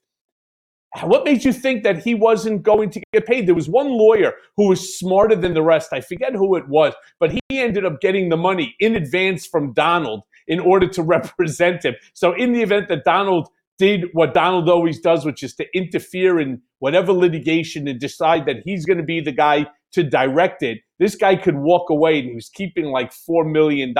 What 1.04 1.24
made 1.24 1.46
you 1.46 1.54
think 1.54 1.84
that 1.84 2.04
he 2.04 2.14
wasn't 2.14 2.62
going 2.62 2.90
to 2.90 3.02
get 3.14 3.26
paid? 3.26 3.48
There 3.48 3.56
was 3.56 3.70
one 3.70 3.88
lawyer 3.88 4.34
who 4.58 4.68
was 4.68 5.00
smarter 5.00 5.36
than 5.36 5.54
the 5.54 5.62
rest. 5.62 5.94
I 5.94 6.02
forget 6.02 6.34
who 6.34 6.56
it 6.58 6.68
was, 6.68 6.94
but 7.20 7.32
he 7.32 7.42
ended 7.52 7.86
up 7.86 8.02
getting 8.02 8.28
the 8.28 8.38
money 8.38 8.76
in 8.80 8.96
advance 8.96 9.48
from 9.48 9.72
Donald 9.74 10.24
in 10.48 10.60
order 10.60 10.88
to 10.90 11.04
represent 11.18 11.86
him. 11.86 11.96
So, 12.14 12.34
in 12.34 12.52
the 12.52 12.62
event 12.62 12.90
that 12.90 13.06
Donald 13.06 13.48
did 13.78 14.08
what 14.12 14.34
Donald 14.34 14.68
always 14.68 15.00
does, 15.00 15.26
which 15.26 15.42
is 15.42 15.56
to 15.56 15.66
interfere 15.74 16.38
in 16.38 16.62
whatever 16.80 17.14
litigation 17.14 17.88
and 17.88 17.98
decide 17.98 18.46
that 18.46 18.58
he's 18.66 18.86
going 18.86 18.98
to 18.98 19.04
be 19.04 19.22
the 19.22 19.32
guy 19.32 19.68
to 19.94 20.04
direct 20.04 20.64
it, 20.64 20.80
this 20.98 21.16
guy 21.16 21.38
could 21.38 21.56
walk 21.56 21.90
away 21.90 22.20
and 22.20 22.28
he 22.28 22.36
was 22.36 22.50
keeping 22.50 22.86
like 22.86 23.14
$4 23.14 23.50
million. 23.50 23.94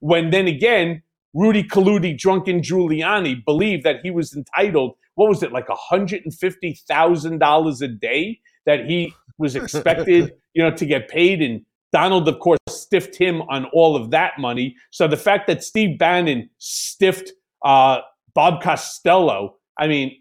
When 0.00 0.30
then 0.30 0.48
again, 0.48 1.02
Rudy 1.36 1.62
Colludi, 1.62 2.18
drunken 2.18 2.62
Giuliani, 2.62 3.44
believed 3.44 3.84
that 3.84 4.00
he 4.02 4.10
was 4.10 4.34
entitled, 4.34 4.96
what 5.16 5.28
was 5.28 5.42
it, 5.42 5.52
like 5.52 5.66
$150,000 5.66 7.82
a 7.82 7.88
day 7.88 8.40
that 8.64 8.86
he 8.86 9.12
was 9.36 9.54
expected, 9.54 10.32
you 10.54 10.62
know, 10.62 10.70
to 10.70 10.86
get 10.86 11.08
paid. 11.08 11.42
And 11.42 11.60
Donald, 11.92 12.26
of 12.26 12.38
course, 12.38 12.58
stiffed 12.70 13.16
him 13.16 13.42
on 13.42 13.66
all 13.74 13.96
of 13.96 14.10
that 14.12 14.38
money. 14.38 14.76
So 14.90 15.06
the 15.06 15.18
fact 15.18 15.46
that 15.48 15.62
Steve 15.62 15.98
Bannon 15.98 16.48
stiffed 16.56 17.32
uh, 17.62 17.98
Bob 18.34 18.62
Costello, 18.62 19.56
I 19.78 19.88
mean, 19.88 20.16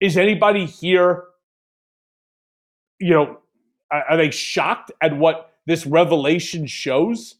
is 0.00 0.16
anybody 0.16 0.66
here, 0.66 1.26
you 2.98 3.14
know, 3.14 3.38
are 3.92 4.16
they 4.16 4.32
shocked 4.32 4.90
at 5.00 5.16
what 5.16 5.52
this 5.66 5.86
revelation 5.86 6.66
shows? 6.66 7.36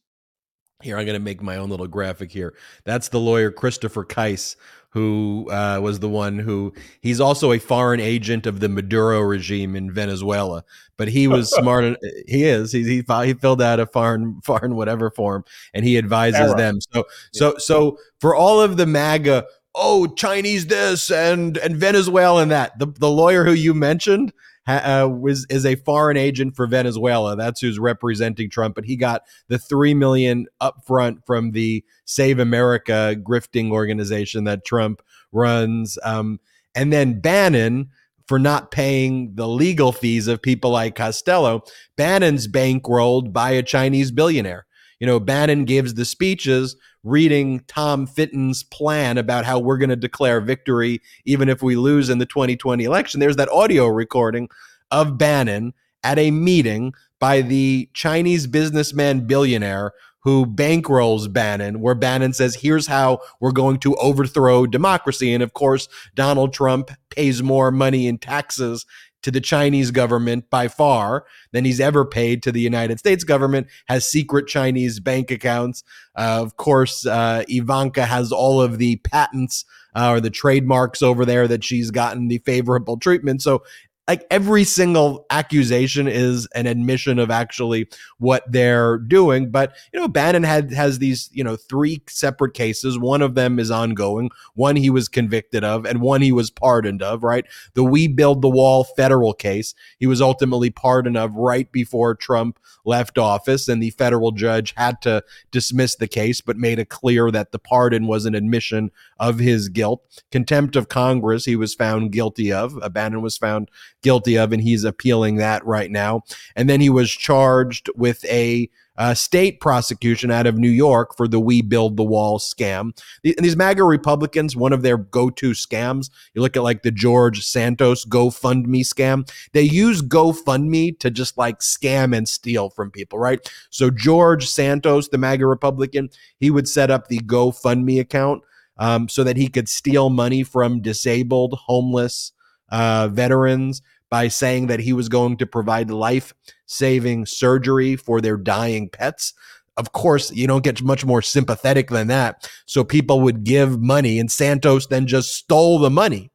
Here, 0.83 0.97
I'm 0.97 1.05
going 1.05 1.19
to 1.19 1.25
make 1.25 1.43
my 1.43 1.57
own 1.57 1.71
little 1.71 1.87
graphic 1.87 2.33
here. 2.33 2.55
That's 2.85 3.09
the 3.09 3.21
lawyer 3.21 3.51
Christopher 3.51 4.05
Kise, 4.05 4.57
who 4.91 5.49
uh, 5.51 5.79
was 5.81 6.01
the 6.01 6.09
one 6.09 6.39
who 6.39 6.73
he's 7.01 7.21
also 7.21 7.53
a 7.53 7.59
foreign 7.59 8.01
agent 8.01 8.47
of 8.47 8.61
the 8.61 8.69
Maduro 8.69 9.21
regime 9.21 9.77
in 9.77 9.93
Venezuela. 9.93 10.65
But 10.97 11.09
he 11.09 11.29
was 11.29 11.51
smart. 11.55 11.97
he 12.27 12.45
is. 12.45 12.73
He, 12.73 12.83
he 12.85 13.05
he 13.25 13.35
filled 13.35 13.63
out 13.63 13.81
a 13.81 13.87
foreign 13.87 14.41
foreign 14.43 14.75
whatever 14.75 15.11
form, 15.11 15.45
and 15.75 15.85
he 15.85 15.99
advises 15.99 16.55
them. 16.55 16.81
So 16.93 17.05
so 17.33 17.57
so 17.59 17.99
for 18.21 18.35
all 18.35 18.61
of 18.61 18.77
the 18.77 18.87
MAGA, 18.87 19.47
oh 19.75 20.07
Chinese 20.09 20.67
this 20.67 21.11
and 21.11 21.57
and 21.59 21.77
Venezuela 21.77 22.43
and 22.43 22.51
that, 22.51 22.79
the 22.79 22.87
the 22.87 23.11
lawyer 23.11 23.45
who 23.45 23.53
you 23.53 23.75
mentioned 23.75 24.33
uh, 24.67 25.09
was 25.09 25.47
is 25.51 25.67
a 25.67 25.77
foreign 25.77 26.17
agent 26.17 26.55
for 26.55 26.67
Venezuela. 26.67 27.37
That's 27.37 27.61
who's 27.61 27.79
representing 27.79 28.51
Trump, 28.51 28.75
but 28.75 28.85
he 28.85 28.97
got 28.97 29.23
the 29.49 29.59
three 29.59 29.95
million 29.95 30.47
upfront 30.61 31.25
from 31.27 31.53
the 31.53 31.85
Save 32.05 32.39
America 32.39 33.17
grifting 33.23 33.71
organization 33.71 34.45
that 34.45 34.65
Trump 34.65 35.03
runs, 35.33 35.99
um, 36.03 36.41
and 36.75 36.93
then 36.93 37.21
Bannon 37.21 37.91
for 38.27 38.39
not 38.39 38.71
paying 38.71 39.35
the 39.35 39.49
legal 39.49 39.91
fees 39.91 40.29
of 40.29 40.41
people 40.41 40.71
like 40.71 40.95
Costello. 40.95 41.65
Bannon's 41.97 42.47
bankrolled 42.47 43.33
by 43.33 43.51
a 43.51 43.63
Chinese 43.63 44.13
billionaire. 44.13 44.67
You 45.01 45.07
know, 45.07 45.19
Bannon 45.19 45.65
gives 45.65 45.95
the 45.95 46.05
speeches 46.05 46.77
reading 47.03 47.65
Tom 47.67 48.07
Fitton's 48.07 48.63
plan 48.63 49.19
about 49.19 49.45
how 49.45 49.59
we're 49.59 49.79
going 49.79 49.91
to 49.91 49.97
declare 49.97 50.41
victory 50.41 51.01
even 51.25 51.49
if 51.49 51.63
we 51.63 51.77
lose 51.77 52.11
in 52.11 52.19
the 52.19 52.27
2020 52.27 52.85
election. 52.85 53.21
There's 53.21 53.37
that 53.37 53.49
audio 53.51 53.87
recording 53.87 54.49
of 54.91 55.17
Bannon 55.17 55.73
at 56.05 56.19
a 56.19 56.31
meeting 56.31 56.93
by 57.19 57.43
the 57.43 57.89
Chinese 57.95 58.47
businessman 58.47 59.27
billionaire 59.27 59.93
who 60.23 60.45
bankrolls 60.45 61.33
Bannon, 61.33 61.81
where 61.81 61.95
Bannon 61.95 62.35
says, 62.35 62.55
here's 62.55 62.87
how 62.87 63.21
we're 63.41 63.53
going 63.53 63.79
to 63.79 63.95
overthrow 63.97 64.67
democracy. 64.67 65.33
And 65.33 65.43
of 65.43 65.55
course, 65.55 65.89
Donald 66.15 66.53
Trump 66.53 66.91
pays 67.09 67.43
more 67.43 67.71
money 67.71 68.07
in 68.07 68.19
taxes 68.19 68.85
to 69.23 69.31
the 69.31 69.41
Chinese 69.41 69.91
government 69.91 70.49
by 70.51 70.69
far 70.69 71.25
than 71.53 71.65
he's 71.65 71.81
ever 71.81 72.05
paid 72.05 72.43
to 72.43 72.53
the 72.53 72.61
United 72.61 72.99
States 72.99 73.25
government, 73.25 73.67
has 73.87 74.07
secret 74.07 74.47
Chinese 74.47 75.01
bank 75.01 75.31
accounts. 75.31 75.83
Uh, 76.17 76.41
of 76.43 76.57
course, 76.57 77.07
uh, 77.07 77.45
Ivanka 77.49 78.07
has 78.07 78.33
all 78.33 78.61
of 78.61 78.79
the 78.79 78.97
patents 78.97 79.65
uh, 79.95 80.11
or 80.11 80.21
the 80.21 80.31
trademarks 80.31 81.03
over 81.03 81.25
there 81.25 81.49
that 81.49 81.65
she's 81.65 81.91
gotten 81.91 82.29
the 82.29 82.39
favorable 82.39 82.97
treatment. 82.97 83.43
So 83.43 83.63
like 84.11 84.27
every 84.29 84.65
single 84.65 85.25
accusation 85.31 86.09
is 86.09 86.49
an 86.57 86.67
admission 86.67 87.21
of 87.21 87.31
actually 87.31 87.89
what 88.19 88.43
they're 88.51 88.99
doing. 88.99 89.53
But 89.53 89.77
you 89.93 90.01
know, 90.01 90.09
Bannon 90.09 90.43
had 90.43 90.73
has 90.73 90.99
these 90.99 91.31
you 91.33 91.45
know 91.45 91.55
three 91.55 92.03
separate 92.09 92.53
cases. 92.55 92.99
One 92.99 93.23
of 93.23 93.37
them 93.37 93.61
is 93.61 93.71
ongoing. 93.71 94.31
One 94.55 94.75
he 94.75 94.91
was 94.91 95.09
convicted 95.09 95.63
of, 95.63 95.85
and 95.87 96.01
one 96.01 96.23
he 96.23 96.33
was 96.33 96.51
pardoned 96.51 97.05
of. 97.05 97.23
Right, 97.23 97.47
the 97.75 97.85
We 97.85 98.09
Build 98.09 98.43
the 98.43 98.49
Wall 98.49 98.83
federal 98.83 99.33
case. 99.33 99.77
He 100.01 100.09
was 100.09 100.21
ultimately 100.21 100.71
pardoned 100.71 101.17
of 101.17 101.37
right 101.37 101.71
before 101.71 102.17
Trump 102.17 102.59
left 102.91 103.17
office, 103.19 103.69
and 103.69 103.81
the 103.81 103.91
federal 103.91 104.33
judge 104.33 104.75
had 104.77 105.01
to 105.03 105.23
dismiss 105.53 105.95
the 105.95 106.09
case, 106.09 106.41
but 106.41 106.57
made 106.57 106.81
it 106.81 106.89
clear 106.89 107.31
that 107.31 107.53
the 107.53 107.59
pardon 107.59 108.09
was 108.09 108.27
an 108.27 108.35
admission 108.35 108.91
of 109.19 109.39
his 109.39 109.69
guilt. 109.69 110.03
Contempt 110.33 110.75
of 110.75 110.89
Congress, 110.89 111.45
he 111.45 111.55
was 111.55 111.75
found 111.75 112.11
guilty 112.11 112.53
of. 112.53 112.77
Bannon 112.93 113.23
was 113.23 113.39
found 113.39 113.71
guilty 114.03 114.37
of, 114.37 114.53
and 114.53 114.63
he's 114.63 114.83
appealing 114.83 115.37
that 115.37 115.65
right 115.65 115.91
now. 115.91 116.23
And 116.57 116.69
then 116.69 116.81
he 116.81 116.91
was 116.91 117.11
charged 117.11 117.89
with 117.95 118.25
a 118.25 118.69
uh, 119.01 119.15
state 119.15 119.61
prosecution 119.61 120.31
out 120.31 120.47
of 120.47 120.59
New 120.59 120.69
York 120.69 121.17
for 121.17 121.27
the 121.27 121.41
We 121.41 121.63
Build 121.63 121.97
the 121.97 122.05
Wall 122.05 122.39
scam. 122.39 122.95
The, 123.23 123.35
and 123.35 123.47
these 123.47 123.57
MAGA 123.57 123.83
Republicans, 123.83 124.55
one 124.55 124.75
of 124.75 124.83
their 124.83 124.99
go 124.99 125.31
to 125.31 125.53
scams, 125.53 126.11
you 126.35 126.43
look 126.43 126.55
at 126.55 126.63
like 126.63 126.83
the 126.83 126.91
George 126.91 127.43
Santos 127.43 128.05
GoFundMe 128.05 128.83
scam, 128.83 129.27
they 129.53 129.63
use 129.63 130.03
GoFundMe 130.03 130.99
to 130.99 131.11
just 131.11 131.39
like 131.39 131.61
scam 131.61 132.15
and 132.15 132.29
steal 132.29 132.69
from 132.69 132.91
people, 132.91 133.19
right? 133.19 133.41
So 133.71 133.89
George 133.89 134.47
Santos, 134.47 135.09
the 135.09 135.17
MAGA 135.17 135.47
Republican, 135.47 136.11
he 136.39 136.51
would 136.51 136.69
set 136.69 136.91
up 136.91 137.09
the 137.09 137.21
GoFundMe 137.21 138.01
account 138.01 138.43
um, 138.77 139.09
so 139.09 139.25
that 139.25 139.39
he 139.39 139.49
could 139.49 139.71
steal 139.71 140.11
money 140.11 140.43
from 140.43 140.83
disabled, 140.83 141.55
homeless, 141.55 142.33
uh, 142.71 143.09
veterans 143.09 143.81
by 144.11 144.29
saying 144.29 144.67
that 144.67 144.81
he 144.81 144.93
was 144.93 145.09
going 145.09 145.37
to 145.39 145.47
provide 145.47 145.91
life 145.91 146.35
saving 146.67 147.27
surgery 147.27 147.97
for 147.97 148.21
their 148.21 148.37
dying 148.37 148.89
pets. 148.89 149.33
Of 149.77 149.93
course, 149.93 150.33
you 150.33 150.47
don't 150.47 150.65
get 150.65 150.83
much 150.83 151.05
more 151.05 151.23
sympathetic 151.23 151.89
than 151.89 152.09
that. 152.09 152.51
So 152.67 152.85
people 152.85 153.21
would 153.23 153.45
give 153.45 153.81
money, 153.81 154.19
and 154.19 154.31
Santos 154.31 154.87
then 154.87 155.07
just 155.07 155.35
stole 155.35 155.79
the 155.79 155.91
money. 155.91 156.31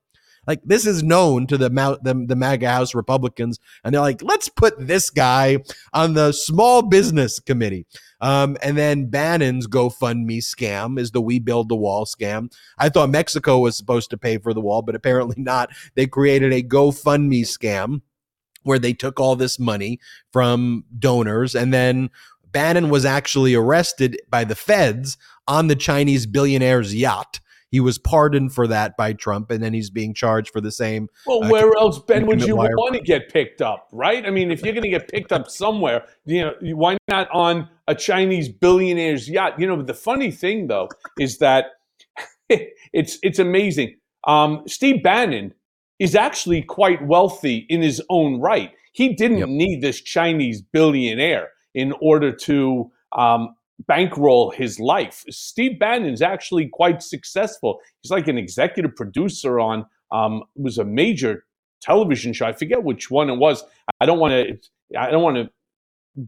Like 0.47 0.61
this 0.63 0.85
is 0.85 1.03
known 1.03 1.47
to 1.47 1.57
the 1.57 1.69
the, 1.69 2.25
the 2.27 2.35
MAGA 2.35 2.69
House 2.69 2.95
Republicans, 2.95 3.59
and 3.83 3.93
they're 3.93 4.01
like, 4.01 4.21
let's 4.21 4.49
put 4.49 4.73
this 4.79 5.09
guy 5.09 5.57
on 5.93 6.13
the 6.13 6.31
Small 6.31 6.81
Business 6.81 7.39
Committee. 7.39 7.85
Um, 8.25 8.57
and 8.63 8.75
then 8.75 9.05
Bannon's 9.05 9.67
GoFundMe 9.67 10.39
scam 10.39 10.97
is 10.97 11.11
the 11.11 11.21
We 11.21 11.37
Build 11.37 11.69
the 11.69 11.75
Wall 11.75 12.07
scam. 12.07 12.51
I 12.79 12.89
thought 12.89 13.11
Mexico 13.11 13.59
was 13.59 13.77
supposed 13.77 14.09
to 14.09 14.17
pay 14.17 14.39
for 14.39 14.51
the 14.51 14.61
wall, 14.61 14.81
but 14.81 14.95
apparently 14.95 15.35
not. 15.41 15.69
They 15.93 16.07
created 16.07 16.51
a 16.51 16.63
GoFundMe 16.63 17.41
scam 17.41 18.01
where 18.63 18.79
they 18.79 18.93
took 18.93 19.19
all 19.19 19.35
this 19.35 19.59
money 19.59 19.99
from 20.33 20.85
donors 20.97 21.53
and 21.53 21.71
then 21.71 22.09
Bannon 22.51 22.89
was 22.89 23.05
actually 23.05 23.53
arrested 23.53 24.19
by 24.31 24.43
the 24.43 24.55
feds 24.55 25.17
on 25.47 25.67
the 25.67 25.75
Chinese 25.75 26.25
billionaire's 26.25 26.95
yacht 26.95 27.41
he 27.75 27.81
was 27.81 27.97
pardoned 27.97 28.53
for 28.53 28.67
that 28.67 28.95
by 28.95 29.11
Trump, 29.11 29.51
and 29.51 29.61
then 29.61 29.73
he's 29.73 29.89
being 29.89 30.13
charged 30.13 30.51
for 30.51 30.61
the 30.61 30.71
same. 30.71 31.09
Well, 31.25 31.43
uh, 31.43 31.49
where 31.49 31.75
else, 31.77 31.99
Ben, 31.99 32.25
would 32.25 32.41
you 32.41 32.55
want 32.55 32.93
to 32.93 33.01
get 33.01 33.27
picked 33.27 33.61
up, 33.61 33.89
right? 33.91 34.25
I 34.25 34.29
mean, 34.29 34.49
if 34.49 34.63
you're 34.63 34.71
going 34.71 34.83
to 34.83 34.89
get 34.89 35.09
picked 35.09 35.33
up 35.33 35.49
somewhere, 35.49 36.05
you 36.23 36.41
know, 36.41 36.53
why 36.61 36.95
not 37.09 37.29
on 37.31 37.67
a 37.87 37.95
Chinese 37.95 38.49
billionaire's 38.49 39.29
yacht? 39.29 39.59
You 39.59 39.67
know, 39.67 39.81
the 39.81 39.93
funny 39.93 40.31
thing 40.31 40.67
though 40.67 40.89
is 41.19 41.37
that 41.39 41.65
it's 42.49 43.17
it's 43.23 43.39
amazing. 43.39 43.95
Um, 44.27 44.63
Steve 44.67 45.03
Bannon 45.03 45.53
is 45.99 46.15
actually 46.15 46.61
quite 46.61 47.05
wealthy 47.05 47.65
in 47.69 47.81
his 47.81 48.01
own 48.09 48.39
right. 48.39 48.71
He 48.91 49.13
didn't 49.13 49.39
yep. 49.39 49.49
need 49.49 49.81
this 49.81 50.01
Chinese 50.01 50.61
billionaire 50.61 51.49
in 51.73 51.93
order 52.01 52.31
to 52.31 52.91
um, 53.17 53.55
bankroll 53.87 54.51
his 54.51 54.79
life. 54.79 55.23
Steve 55.29 55.79
Bannon's 55.79 56.21
actually 56.21 56.67
quite 56.67 57.03
successful. 57.03 57.79
He's 58.01 58.11
like 58.11 58.27
an 58.27 58.37
executive 58.37 58.95
producer 58.95 59.59
on 59.59 59.85
um, 60.11 60.43
was 60.55 60.77
a 60.77 60.85
major 60.85 61.45
television 61.81 62.33
show. 62.33 62.45
I 62.45 62.53
forget 62.53 62.83
which 62.83 63.11
one 63.11 63.29
it 63.29 63.35
was. 63.35 63.63
I 63.99 64.05
don't 64.05 64.19
want 64.19 64.31
to. 64.31 64.97
I 64.97 65.11
don't 65.11 65.23
want 65.23 65.37
to 65.37 65.49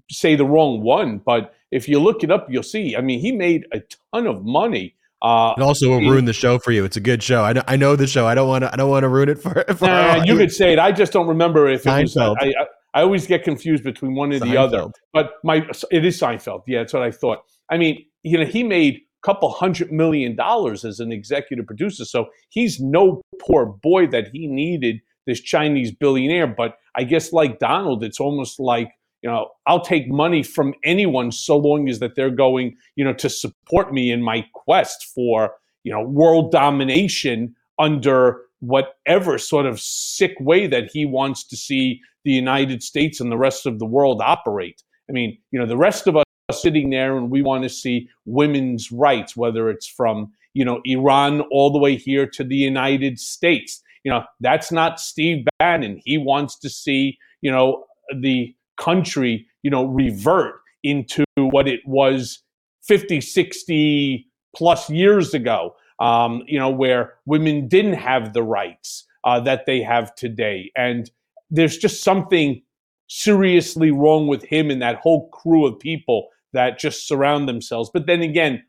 say 0.09 0.35
the 0.35 0.45
wrong 0.45 0.81
one, 0.81 1.19
but 1.19 1.53
if 1.71 1.88
you 1.88 1.99
look 1.99 2.23
it 2.23 2.31
up, 2.31 2.47
you'll 2.49 2.63
see. 2.63 2.95
I 2.95 3.01
mean, 3.01 3.19
he 3.19 3.31
made 3.31 3.65
a 3.71 3.81
ton 4.13 4.27
of 4.27 4.43
money. 4.43 4.95
Uh, 5.21 5.53
it 5.57 5.63
also 5.63 5.89
will 5.89 6.01
ruin 6.01 6.25
the 6.25 6.33
show 6.33 6.59
for 6.59 6.71
you. 6.71 6.85
It's 6.85 6.97
a 6.97 7.01
good 7.01 7.23
show. 7.23 7.43
I 7.43 7.53
know, 7.53 7.63
I 7.67 7.75
know 7.75 7.95
the 7.95 8.05
show. 8.05 8.27
I 8.27 8.35
don't 8.35 8.47
want 8.47 8.63
to. 8.63 8.71
I 8.71 8.75
don't 8.75 8.89
want 8.89 9.03
to 9.03 9.09
ruin 9.09 9.29
it 9.29 9.39
for. 9.39 9.63
for 9.75 9.85
uh, 9.85 10.23
you 10.23 10.38
could 10.38 10.51
say 10.51 10.73
it. 10.73 10.79
I 10.79 10.91
just 10.91 11.11
don't 11.11 11.27
remember 11.27 11.67
if 11.67 11.85
it 11.88 11.89
was. 11.89 12.15
I, 12.17 12.53
I 12.93 13.01
always 13.01 13.25
get 13.25 13.43
confused 13.43 13.83
between 13.83 14.15
one 14.15 14.31
and 14.31 14.41
Seinfeld. 14.41 14.51
the 14.51 14.57
other. 14.57 14.91
But 15.13 15.33
my 15.43 15.67
it 15.91 16.05
is 16.05 16.19
Seinfeld. 16.19 16.63
Yeah, 16.67 16.79
that's 16.79 16.93
what 16.93 17.03
I 17.03 17.11
thought. 17.11 17.39
I 17.69 17.77
mean, 17.77 18.05
you 18.23 18.38
know, 18.38 18.45
he 18.45 18.63
made 18.63 18.95
a 18.95 19.25
couple 19.25 19.49
hundred 19.51 19.91
million 19.91 20.35
dollars 20.35 20.85
as 20.85 20.99
an 20.99 21.11
executive 21.11 21.65
producer, 21.65 22.05
so 22.05 22.27
he's 22.49 22.79
no 22.79 23.21
poor 23.41 23.65
boy 23.65 24.07
that 24.07 24.29
he 24.31 24.47
needed 24.47 24.99
this 25.25 25.41
Chinese 25.41 25.91
billionaire. 25.91 26.47
But 26.47 26.77
I 26.95 27.03
guess 27.03 27.33
like 27.33 27.57
Donald, 27.57 28.03
it's 28.03 28.19
almost 28.19 28.59
like 28.59 28.91
you 29.22 29.30
know, 29.30 29.49
I'll 29.65 29.82
take 29.82 30.09
money 30.09 30.43
from 30.43 30.74
anyone 30.84 31.32
so 31.32 31.57
long 31.57 31.89
as 31.89 31.99
that 31.99 32.15
they're 32.15 32.30
going, 32.30 32.76
you 32.95 33.03
know, 33.03 33.13
to 33.13 33.30
support 33.30 33.93
me 33.93 34.11
in 34.11 34.22
my 34.22 34.45
quest 34.53 35.11
for, 35.13 35.55
you 35.84 35.91
know, 35.91 36.01
world 36.01 36.51
domination 36.51 37.55
under 37.80 38.41
whatever 38.59 39.38
sort 39.38 39.65
of 39.65 39.80
sick 39.80 40.36
way 40.39 40.68
that 40.68 40.89
he 40.91 41.05
wants 41.05 41.43
to 41.47 41.57
see 41.57 42.01
the 42.26 42.32
United 42.32 42.84
States 42.84 43.20
and 43.20 43.32
the 43.32 43.38
rest 43.38 43.65
of 43.65 43.80
the 43.80 43.86
world 43.86 44.22
operate. 44.24 44.84
I 45.09 45.13
mean, 45.13 45.38
you 45.51 45.59
know, 45.59 45.65
the 45.65 45.78
rest 45.78 46.07
of 46.07 46.15
us 46.15 46.26
are 46.49 46.55
sitting 46.55 46.89
there 46.89 47.18
and 47.18 47.30
we 47.30 47.41
want 47.41 47.63
to 47.63 47.70
see 47.70 48.09
women's 48.26 48.91
rights, 48.91 49.38
whether 49.38 49.70
it's 49.70 49.88
from, 49.88 50.32
you 50.53 50.65
know, 50.65 50.82
Iran 50.86 51.41
all 51.51 51.72
the 51.72 51.80
way 51.80 51.95
here 51.95 52.28
to 52.28 52.43
the 52.43 52.55
United 52.55 53.20
States. 53.20 53.82
You 54.03 54.11
know, 54.11 54.24
that's 54.39 54.72
not 54.72 54.99
Steve 54.99 55.45
Bannon. 55.59 56.01
He 56.03 56.18
wants 56.18 56.57
to 56.59 56.70
see, 56.70 57.18
you 57.41 57.51
know, 57.51 57.86
the 58.22 58.53
country, 58.78 59.45
you 59.63 59.69
know, 59.69 59.86
revert 59.86 60.55
into 60.84 61.25
what 61.36 61.67
it 61.67 61.82
was 61.86 62.39
50, 62.84 63.21
60 63.21 64.28
plus 64.55 64.89
years 64.89 65.34
ago 65.34 65.75
um, 65.99 66.43
you 66.47 66.59
know, 66.59 66.69
where 66.69 67.15
women 67.25 67.67
didn't 67.67 67.93
have 67.93 68.34
the 68.34 68.43
rights 68.43 69.05
uh, 69.23 69.39
that 69.41 69.65
they 69.65 69.82
have 69.82 70.13
today. 70.15 70.71
And 70.75 71.09
there's 71.49 71.78
just 71.78 72.03
something 72.03 72.61
seriously 73.07 73.91
wrong 73.91 74.28
with 74.28 74.43
him 74.43 74.69
and 74.69 74.82
that 74.82 74.97
whole 74.97 75.30
crew 75.30 75.65
of 75.65 75.80
people 75.80 76.28
that 76.53 76.78
just 76.78 77.07
surround 77.07 77.47
themselves. 77.47 77.89
But 77.93 78.05
then 78.05 78.21
again, 78.21 78.63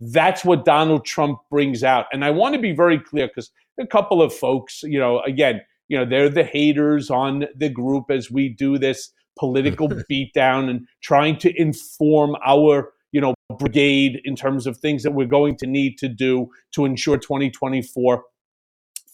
that's 0.00 0.44
what 0.44 0.64
Donald 0.64 1.04
Trump 1.04 1.38
brings 1.50 1.82
out. 1.82 2.06
And 2.12 2.24
I 2.24 2.30
want 2.30 2.54
to 2.54 2.60
be 2.60 2.72
very 2.72 2.98
clear 2.98 3.28
because 3.28 3.50
a 3.78 3.86
couple 3.86 4.20
of 4.20 4.34
folks, 4.34 4.82
you 4.82 4.98
know, 4.98 5.20
again, 5.20 5.62
you 5.88 5.96
know, 5.98 6.04
they're 6.04 6.28
the 6.28 6.44
haters 6.44 7.10
on 7.10 7.46
the 7.56 7.68
group 7.68 8.10
as 8.10 8.30
we 8.30 8.48
do 8.48 8.78
this 8.78 9.12
political 9.38 9.88
beatdown 10.10 10.68
and 10.68 10.86
trying 11.02 11.38
to 11.38 11.60
inform 11.60 12.36
our 12.44 12.92
you 13.12 13.20
know, 13.20 13.34
brigade 13.58 14.20
in 14.24 14.36
terms 14.36 14.66
of 14.66 14.76
things 14.76 15.02
that 15.02 15.12
we're 15.12 15.26
going 15.26 15.56
to 15.56 15.66
need 15.66 15.96
to 15.96 16.08
do 16.08 16.50
to 16.72 16.84
ensure 16.84 17.16
2024 17.16 18.22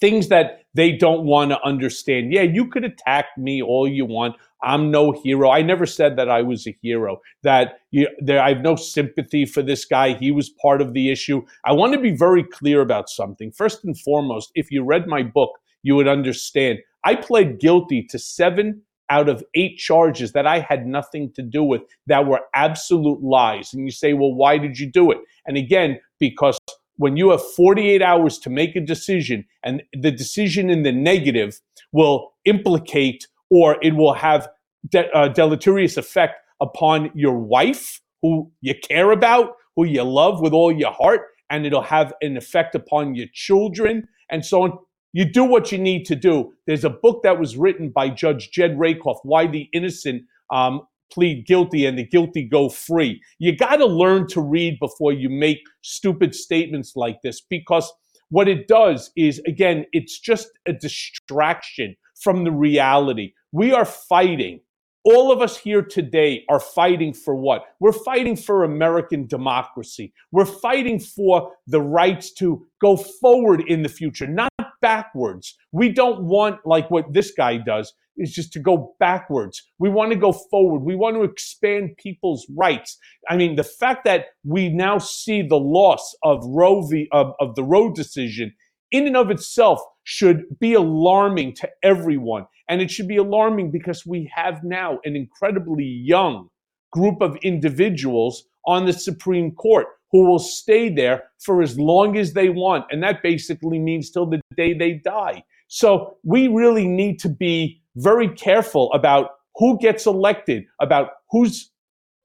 things 0.02 0.26
that 0.26 0.64
they 0.74 0.90
don't 0.90 1.24
want 1.24 1.52
to 1.52 1.62
understand. 1.62 2.32
Yeah, 2.32 2.42
you 2.42 2.66
could 2.66 2.82
attack 2.82 3.26
me 3.38 3.62
all 3.62 3.86
you 3.86 4.04
want. 4.04 4.34
I'm 4.60 4.90
no 4.90 5.12
hero. 5.12 5.48
I 5.48 5.62
never 5.62 5.86
said 5.86 6.16
that 6.16 6.28
I 6.28 6.42
was 6.42 6.66
a 6.66 6.76
hero. 6.82 7.20
That 7.44 7.78
you, 7.92 8.08
there, 8.18 8.42
I 8.42 8.48
have 8.48 8.62
no 8.62 8.74
sympathy 8.74 9.46
for 9.46 9.62
this 9.62 9.84
guy. 9.84 10.14
He 10.14 10.32
was 10.32 10.50
part 10.50 10.82
of 10.82 10.92
the 10.92 11.12
issue. 11.12 11.42
I 11.64 11.72
want 11.72 11.92
to 11.92 12.00
be 12.00 12.10
very 12.10 12.42
clear 12.42 12.80
about 12.80 13.08
something. 13.08 13.52
First 13.52 13.84
and 13.84 13.96
foremost, 13.96 14.50
if 14.56 14.72
you 14.72 14.82
read 14.82 15.06
my 15.06 15.22
book, 15.22 15.52
you 15.82 15.96
would 15.96 16.08
understand. 16.08 16.78
I 17.04 17.16
pled 17.16 17.58
guilty 17.58 18.04
to 18.10 18.18
seven 18.18 18.82
out 19.10 19.28
of 19.28 19.44
eight 19.54 19.76
charges 19.76 20.32
that 20.32 20.46
I 20.46 20.60
had 20.60 20.86
nothing 20.86 21.32
to 21.34 21.42
do 21.42 21.62
with 21.62 21.82
that 22.06 22.26
were 22.26 22.40
absolute 22.54 23.22
lies. 23.22 23.74
And 23.74 23.84
you 23.84 23.90
say, 23.90 24.14
well, 24.14 24.32
why 24.32 24.56
did 24.58 24.78
you 24.78 24.90
do 24.90 25.10
it? 25.10 25.18
And 25.46 25.56
again, 25.56 26.00
because 26.18 26.58
when 26.96 27.16
you 27.16 27.30
have 27.30 27.42
48 27.56 28.00
hours 28.00 28.38
to 28.38 28.50
make 28.50 28.76
a 28.76 28.80
decision 28.80 29.44
and 29.62 29.82
the 29.92 30.10
decision 30.10 30.70
in 30.70 30.82
the 30.82 30.92
negative 30.92 31.60
will 31.92 32.32
implicate 32.44 33.26
or 33.50 33.76
it 33.82 33.96
will 33.96 34.14
have 34.14 34.48
de- 34.88 35.10
uh, 35.10 35.28
deleterious 35.28 35.96
effect 35.96 36.36
upon 36.60 37.10
your 37.14 37.36
wife 37.36 38.00
who 38.22 38.50
you 38.60 38.74
care 38.88 39.10
about, 39.10 39.56
who 39.76 39.84
you 39.84 40.02
love 40.04 40.40
with 40.40 40.52
all 40.52 40.72
your 40.72 40.92
heart, 40.92 41.22
and 41.50 41.66
it'll 41.66 41.82
have 41.82 42.14
an 42.22 42.36
effect 42.36 42.74
upon 42.74 43.14
your 43.14 43.26
children 43.34 44.06
and 44.30 44.46
so 44.46 44.62
on 44.62 44.78
you 45.12 45.24
do 45.24 45.44
what 45.44 45.72
you 45.72 45.78
need 45.78 46.04
to 46.06 46.16
do. 46.16 46.52
There's 46.66 46.84
a 46.84 46.90
book 46.90 47.22
that 47.22 47.38
was 47.38 47.56
written 47.56 47.90
by 47.90 48.08
Judge 48.08 48.50
Jed 48.50 48.78
Rakoff, 48.78 49.18
Why 49.22 49.46
the 49.46 49.68
Innocent 49.72 50.22
um, 50.50 50.82
Plead 51.12 51.46
Guilty 51.46 51.84
and 51.84 51.98
the 51.98 52.06
Guilty 52.06 52.44
Go 52.44 52.68
Free. 52.68 53.20
You 53.38 53.54
got 53.56 53.76
to 53.76 53.86
learn 53.86 54.26
to 54.28 54.40
read 54.40 54.78
before 54.80 55.12
you 55.12 55.28
make 55.28 55.60
stupid 55.82 56.34
statements 56.34 56.92
like 56.96 57.20
this 57.22 57.40
because 57.40 57.92
what 58.30 58.48
it 58.48 58.66
does 58.66 59.10
is, 59.14 59.40
again, 59.46 59.84
it's 59.92 60.18
just 60.18 60.48
a 60.66 60.72
distraction 60.72 61.94
from 62.22 62.44
the 62.44 62.52
reality. 62.52 63.34
We 63.52 63.72
are 63.72 63.84
fighting. 63.84 64.60
All 65.04 65.32
of 65.32 65.42
us 65.42 65.58
here 65.58 65.82
today 65.82 66.44
are 66.48 66.60
fighting 66.60 67.12
for 67.12 67.34
what? 67.34 67.64
We're 67.80 67.92
fighting 67.92 68.36
for 68.36 68.64
American 68.64 69.26
democracy. 69.26 70.14
We're 70.30 70.46
fighting 70.46 71.00
for 71.00 71.50
the 71.66 71.82
rights 71.82 72.32
to 72.34 72.64
go 72.80 72.96
forward 72.96 73.64
in 73.66 73.82
the 73.82 73.88
future, 73.88 74.28
not 74.28 74.51
backwards. 74.82 75.56
We 75.72 75.88
don't 75.88 76.24
want, 76.24 76.66
like 76.66 76.90
what 76.90 77.12
this 77.12 77.30
guy 77.30 77.56
does, 77.56 77.94
is 78.18 78.32
just 78.32 78.52
to 78.52 78.60
go 78.60 78.94
backwards. 79.00 79.62
We 79.78 79.88
want 79.88 80.12
to 80.12 80.18
go 80.18 80.32
forward. 80.32 80.80
We 80.80 80.94
want 80.94 81.16
to 81.16 81.22
expand 81.22 81.96
people's 81.96 82.46
rights. 82.54 82.98
I 83.30 83.36
mean, 83.36 83.56
the 83.56 83.64
fact 83.64 84.04
that 84.04 84.26
we 84.44 84.68
now 84.68 84.98
see 84.98 85.40
the 85.40 85.58
loss 85.58 86.14
of 86.22 86.44
Roe 86.44 86.86
v. 86.86 87.08
of, 87.12 87.32
of 87.40 87.54
the 87.54 87.64
Roe 87.64 87.90
decision 87.90 88.52
in 88.90 89.06
and 89.06 89.16
of 89.16 89.30
itself 89.30 89.80
should 90.04 90.44
be 90.60 90.74
alarming 90.74 91.54
to 91.54 91.70
everyone. 91.82 92.46
And 92.68 92.82
it 92.82 92.90
should 92.90 93.08
be 93.08 93.16
alarming 93.16 93.70
because 93.70 94.04
we 94.04 94.30
have 94.34 94.62
now 94.62 94.98
an 95.04 95.16
incredibly 95.16 95.84
young 95.84 96.48
group 96.90 97.22
of 97.22 97.36
individuals 97.36 98.44
on 98.66 98.84
the 98.84 98.92
Supreme 98.92 99.52
Court 99.52 99.86
who 100.12 100.26
will 100.26 100.38
stay 100.38 100.90
there 100.90 101.24
for 101.40 101.62
as 101.62 101.78
long 101.78 102.16
as 102.16 102.34
they 102.34 102.50
want. 102.50 102.84
And 102.90 103.02
that 103.02 103.22
basically 103.22 103.78
means 103.78 104.10
till 104.10 104.26
the 104.26 104.40
day 104.56 104.74
they 104.74 104.92
die. 104.92 105.42
So 105.68 106.18
we 106.22 106.48
really 106.48 106.86
need 106.86 107.18
to 107.20 107.30
be 107.30 107.80
very 107.96 108.28
careful 108.28 108.92
about 108.92 109.30
who 109.56 109.78
gets 109.78 110.06
elected, 110.06 110.64
about 110.80 111.10
who's 111.30 111.70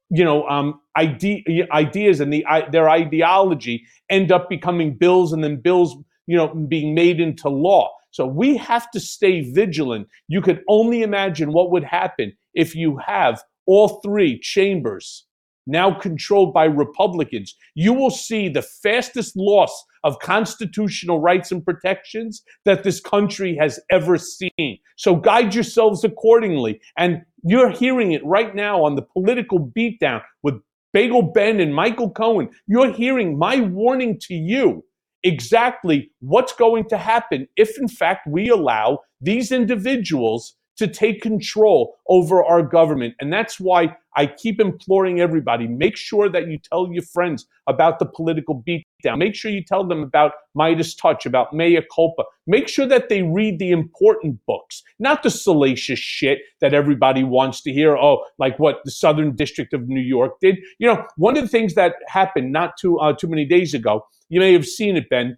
you 0.10 0.24
know 0.24 0.48
um, 0.48 0.80
ide- 0.96 1.44
ideas 1.72 2.20
and 2.20 2.32
the 2.32 2.46
their 2.72 2.90
ideology 2.90 3.86
end 4.10 4.32
up 4.32 4.50
becoming 4.50 4.96
bills 4.96 5.34
and 5.34 5.44
then 5.44 5.58
bills 5.58 5.96
you 6.28 6.38
know 6.38 6.54
being 6.54 6.94
made 6.94 7.20
into 7.20 7.50
law. 7.50 7.92
So 8.12 8.26
we 8.26 8.58
have 8.58 8.90
to 8.92 9.00
stay 9.00 9.42
vigilant. 9.52 10.08
You 10.28 10.42
could 10.42 10.62
only 10.68 11.04
imagine 11.04 11.52
what 11.52 11.72
would 11.72 11.84
happen 11.84 12.34
if 12.54 12.76
you 12.76 12.98
have 12.98 13.44
all 13.66 14.02
three 14.02 14.40
chambers 14.40 15.27
now 15.68 15.92
controlled 15.92 16.54
by 16.54 16.66
Republicans, 16.66 17.56
you 17.76 17.94
will 17.94 18.10
see 18.10 18.50
the 18.50 18.62
fastest 18.62 19.34
loss 19.36 19.86
of 20.04 20.20
constitutional 20.20 21.20
rights 21.20 21.52
and 21.52 21.64
protections 21.64 22.44
that 22.66 22.84
this 22.84 23.00
country 23.00 23.56
has 23.60 23.80
ever 23.92 24.18
seen. 24.18 24.80
So 24.96 25.16
guide 25.16 25.54
yourselves 25.54 26.04
accordingly. 26.04 26.80
And 26.98 27.22
you're 27.44 27.70
hearing 27.70 28.14
it 28.14 28.26
right 28.26 28.56
now 28.56 28.84
on 28.84 28.96
the 28.96 29.02
political 29.02 29.60
beatdown 29.60 30.22
with 30.44 30.56
Bagel 30.94 31.22
Ben 31.22 31.60
and 31.60 31.76
Michael 31.76 32.10
Cohen. 32.10 32.50
You're 32.68 32.92
hearing 32.92 33.38
my 33.38 33.60
warning 33.62 34.20
to 34.24 34.34
you 34.34 34.84
exactly 35.24 36.12
what's 36.20 36.54
going 36.54 36.88
to 36.90 36.98
happen 36.98 37.48
if, 37.56 37.78
in 37.78 37.88
fact, 37.88 38.28
we 38.28 38.50
allow 38.50 39.00
these 39.20 39.52
individuals 39.52 40.56
to 40.78 40.88
take 40.88 41.22
control 41.22 41.96
over 42.08 42.44
our 42.44 42.62
government. 42.62 43.16
And 43.20 43.34
that's 43.34 43.60
why 43.60 43.96
I 44.16 44.26
keep 44.26 44.60
imploring 44.60 45.20
everybody 45.20 45.68
make 45.68 45.96
sure 45.96 46.28
that 46.30 46.48
you 46.48 46.58
tell 46.58 46.92
your 46.92 47.04
friends 47.04 47.46
about 47.68 48.00
the 48.00 48.06
political 48.06 48.64
beatdown. 48.68 49.20
Make 49.20 49.36
sure 49.36 49.52
you 49.52 49.64
tell 49.64 49.84
them 49.86 50.02
about 50.02 50.34
MeidasTouch, 50.58 51.26
about 51.26 51.54
Mea 51.54 51.82
Culpa. 51.94 52.24
Make 52.48 52.68
sure 52.68 52.88
that 52.88 53.10
they 53.10 53.22
read 53.22 53.60
the 53.60 53.72
important 53.72 54.40
books, 54.48 54.82
not 55.00 55.22
the 55.22 55.30
salacious 55.30 56.00
shit 56.00 56.40
that 56.62 56.74
everybody 56.74 57.24
wants 57.24 57.62
to 57.62 57.72
hear. 57.72 57.96
Oh, 57.96 58.24
like 58.40 58.58
what 58.58 58.78
the 58.86 58.92
Southern 58.92 59.36
District 59.36 59.74
of 59.74 59.88
New 59.88 60.02
York 60.02 60.40
did. 60.42 60.58
You 60.80 60.88
know, 60.88 61.06
one 61.18 61.38
of 61.38 61.44
the 61.44 61.50
things 61.50 61.76
that 61.76 61.96
happened 62.08 62.52
not 62.52 62.78
too 62.80 63.00
uh, 63.00 63.14
too 63.14 63.28
many 63.28 63.46
days 63.46 63.74
ago, 63.74 64.06
you 64.30 64.40
may 64.40 64.54
have 64.54 64.66
seen 64.66 64.98
it, 64.98 65.10
Ben, 65.10 65.38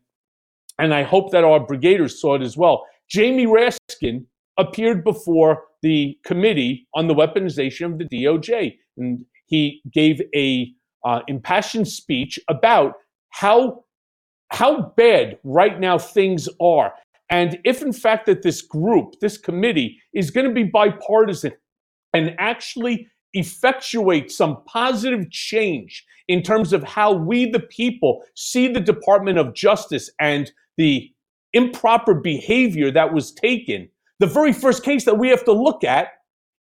and 0.78 0.94
I 0.94 1.04
hope 1.04 1.32
that 1.32 1.44
our 1.44 1.60
brigaders 1.60 2.12
saw 2.12 2.36
it 2.36 2.42
as 2.42 2.56
well. 2.56 2.86
Jamie 3.10 3.48
Raskin 3.48 4.26
appeared 4.60 5.04
before 5.04 5.64
the 5.82 6.18
committee 6.24 6.88
on 6.94 7.08
the 7.08 7.16
weaponization 7.16 7.92
of 7.92 7.98
the 7.98 8.06
DOJ, 8.06 8.76
and 8.98 9.26
he 9.46 9.82
gave 9.92 10.22
a 10.36 10.72
uh, 11.06 11.22
impassioned 11.28 11.88
speech 11.88 12.38
about 12.48 12.94
how 13.30 13.86
how 14.52 14.94
bad 14.98 15.38
right 15.44 15.80
now 15.80 15.98
things 15.98 16.50
are, 16.62 16.94
and 17.30 17.60
if 17.64 17.82
in 17.82 17.94
fact 17.94 18.26
that 18.26 18.42
this 18.42 18.62
group, 18.62 19.14
this 19.22 19.38
committee, 19.38 19.98
is 20.14 20.32
going 20.32 20.48
to 20.48 20.54
be 20.54 20.64
bipartisan 20.64 21.54
and 22.14 22.36
actually 22.40 23.08
effectuate 23.34 24.32
some 24.32 24.58
positive 24.66 25.30
change 25.30 26.04
in 26.28 26.42
terms 26.42 26.74
of 26.74 26.84
how 26.84 27.14
we, 27.14 27.50
the 27.50 27.60
people, 27.60 28.24
see 28.36 28.68
the 28.68 28.80
Department 28.80 29.38
of 29.38 29.54
Justice 29.54 30.10
and 30.20 30.52
the 30.78 31.12
improper 31.54 32.14
behavior 32.14 32.92
that 32.92 33.14
was 33.14 33.32
taken 33.32 33.90
the 34.20 34.28
very 34.28 34.54
first 34.54 34.84
case 34.84 35.06
that 35.06 35.18
we 35.18 35.30
have 35.30 35.46
to 35.46 35.54
look 35.54 35.84
at 35.84 36.10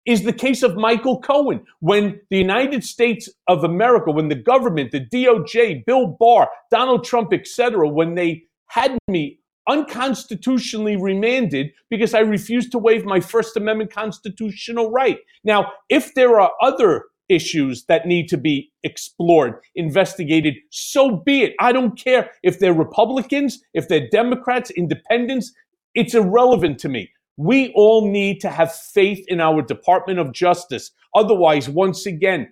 is 0.05 0.23
the 0.23 0.33
case 0.33 0.63
of 0.63 0.75
Michael 0.75 1.19
Cohen. 1.19 1.61
When 1.81 2.19
the 2.29 2.37
United 2.37 2.83
States 2.83 3.29
of 3.47 3.63
America, 3.63 4.11
when 4.11 4.29
the 4.29 4.35
government, 4.35 4.91
the 4.91 5.05
DOJ, 5.05 5.85
Bill 5.85 6.15
Barr, 6.19 6.49
Donald 6.71 7.03
Trump, 7.03 7.33
etc., 7.33 7.87
when 7.87 8.15
they 8.15 8.43
had 8.67 8.97
me 9.07 9.39
unconstitutionally 9.69 10.95
remanded 10.95 11.71
because 11.89 12.13
I 12.13 12.19
refused 12.21 12.71
to 12.71 12.79
waive 12.79 13.05
my 13.05 13.19
First 13.19 13.55
Amendment 13.55 13.93
constitutional 13.93 14.89
right. 14.89 15.19
Now, 15.43 15.71
if 15.89 16.15
there 16.15 16.39
are 16.39 16.51
other 16.61 17.05
issues 17.29 17.85
that 17.85 18.07
need 18.07 18.27
to 18.29 18.37
be 18.37 18.71
explored, 18.83 19.55
investigated, 19.75 20.55
so 20.71 21.17
be 21.17 21.43
it. 21.43 21.53
I 21.59 21.71
don't 21.71 21.97
care 21.97 22.31
if 22.41 22.57
they're 22.57 22.73
Republicans, 22.73 23.61
if 23.75 23.87
they're 23.87 24.09
Democrats, 24.09 24.71
independents, 24.71 25.53
it's 25.93 26.15
irrelevant 26.15 26.79
to 26.79 26.89
me. 26.89 27.11
We 27.39 27.71
all 27.73 28.11
need 28.11 28.41
to 28.41 28.49
have 28.49 28.75
faith 28.75 29.23
in 29.29 29.39
our 29.39 29.61
Department 29.61 30.19
of 30.19 30.33
Justice. 30.33 30.91
Otherwise, 31.15 31.69
once 31.69 32.05
again, 32.05 32.51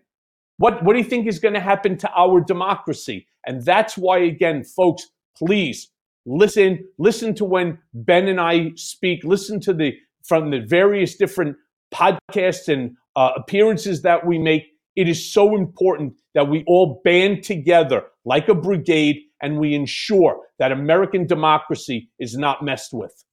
what, 0.60 0.82
what 0.82 0.94
do 0.94 1.00
you 1.00 1.06
think 1.06 1.28
is 1.28 1.40
going 1.40 1.56
to 1.56 1.60
happen 1.60 1.98
to 1.98 2.10
our 2.16 2.40
democracy? 2.40 3.28
And 3.46 3.66
that's 3.66 3.98
why, 3.98 4.20
again, 4.20 4.64
folks, 4.64 5.06
please 5.36 5.90
listen, 6.26 6.88
listen 6.98 7.36
to 7.36 7.44
when 7.44 7.80
Ben 7.94 8.30
and 8.30 8.40
I 8.40 8.72
speak, 8.76 9.26
listen 9.26 9.60
to 9.62 9.74
the 9.74 9.94
from 10.24 10.52
the 10.52 10.62
various 10.62 11.18
different 11.18 11.58
podcasts 11.94 12.70
and 12.70 12.96
uh, 13.18 13.32
appearances 13.36 14.04
that 14.04 14.26
we 14.26 14.40
make. 14.40 14.68
It 14.96 15.10
is 15.10 15.34
so 15.34 15.58
important 15.58 16.14
that 16.34 16.48
we 16.48 16.64
all 16.66 17.02
band 17.04 17.44
together 17.44 18.04
like 18.24 18.48
a 18.48 18.56
brigade 18.56 19.18
and 19.42 19.60
we 19.60 19.76
ensure 19.76 20.44
that 20.60 20.72
American 20.72 21.28
democracy 21.28 22.10
is 22.20 22.38
not 22.38 22.64
messed 22.64 22.94
with. 22.94 23.26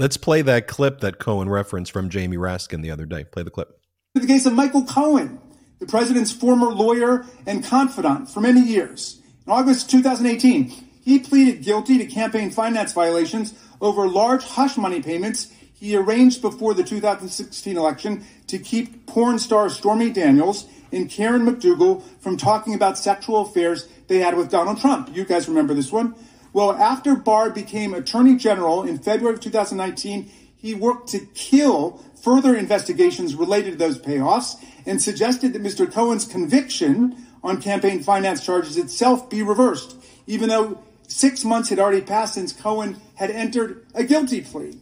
Let's 0.00 0.16
play 0.16 0.40
that 0.40 0.66
clip 0.66 1.00
that 1.00 1.18
Cohen 1.18 1.50
referenced 1.50 1.92
from 1.92 2.08
Jamie 2.08 2.38
Raskin 2.38 2.80
the 2.80 2.90
other 2.90 3.04
day. 3.04 3.24
Play 3.24 3.42
the 3.42 3.50
clip. 3.50 3.78
In 4.14 4.22
The 4.22 4.26
case 4.26 4.46
of 4.46 4.54
Michael 4.54 4.84
Cohen, 4.84 5.38
the 5.78 5.84
president's 5.84 6.32
former 6.32 6.68
lawyer 6.68 7.26
and 7.46 7.62
confidant 7.62 8.30
for 8.30 8.40
many 8.40 8.62
years. 8.62 9.20
In 9.46 9.52
August 9.52 9.90
2018, 9.90 10.70
he 11.02 11.18
pleaded 11.18 11.62
guilty 11.62 11.98
to 11.98 12.06
campaign 12.06 12.50
finance 12.50 12.94
violations 12.94 13.52
over 13.82 14.08
large 14.08 14.42
hush 14.42 14.78
money 14.78 15.02
payments 15.02 15.52
he 15.74 15.94
arranged 15.94 16.40
before 16.40 16.72
the 16.72 16.82
2016 16.82 17.76
election 17.76 18.24
to 18.46 18.58
keep 18.58 19.04
porn 19.04 19.38
star 19.38 19.68
Stormy 19.68 20.08
Daniels 20.08 20.66
and 20.92 21.10
Karen 21.10 21.44
McDougal 21.44 22.02
from 22.20 22.38
talking 22.38 22.72
about 22.72 22.96
sexual 22.96 23.42
affairs 23.42 23.86
they 24.08 24.20
had 24.20 24.34
with 24.34 24.50
Donald 24.50 24.80
Trump. 24.80 25.14
You 25.14 25.26
guys 25.26 25.46
remember 25.46 25.74
this 25.74 25.92
one? 25.92 26.14
Well, 26.52 26.72
after 26.72 27.14
Barr 27.14 27.50
became 27.50 27.94
Attorney 27.94 28.36
General 28.36 28.82
in 28.82 28.98
February 28.98 29.34
of 29.34 29.40
2019, 29.40 30.30
he 30.56 30.74
worked 30.74 31.08
to 31.10 31.20
kill 31.34 32.04
further 32.22 32.54
investigations 32.54 33.34
related 33.34 33.72
to 33.72 33.76
those 33.78 33.98
payoffs 33.98 34.62
and 34.84 35.00
suggested 35.00 35.52
that 35.52 35.62
Mr. 35.62 35.90
Cohen's 35.90 36.24
conviction 36.24 37.16
on 37.42 37.62
campaign 37.62 38.02
finance 38.02 38.44
charges 38.44 38.76
itself 38.76 39.30
be 39.30 39.42
reversed, 39.42 39.96
even 40.26 40.48
though 40.48 40.82
six 41.06 41.44
months 41.44 41.68
had 41.68 41.78
already 41.78 42.02
passed 42.02 42.34
since 42.34 42.52
Cohen 42.52 43.00
had 43.14 43.30
entered 43.30 43.86
a 43.94 44.04
guilty 44.04 44.40
plea. 44.40 44.78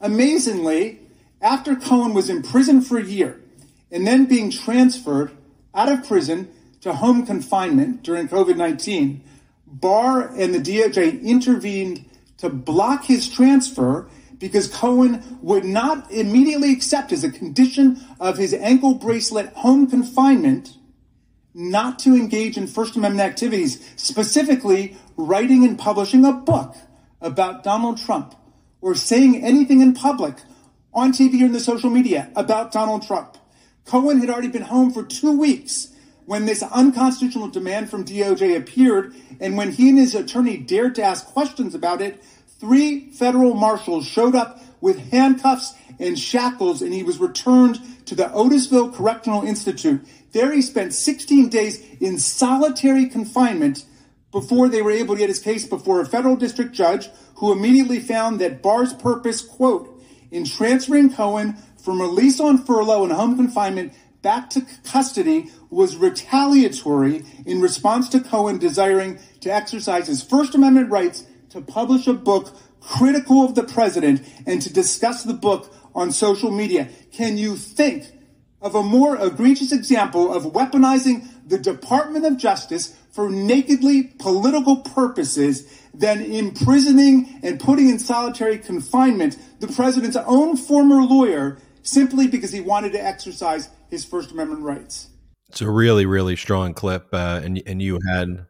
Amazingly, 0.00 1.00
after 1.42 1.76
Cohen 1.76 2.14
was 2.14 2.30
imprisoned 2.30 2.86
for 2.86 2.98
a 2.98 3.04
year 3.04 3.40
and 3.90 4.06
then 4.06 4.26
being 4.26 4.50
transferred 4.50 5.32
out 5.74 5.90
of 5.90 6.06
prison 6.06 6.48
to 6.80 6.94
home 6.94 7.26
confinement 7.26 8.02
during 8.02 8.28
COVID 8.28 8.56
19, 8.56 9.22
Barr 9.66 10.28
and 10.36 10.54
the 10.54 10.58
DOJ 10.58 11.22
intervened 11.22 12.04
to 12.38 12.48
block 12.48 13.04
his 13.04 13.28
transfer 13.28 14.08
because 14.38 14.68
Cohen 14.68 15.38
would 15.42 15.64
not 15.64 16.10
immediately 16.10 16.72
accept 16.72 17.12
as 17.12 17.24
a 17.24 17.30
condition 17.30 18.04
of 18.20 18.36
his 18.36 18.52
ankle 18.52 18.94
bracelet 18.94 19.52
home 19.54 19.88
confinement 19.88 20.76
not 21.54 21.98
to 22.00 22.14
engage 22.14 22.58
in 22.58 22.66
First 22.66 22.96
Amendment 22.96 23.26
activities, 23.26 23.82
specifically 23.96 24.96
writing 25.16 25.64
and 25.64 25.78
publishing 25.78 26.24
a 26.24 26.32
book 26.32 26.76
about 27.20 27.64
Donald 27.64 27.98
Trump 27.98 28.34
or 28.82 28.94
saying 28.94 29.42
anything 29.42 29.80
in 29.80 29.94
public 29.94 30.36
on 30.92 31.12
TV 31.12 31.40
or 31.40 31.46
in 31.46 31.52
the 31.52 31.60
social 31.60 31.88
media 31.88 32.30
about 32.36 32.72
Donald 32.72 33.06
Trump. 33.06 33.38
Cohen 33.86 34.18
had 34.18 34.28
already 34.28 34.48
been 34.48 34.62
home 34.62 34.92
for 34.92 35.02
two 35.02 35.38
weeks 35.38 35.88
when 36.26 36.44
this 36.44 36.62
unconstitutional 36.62 37.48
demand 37.48 37.88
from 37.88 38.04
DOJ 38.04 38.56
appeared, 38.56 39.14
and 39.40 39.56
when 39.56 39.72
he 39.72 39.88
and 39.88 39.98
his 39.98 40.14
attorney 40.14 40.56
dared 40.56 40.96
to 40.96 41.02
ask 41.02 41.24
questions 41.26 41.74
about 41.74 42.02
it, 42.02 42.22
three 42.58 43.10
federal 43.10 43.54
marshals 43.54 44.06
showed 44.06 44.34
up 44.34 44.60
with 44.80 45.10
handcuffs 45.10 45.74
and 45.98 46.18
shackles, 46.18 46.82
and 46.82 46.92
he 46.92 47.02
was 47.02 47.18
returned 47.18 47.80
to 48.06 48.14
the 48.14 48.24
Otisville 48.24 48.94
Correctional 48.94 49.42
Institute. 49.42 50.06
There 50.32 50.52
he 50.52 50.60
spent 50.62 50.92
16 50.92 51.48
days 51.48 51.82
in 52.00 52.18
solitary 52.18 53.06
confinement 53.06 53.84
before 54.32 54.68
they 54.68 54.82
were 54.82 54.90
able 54.90 55.14
to 55.14 55.20
get 55.20 55.28
his 55.28 55.38
case 55.38 55.66
before 55.66 56.00
a 56.00 56.06
federal 56.06 56.36
district 56.36 56.72
judge 56.72 57.08
who 57.36 57.52
immediately 57.52 58.00
found 58.00 58.40
that 58.40 58.62
Barr's 58.62 58.92
purpose, 58.92 59.40
quote, 59.40 60.02
in 60.30 60.44
transferring 60.44 61.12
Cohen 61.12 61.56
from 61.78 62.02
release 62.02 62.40
on 62.40 62.58
furlough 62.58 63.04
and 63.04 63.12
home 63.12 63.36
confinement 63.36 63.92
back 64.26 64.50
to 64.50 64.66
custody 64.82 65.52
was 65.70 65.96
retaliatory 65.96 67.22
in 67.46 67.60
response 67.60 68.08
to 68.08 68.18
Cohen 68.18 68.58
desiring 68.58 69.20
to 69.40 69.48
exercise 69.48 70.08
his 70.08 70.20
First 70.20 70.52
Amendment 70.56 70.90
rights 70.90 71.24
to 71.50 71.60
publish 71.60 72.08
a 72.08 72.12
book 72.12 72.52
critical 72.80 73.44
of 73.44 73.54
the 73.54 73.62
president 73.62 74.20
and 74.44 74.60
to 74.60 74.72
discuss 74.72 75.22
the 75.22 75.32
book 75.32 75.72
on 75.94 76.10
social 76.10 76.50
media. 76.50 76.88
Can 77.12 77.38
you 77.38 77.54
think 77.54 78.06
of 78.60 78.74
a 78.74 78.82
more 78.82 79.16
egregious 79.16 79.70
example 79.70 80.34
of 80.34 80.42
weaponizing 80.42 81.28
the 81.46 81.58
Department 81.58 82.24
of 82.24 82.36
Justice 82.36 82.96
for 83.12 83.30
nakedly 83.30 84.02
political 84.18 84.78
purposes 84.78 85.72
than 85.94 86.20
imprisoning 86.20 87.38
and 87.44 87.60
putting 87.60 87.88
in 87.88 88.00
solitary 88.00 88.58
confinement 88.58 89.38
the 89.60 89.68
president's 89.68 90.16
own 90.16 90.56
former 90.56 91.04
lawyer 91.04 91.58
simply 91.84 92.26
because 92.26 92.50
he 92.50 92.60
wanted 92.60 92.90
to 92.90 93.00
exercise 93.00 93.68
his 93.90 94.04
First 94.04 94.32
Amendment 94.32 94.62
rights? 94.62 95.08
It's 95.48 95.60
a 95.60 95.70
really, 95.70 96.06
really 96.06 96.36
strong 96.36 96.74
clip, 96.74 97.08
uh, 97.12 97.40
and 97.42 97.62
and 97.66 97.80
you 97.80 98.00
had 98.08 98.46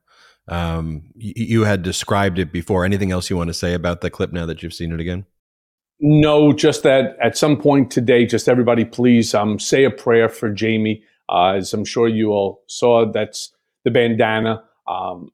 um, 0.48 1.10
you, 1.14 1.32
you 1.36 1.64
had 1.64 1.82
described 1.82 2.38
it 2.38 2.52
before. 2.52 2.84
Anything 2.84 3.12
else 3.12 3.28
you 3.28 3.36
want 3.36 3.48
to 3.48 3.54
say 3.54 3.74
about 3.74 4.00
the 4.00 4.10
clip 4.10 4.32
now 4.32 4.46
that 4.46 4.62
you've 4.62 4.74
seen 4.74 4.92
it 4.92 5.00
again? 5.00 5.26
No, 6.00 6.52
just 6.52 6.82
that 6.82 7.16
at 7.22 7.36
some 7.36 7.56
point 7.56 7.90
today, 7.90 8.26
just 8.26 8.48
everybody 8.48 8.84
please 8.84 9.34
um, 9.34 9.58
say 9.58 9.84
a 9.84 9.90
prayer 9.90 10.28
for 10.28 10.50
Jamie. 10.50 11.02
Uh, 11.28 11.54
as 11.54 11.72
I'm 11.72 11.84
sure 11.84 12.06
you 12.06 12.30
all 12.30 12.62
saw, 12.68 13.10
that's 13.10 13.52
the 13.84 13.90
bandana. 13.90 14.62
Um, 14.86 15.30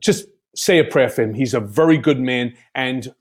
just 0.00 0.26
say 0.54 0.78
a 0.78 0.84
prayer 0.84 1.08
for 1.08 1.22
him. 1.22 1.34
He's 1.34 1.54
a 1.54 1.60
very 1.60 1.98
good 1.98 2.20
man. 2.20 2.54
And 2.74 3.12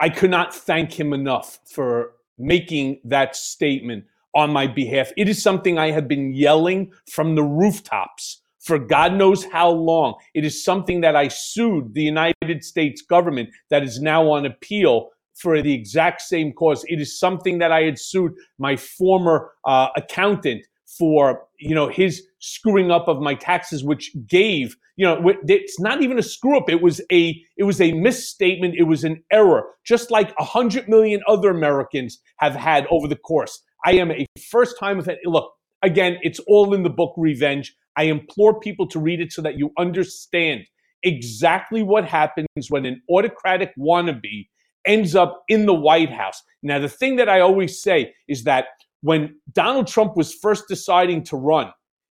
I 0.00 0.08
could 0.08 0.30
not 0.30 0.54
thank 0.54 0.98
him 0.98 1.12
enough 1.12 1.58
for 1.64 2.12
making 2.38 3.00
that 3.04 3.36
statement 3.36 4.04
on 4.36 4.52
my 4.52 4.68
behalf. 4.68 5.10
It 5.16 5.28
is 5.28 5.42
something 5.42 5.78
I 5.78 5.90
have 5.90 6.06
been 6.06 6.32
yelling 6.32 6.92
from 7.10 7.34
the 7.34 7.42
rooftops 7.42 8.42
for 8.66 8.80
God 8.80 9.14
knows 9.14 9.44
how 9.44 9.70
long. 9.70 10.14
It 10.34 10.44
is 10.44 10.62
something 10.64 11.00
that 11.02 11.14
I 11.14 11.28
sued 11.28 11.94
the 11.94 12.02
United 12.02 12.64
States 12.64 13.00
government 13.00 13.50
that 13.70 13.84
is 13.84 14.00
now 14.00 14.28
on 14.30 14.44
appeal 14.44 15.10
for 15.36 15.62
the 15.62 15.72
exact 15.72 16.20
same 16.22 16.52
cause. 16.52 16.84
It 16.88 17.00
is 17.00 17.18
something 17.18 17.58
that 17.58 17.70
I 17.70 17.82
had 17.82 17.96
sued 17.98 18.32
my 18.58 18.74
former 18.76 19.52
uh, 19.64 19.88
accountant 19.96 20.64
for, 20.98 21.42
you 21.60 21.76
know, 21.76 21.88
his 21.88 22.26
screwing 22.40 22.90
up 22.90 23.06
of 23.06 23.20
my 23.20 23.34
taxes, 23.34 23.84
which 23.84 24.10
gave, 24.26 24.76
you 24.96 25.06
know, 25.06 25.32
it's 25.46 25.78
not 25.78 26.02
even 26.02 26.18
a 26.18 26.22
screw 26.22 26.56
up. 26.56 26.68
It 26.68 26.82
was 26.82 27.00
a, 27.12 27.40
it 27.56 27.64
was 27.64 27.80
a 27.80 27.92
misstatement. 27.92 28.74
It 28.76 28.84
was 28.84 29.04
an 29.04 29.22
error, 29.30 29.64
just 29.84 30.10
like 30.10 30.34
a 30.40 30.44
hundred 30.44 30.88
million 30.88 31.20
other 31.28 31.50
Americans 31.50 32.18
have 32.38 32.56
had 32.56 32.86
over 32.90 33.06
the 33.06 33.16
course. 33.16 33.62
I 33.86 33.92
am 33.92 34.10
a 34.10 34.26
first 34.50 34.78
time 34.80 34.98
of 34.98 35.08
it. 35.08 35.20
Look, 35.24 35.52
again, 35.82 36.18
it's 36.22 36.40
all 36.40 36.74
in 36.74 36.82
the 36.82 36.90
book 36.90 37.14
Revenge. 37.16 37.72
I 37.96 38.04
implore 38.04 38.58
people 38.58 38.88
to 38.88 38.98
read 38.98 39.20
it 39.20 39.32
so 39.32 39.40
that 39.42 39.58
you 39.58 39.70
understand 39.78 40.64
exactly 41.04 41.84
what 41.84 42.04
happens 42.04 42.48
when 42.68 42.84
an 42.84 43.00
autocratic 43.08 43.72
wannabe 43.78 44.48
ends 44.86 45.14
up 45.14 45.42
in 45.48 45.66
the 45.66 45.74
White 45.74 46.10
House. 46.10 46.42
Now, 46.64 46.80
the 46.80 46.88
thing 46.88 47.16
that 47.16 47.28
I 47.28 47.40
always 47.40 47.80
say 47.80 48.12
is 48.28 48.42
that 48.44 48.66
when 49.02 49.36
Donald 49.52 49.86
Trump 49.86 50.16
was 50.16 50.34
first 50.34 50.64
deciding 50.68 51.22
to 51.24 51.36
run, 51.36 51.70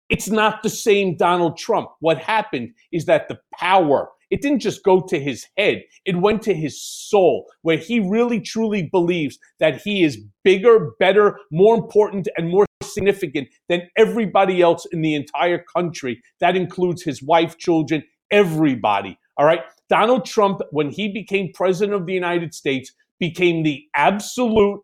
it's 0.09 0.29
not 0.29 0.63
the 0.63 0.69
same 0.69 1.17
Donald 1.17 1.57
Trump. 1.57 1.89
What 1.99 2.19
happened 2.19 2.73
is 2.93 3.05
that 3.05 3.27
the 3.27 3.39
power, 3.59 4.09
it 4.31 4.41
didn't 4.41 4.59
just 4.59 4.83
go 4.83 5.01
to 5.01 5.19
his 5.19 5.45
head, 5.57 5.83
it 6.05 6.17
went 6.17 6.41
to 6.43 6.53
his 6.53 6.81
soul, 6.81 7.45
where 7.61 7.77
he 7.77 7.99
really 7.99 8.39
truly 8.39 8.89
believes 8.91 9.37
that 9.59 9.81
he 9.81 10.03
is 10.03 10.21
bigger, 10.43 10.91
better, 10.99 11.39
more 11.51 11.75
important, 11.75 12.27
and 12.37 12.49
more 12.49 12.65
significant 12.83 13.47
than 13.69 13.83
everybody 13.97 14.61
else 14.61 14.85
in 14.91 15.01
the 15.01 15.15
entire 15.15 15.63
country. 15.75 16.21
That 16.39 16.55
includes 16.55 17.03
his 17.03 17.21
wife, 17.21 17.57
children, 17.57 18.03
everybody. 18.31 19.17
All 19.37 19.45
right. 19.45 19.61
Donald 19.89 20.25
Trump, 20.25 20.61
when 20.71 20.89
he 20.89 21.11
became 21.11 21.51
president 21.53 21.95
of 21.95 22.05
the 22.05 22.13
United 22.13 22.53
States, 22.53 22.91
became 23.19 23.63
the 23.63 23.83
absolute 23.95 24.81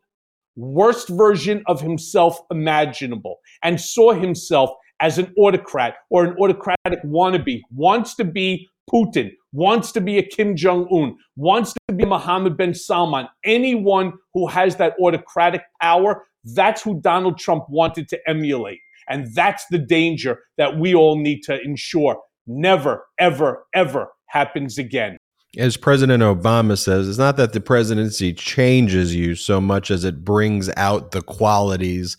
worst 0.55 1.09
version 1.09 1.63
of 1.67 1.81
himself 1.81 2.39
imaginable 2.51 3.37
and 3.63 3.79
saw 3.79 4.13
himself 4.13 4.69
as 5.01 5.17
an 5.17 5.33
autocrat 5.37 5.95
or 6.09 6.25
an 6.25 6.35
autocratic 6.39 7.03
wannabe, 7.03 7.61
wants 7.73 8.13
to 8.15 8.23
be 8.23 8.67
Putin, 8.89 9.31
wants 9.53 9.91
to 9.91 10.01
be 10.01 10.17
a 10.17 10.23
Kim 10.23 10.55
Jong 10.55 10.87
un, 10.91 11.15
wants 11.35 11.73
to 11.87 11.93
be 11.93 12.05
Mohammed 12.05 12.57
bin 12.57 12.73
Salman, 12.73 13.27
anyone 13.43 14.13
who 14.33 14.47
has 14.47 14.77
that 14.77 14.93
autocratic 15.01 15.61
power, 15.81 16.23
that's 16.55 16.81
who 16.81 16.99
Donald 17.01 17.37
Trump 17.37 17.65
wanted 17.69 18.07
to 18.09 18.19
emulate. 18.27 18.79
And 19.09 19.27
that's 19.35 19.65
the 19.71 19.77
danger 19.77 20.39
that 20.57 20.77
we 20.77 20.95
all 20.95 21.17
need 21.19 21.41
to 21.43 21.61
ensure 21.61 22.17
never, 22.47 23.05
ever, 23.19 23.65
ever 23.73 24.07
happens 24.27 24.77
again. 24.77 25.17
As 25.57 25.75
President 25.75 26.23
Obama 26.23 26.77
says, 26.77 27.09
it's 27.09 27.17
not 27.17 27.35
that 27.35 27.51
the 27.51 27.59
presidency 27.59 28.33
changes 28.33 29.13
you 29.13 29.35
so 29.35 29.59
much 29.59 29.91
as 29.91 30.05
it 30.05 30.23
brings 30.23 30.69
out 30.77 31.11
the 31.11 31.21
qualities 31.21 32.15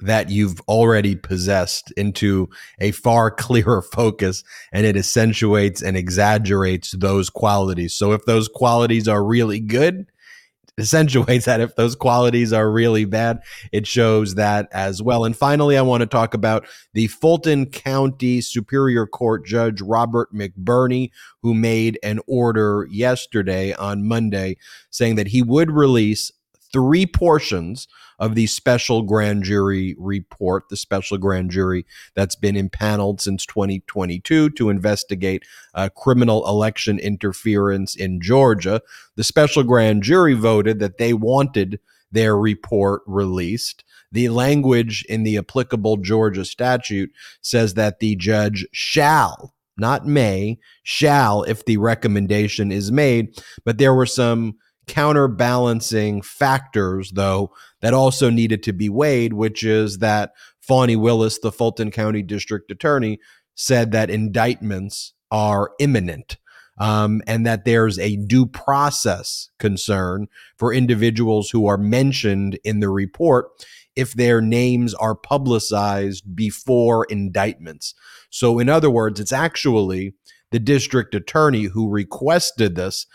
that 0.00 0.30
you've 0.30 0.60
already 0.62 1.14
possessed 1.14 1.92
into 1.96 2.48
a 2.78 2.90
far 2.92 3.30
clearer 3.30 3.82
focus 3.82 4.44
and 4.72 4.86
it 4.86 4.96
accentuates 4.96 5.82
and 5.82 5.96
exaggerates 5.96 6.92
those 6.92 7.30
qualities. 7.30 7.94
So 7.94 8.12
if 8.12 8.24
those 8.24 8.48
qualities 8.48 9.08
are 9.08 9.24
really 9.24 9.60
good, 9.60 10.06
accentuates 10.78 11.44
that 11.46 11.60
if 11.60 11.76
those 11.76 11.94
qualities 11.94 12.52
are 12.52 12.70
really 12.70 13.04
bad, 13.04 13.40
it 13.72 13.86
shows 13.86 14.34
that 14.34 14.68
as 14.72 15.02
well. 15.02 15.24
And 15.24 15.36
finally, 15.36 15.76
I 15.76 15.82
want 15.82 16.00
to 16.00 16.06
talk 16.06 16.34
about 16.34 16.66
the 16.92 17.06
Fulton 17.06 17.66
County 17.66 18.40
Superior 18.40 19.06
Court 19.06 19.46
Judge 19.46 19.80
Robert 19.80 20.34
McBurney, 20.34 21.10
who 21.42 21.54
made 21.54 21.98
an 22.02 22.20
order 22.26 22.86
yesterday 22.90 23.72
on 23.74 24.06
Monday 24.06 24.56
saying 24.90 25.14
that 25.16 25.28
he 25.28 25.42
would 25.42 25.70
release 25.70 26.32
three 26.72 27.06
portions 27.06 27.86
of 28.18 28.34
the 28.34 28.46
special 28.46 29.02
grand 29.02 29.44
jury 29.44 29.94
report, 29.98 30.68
the 30.68 30.76
special 30.76 31.18
grand 31.18 31.50
jury 31.50 31.84
that's 32.14 32.36
been 32.36 32.56
impaneled 32.56 33.20
since 33.20 33.46
2022 33.46 34.50
to 34.50 34.70
investigate 34.70 35.44
uh, 35.74 35.88
criminal 35.96 36.46
election 36.48 36.98
interference 36.98 37.94
in 37.94 38.20
Georgia. 38.20 38.80
The 39.16 39.24
special 39.24 39.62
grand 39.62 40.02
jury 40.02 40.34
voted 40.34 40.78
that 40.80 40.98
they 40.98 41.12
wanted 41.12 41.80
their 42.12 42.36
report 42.36 43.02
released. 43.06 43.84
The 44.12 44.28
language 44.28 45.04
in 45.08 45.24
the 45.24 45.36
applicable 45.36 45.96
Georgia 45.98 46.44
statute 46.44 47.10
says 47.42 47.74
that 47.74 47.98
the 47.98 48.14
judge 48.14 48.66
shall, 48.72 49.54
not 49.76 50.06
may, 50.06 50.58
shall, 50.84 51.42
if 51.42 51.64
the 51.64 51.76
recommendation 51.76 52.70
is 52.70 52.92
made. 52.92 53.36
But 53.64 53.78
there 53.78 53.94
were 53.94 54.06
some 54.06 54.56
counterbalancing 54.86 56.22
factors, 56.22 57.10
though, 57.12 57.52
that 57.84 57.92
also 57.92 58.30
needed 58.30 58.62
to 58.62 58.72
be 58.72 58.88
weighed, 58.88 59.34
which 59.34 59.62
is 59.62 59.98
that 59.98 60.32
Fani 60.58 60.96
Willis, 60.96 61.38
the 61.40 61.52
Fulton 61.52 61.90
County 61.90 62.22
District 62.22 62.70
Attorney, 62.70 63.20
said 63.54 63.92
that 63.92 64.08
indictments 64.08 65.12
are 65.30 65.72
imminent. 65.78 66.38
Um, 66.78 67.22
and 67.28 67.46
that 67.46 67.64
there's 67.64 68.00
a 68.00 68.16
due 68.16 68.46
process 68.46 69.48
concern 69.60 70.26
for 70.56 70.74
individuals 70.74 71.50
who 71.50 71.68
are 71.68 71.78
mentioned 71.78 72.58
in 72.64 72.80
the 72.80 72.88
report 72.88 73.46
if 73.94 74.14
their 74.14 74.40
names 74.40 74.92
are 74.94 75.14
publicized 75.14 76.34
before 76.34 77.04
indictments. 77.04 77.94
So, 78.28 78.58
in 78.58 78.68
other 78.68 78.90
words, 78.90 79.20
it's 79.20 79.30
actually 79.30 80.14
the 80.50 80.58
district 80.58 81.14
attorney 81.14 81.64
who 81.64 81.88
requested 81.88 82.74
this 82.74 83.06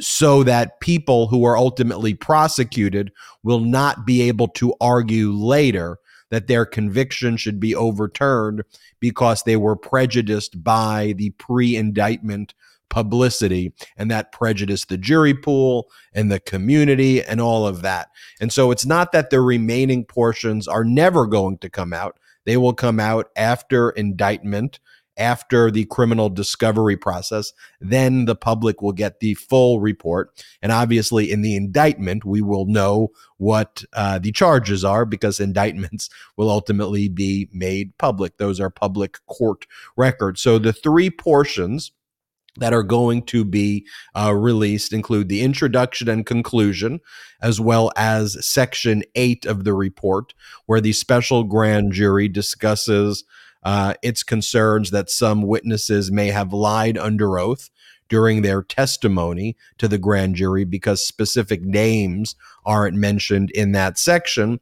so 0.00 0.42
that 0.42 0.80
people 0.80 1.28
who 1.28 1.44
are 1.44 1.56
ultimately 1.56 2.14
prosecuted 2.14 3.10
will 3.42 3.60
not 3.60 4.06
be 4.06 4.22
able 4.22 4.48
to 4.48 4.74
argue 4.80 5.32
later 5.32 5.98
that 6.30 6.46
their 6.46 6.66
conviction 6.66 7.36
should 7.36 7.58
be 7.58 7.74
overturned 7.74 8.62
because 9.00 9.42
they 9.42 9.56
were 9.56 9.76
prejudiced 9.76 10.62
by 10.62 11.14
the 11.16 11.30
pre 11.30 11.74
indictment 11.76 12.54
publicity 12.90 13.72
and 13.96 14.10
that 14.10 14.32
prejudiced 14.32 14.88
the 14.88 14.98
jury 14.98 15.34
pool 15.34 15.90
and 16.14 16.30
the 16.30 16.40
community 16.40 17.22
and 17.22 17.40
all 17.40 17.66
of 17.66 17.82
that. 17.82 18.08
And 18.40 18.52
so 18.52 18.70
it's 18.70 18.86
not 18.86 19.12
that 19.12 19.30
the 19.30 19.40
remaining 19.40 20.04
portions 20.04 20.66
are 20.66 20.84
never 20.84 21.26
going 21.26 21.58
to 21.58 21.70
come 21.70 21.92
out, 21.92 22.18
they 22.44 22.56
will 22.56 22.74
come 22.74 22.98
out 22.98 23.30
after 23.36 23.90
indictment 23.90 24.80
after 25.18 25.70
the 25.70 25.84
criminal 25.86 26.28
discovery 26.28 26.96
process. 26.96 27.52
Then 27.80 28.24
the 28.24 28.36
public 28.36 28.80
will 28.80 28.92
get 28.92 29.20
the 29.20 29.34
full 29.34 29.80
report. 29.80 30.44
And 30.62 30.72
obviously, 30.72 31.30
in 31.30 31.42
the 31.42 31.56
indictment, 31.56 32.24
we 32.24 32.40
will 32.40 32.66
know 32.66 33.08
what 33.36 33.84
uh, 33.92 34.18
the 34.18 34.32
charges 34.32 34.84
are 34.84 35.04
because 35.04 35.40
indictments 35.40 36.08
will 36.36 36.50
ultimately 36.50 37.08
be 37.08 37.48
made 37.52 37.96
public. 37.98 38.36
Those 38.36 38.60
are 38.60 38.70
public 38.70 39.18
court 39.26 39.66
records. 39.96 40.40
So 40.40 40.58
the 40.58 40.72
three 40.72 41.10
portions 41.10 41.92
that 42.58 42.72
are 42.72 42.82
going 42.82 43.22
to 43.22 43.44
be 43.44 43.86
uh, 44.16 44.34
released 44.34 44.92
include 44.92 45.28
the 45.28 45.42
introduction 45.42 46.08
and 46.08 46.26
conclusion, 46.26 47.00
as 47.40 47.60
well 47.60 47.90
as 47.96 48.44
section 48.44 49.02
eight 49.14 49.46
of 49.46 49.64
the 49.64 49.72
report, 49.72 50.34
where 50.66 50.80
the 50.80 50.92
special 50.92 51.44
grand 51.44 51.92
jury 51.92 52.28
discusses 52.28 53.24
uh, 53.68 53.92
its 54.00 54.22
concerns 54.22 54.90
that 54.92 55.10
some 55.10 55.42
witnesses 55.42 56.10
may 56.10 56.28
have 56.28 56.54
lied 56.54 56.96
under 56.96 57.38
oath 57.38 57.68
during 58.08 58.40
their 58.40 58.62
testimony 58.62 59.58
to 59.76 59.86
the 59.86 59.98
grand 59.98 60.36
jury 60.36 60.64
because 60.64 61.04
specific 61.04 61.60
names 61.60 62.34
aren't 62.64 62.96
mentioned 62.96 63.50
in 63.50 63.72
that 63.72 63.98
section. 63.98 64.58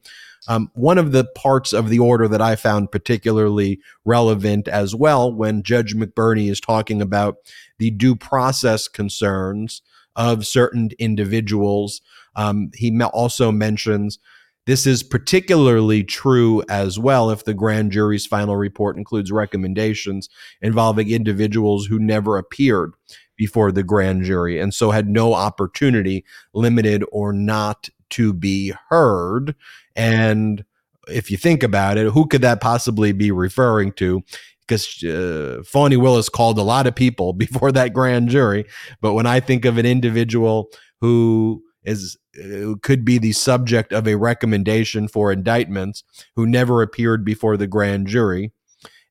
Um, 0.49 0.73
one 0.75 0.99
of 0.99 1.13
the 1.13 1.25
parts 1.37 1.73
of 1.73 1.89
the 1.89 2.01
order 2.01 2.27
that 2.27 2.43
I 2.43 2.57
found 2.57 2.91
particularly 2.91 3.79
relevant 4.05 4.67
as 4.67 4.93
well, 4.93 5.33
when 5.33 5.63
Judge 5.63 5.95
McBurney 5.95 6.51
is 6.51 6.61
talking 6.61 7.01
about 7.01 7.37
the 7.79 7.93
due 7.93 8.17
process 8.17 8.89
concerns 8.89 9.83
of 10.17 10.45
certain 10.45 10.91
individuals, 10.99 12.01
um, 12.35 12.73
he 12.75 13.01
also 13.01 13.53
mentions 13.53 14.19
this 14.67 14.87
is 14.87 15.03
particularly 15.03 16.03
true 16.03 16.63
as 16.69 16.99
well 16.99 17.31
if 17.31 17.45
the 17.45 17.55
grand 17.55 17.93
jury's 17.93 18.27
final 18.27 18.57
report 18.57 18.97
includes 18.97 19.31
recommendations 19.33 20.29
involving 20.61 21.09
individuals 21.09 21.87
who 21.87 21.99
never 21.99 22.37
appeared 22.37 22.93
before 23.37 23.71
the 23.71 23.83
grand 23.83 24.25
jury 24.25 24.59
and 24.59 24.75
so 24.75 24.91
had 24.91 25.09
no 25.09 25.35
opportunity, 25.35 26.25
limited 26.53 27.05
or 27.13 27.33
not, 27.33 27.89
to 28.11 28.33
be 28.33 28.73
heard. 28.89 29.55
And 29.95 30.65
if 31.09 31.31
you 31.31 31.37
think 31.37 31.63
about 31.63 31.99
it, 31.99 32.13
who 32.13 32.27
could 32.27 32.43
that 32.43 32.61
possibly 32.61 33.13
be 33.13 33.31
referring 33.31 33.93
to? 33.95 34.23
Because 34.67 35.03
uh, 35.05 35.63
Fani 35.65 35.97
Willis 35.97 36.29
called 36.29 36.59
a 36.59 36.63
lot 36.63 36.87
of 36.87 36.95
people 36.95 37.33
before 37.35 37.73
that 37.73 37.93
grand 37.93 38.29
jury. 38.29 38.65
But 39.01 39.15
when 39.15 39.27
I 39.27 39.41
think 39.41 39.65
of 39.65 39.79
an 39.79 39.87
individual 39.87 40.71
who 41.01 41.63
is 41.87 42.19
uh, 42.39 42.75
could 42.83 43.05
be 43.05 43.19
the 43.19 43.33
subject 43.33 43.93
of 43.93 44.07
a 44.07 44.17
recommendation 44.17 45.09
for 45.09 45.33
indictments 45.33 46.05
who 46.35 46.47
never 46.47 46.83
appeared 46.83 47.25
before 47.25 47.57
the 47.57 47.67
grand 47.67 48.07
jury 48.07 48.53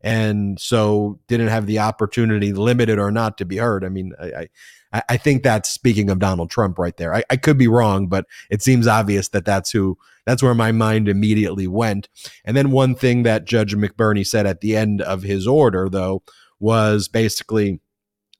and 0.01 0.59
so 0.59 1.19
didn't 1.27 1.47
have 1.47 1.65
the 1.65 1.79
opportunity 1.79 2.53
limited 2.53 2.99
or 2.99 3.11
not 3.11 3.37
to 3.37 3.45
be 3.45 3.57
heard 3.57 3.83
i 3.83 3.89
mean 3.89 4.13
i 4.19 4.47
I, 4.95 5.03
I 5.09 5.17
think 5.17 5.43
that's 5.43 5.69
speaking 5.69 6.09
of 6.09 6.19
Donald 6.19 6.49
Trump 6.49 6.79
right 6.79 6.95
there. 6.95 7.13
I, 7.13 7.23
I 7.29 7.35
could 7.35 7.57
be 7.57 7.67
wrong, 7.67 8.07
but 8.07 8.25
it 8.49 8.61
seems 8.61 8.87
obvious 8.87 9.29
that 9.29 9.45
that's 9.45 9.71
who 9.71 9.97
that's 10.25 10.41
where 10.41 10.55
my 10.55 10.71
mind 10.71 11.07
immediately 11.07 11.67
went. 11.67 12.07
And 12.45 12.55
then 12.57 12.71
one 12.71 12.95
thing 12.95 13.23
that 13.23 13.45
Judge 13.45 13.75
McBurney 13.75 14.25
said 14.25 14.47
at 14.47 14.61
the 14.61 14.75
end 14.75 15.01
of 15.01 15.21
his 15.21 15.45
order, 15.45 15.87
though, 15.89 16.23
was 16.59 17.07
basically 17.07 17.79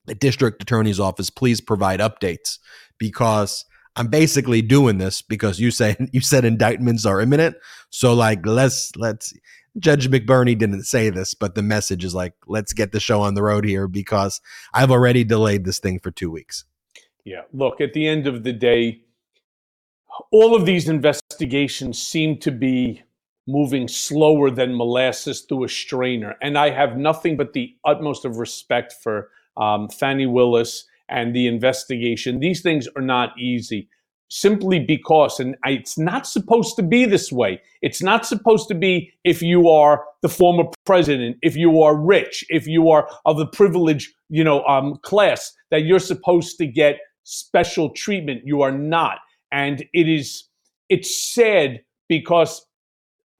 the 0.05 0.15
district 0.15 0.61
attorney's 0.61 0.99
office, 0.99 1.29
please 1.29 1.61
provide 1.61 1.99
updates 1.99 2.57
because 2.97 3.65
I'm 3.95 4.07
basically 4.07 4.61
doing 4.61 4.97
this 4.97 5.21
because 5.21 5.59
you 5.59 5.71
say 5.71 5.95
you 6.11 6.21
said 6.21 6.45
indictments 6.45 7.05
are 7.05 7.21
imminent. 7.21 7.55
So 7.89 8.13
like 8.13 8.45
let's 8.45 8.95
let's 8.95 9.33
Judge 9.77 10.09
McBurney 10.09 10.57
didn't 10.57 10.83
say 10.83 11.09
this, 11.09 11.33
but 11.33 11.55
the 11.55 11.61
message 11.61 12.05
is 12.05 12.15
like, 12.15 12.33
let's 12.47 12.71
get 12.71 12.91
the 12.93 12.99
show 12.99 13.21
on 13.21 13.33
the 13.33 13.43
road 13.43 13.65
here 13.65 13.87
because 13.87 14.39
I've 14.73 14.91
already 14.91 15.23
delayed 15.23 15.65
this 15.65 15.79
thing 15.79 15.99
for 15.99 16.11
two 16.11 16.31
weeks. 16.31 16.63
Yeah. 17.25 17.41
Look, 17.51 17.81
at 17.81 17.93
the 17.93 18.07
end 18.07 18.25
of 18.25 18.43
the 18.43 18.53
day, 18.53 19.01
all 20.31 20.55
of 20.55 20.65
these 20.65 20.87
investigations 20.87 22.01
seem 22.01 22.37
to 22.39 22.51
be 22.51 23.03
moving 23.47 23.87
slower 23.87 24.49
than 24.49 24.75
molasses 24.75 25.41
through 25.41 25.65
a 25.65 25.69
strainer. 25.69 26.35
And 26.41 26.57
I 26.57 26.69
have 26.69 26.97
nothing 26.97 27.35
but 27.35 27.53
the 27.53 27.75
utmost 27.83 28.25
of 28.25 28.37
respect 28.37 28.93
for 29.03 29.29
um, 29.57 29.89
Fani 29.89 30.25
Willis 30.25 30.85
and 31.09 31.35
the 31.35 31.47
investigation. 31.47 32.39
These 32.39 32.61
things 32.61 32.87
are 32.95 33.01
not 33.01 33.37
easy 33.39 33.89
simply 34.29 34.79
because, 34.79 35.39
and 35.39 35.55
it's 35.65 35.97
not 35.97 36.25
supposed 36.25 36.75
to 36.75 36.83
be 36.83 37.05
this 37.05 37.31
way. 37.31 37.61
It's 37.81 38.01
not 38.01 38.25
supposed 38.25 38.67
to 38.69 38.75
be 38.75 39.11
if 39.23 39.41
you 39.41 39.69
are 39.69 40.03
the 40.21 40.29
former 40.29 40.63
president, 40.85 41.37
if 41.41 41.55
you 41.55 41.81
are 41.81 41.95
rich, 41.95 42.43
if 42.49 42.67
you 42.67 42.89
are 42.89 43.07
of 43.25 43.37
the 43.37 43.45
privileged, 43.45 44.13
you 44.29 44.43
know, 44.43 44.63
um, 44.65 44.97
class, 45.03 45.53
that 45.69 45.83
you're 45.83 45.99
supposed 45.99 46.57
to 46.57 46.65
get 46.65 46.97
special 47.23 47.89
treatment. 47.91 48.41
You 48.45 48.61
are 48.61 48.71
not, 48.71 49.19
and 49.51 49.85
it 49.93 50.09
is. 50.09 50.45
It's 50.89 51.33
sad 51.33 51.81
because 52.07 52.65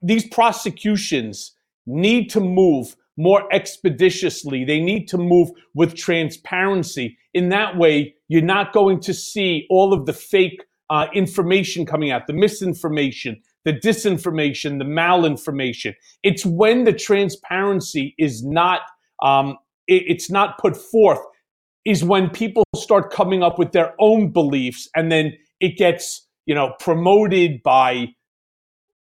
these 0.02 0.26
prosecutions 0.28 1.52
need 1.86 2.28
to 2.30 2.40
move 2.40 2.96
more 3.16 3.52
expeditiously. 3.52 4.64
They 4.64 4.80
need 4.80 5.06
to 5.08 5.18
move 5.18 5.50
with 5.74 5.94
transparency. 5.94 7.18
In 7.34 7.48
that 7.50 7.76
way, 7.76 8.14
you're 8.28 8.42
not 8.42 8.72
going 8.72 9.00
to 9.00 9.14
see 9.14 9.66
all 9.70 9.92
of 9.92 10.06
the 10.06 10.12
fake 10.12 10.64
uh, 10.90 11.06
information 11.14 11.86
coming 11.86 12.10
out, 12.10 12.26
the 12.26 12.32
misinformation, 12.32 13.40
the 13.64 13.72
disinformation, 13.72 14.78
the 14.78 14.84
malinformation. 14.84 15.94
It's 16.22 16.46
when 16.46 16.84
the 16.84 16.92
transparency 16.92 18.14
is 18.18 18.44
not 18.44 18.80
um, 19.22 19.56
it, 19.88 20.04
it's 20.06 20.30
not 20.30 20.58
put 20.58 20.76
forth 20.76 21.20
is 21.84 22.02
when 22.02 22.28
people 22.28 22.64
start 22.74 23.12
coming 23.12 23.42
up 23.42 23.58
with 23.58 23.72
their 23.72 23.94
own 24.00 24.32
beliefs, 24.32 24.88
and 24.94 25.10
then 25.10 25.32
it 25.60 25.76
gets 25.76 26.26
you 26.44 26.54
know 26.54 26.74
promoted 26.78 27.62
by 27.62 28.08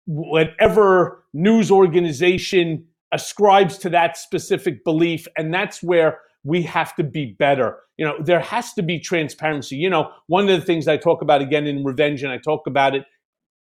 whatever 0.05 1.25
news 1.33 1.71
organization 1.71 2.85
ascribes 3.13 3.77
to 3.77 3.89
that 3.91 4.17
specific 4.17 4.83
belief, 4.83 5.27
and 5.37 5.53
that's 5.53 5.81
where 5.81 6.19
we 6.43 6.63
have 6.63 6.95
to 6.95 7.03
be 7.03 7.35
better. 7.39 7.77
You 7.97 8.05
know, 8.05 8.15
there 8.21 8.41
has 8.41 8.73
to 8.73 8.83
be 8.83 8.99
transparency. 8.99 9.75
You 9.77 9.89
know, 9.89 10.11
one 10.27 10.49
of 10.49 10.59
the 10.59 10.65
things 10.65 10.87
I 10.87 10.97
talk 10.97 11.21
about 11.21 11.41
again 11.41 11.67
in 11.67 11.83
Revenge, 11.83 12.23
and 12.23 12.31
I 12.31 12.37
talk 12.37 12.67
about 12.67 12.95
it 12.95 13.03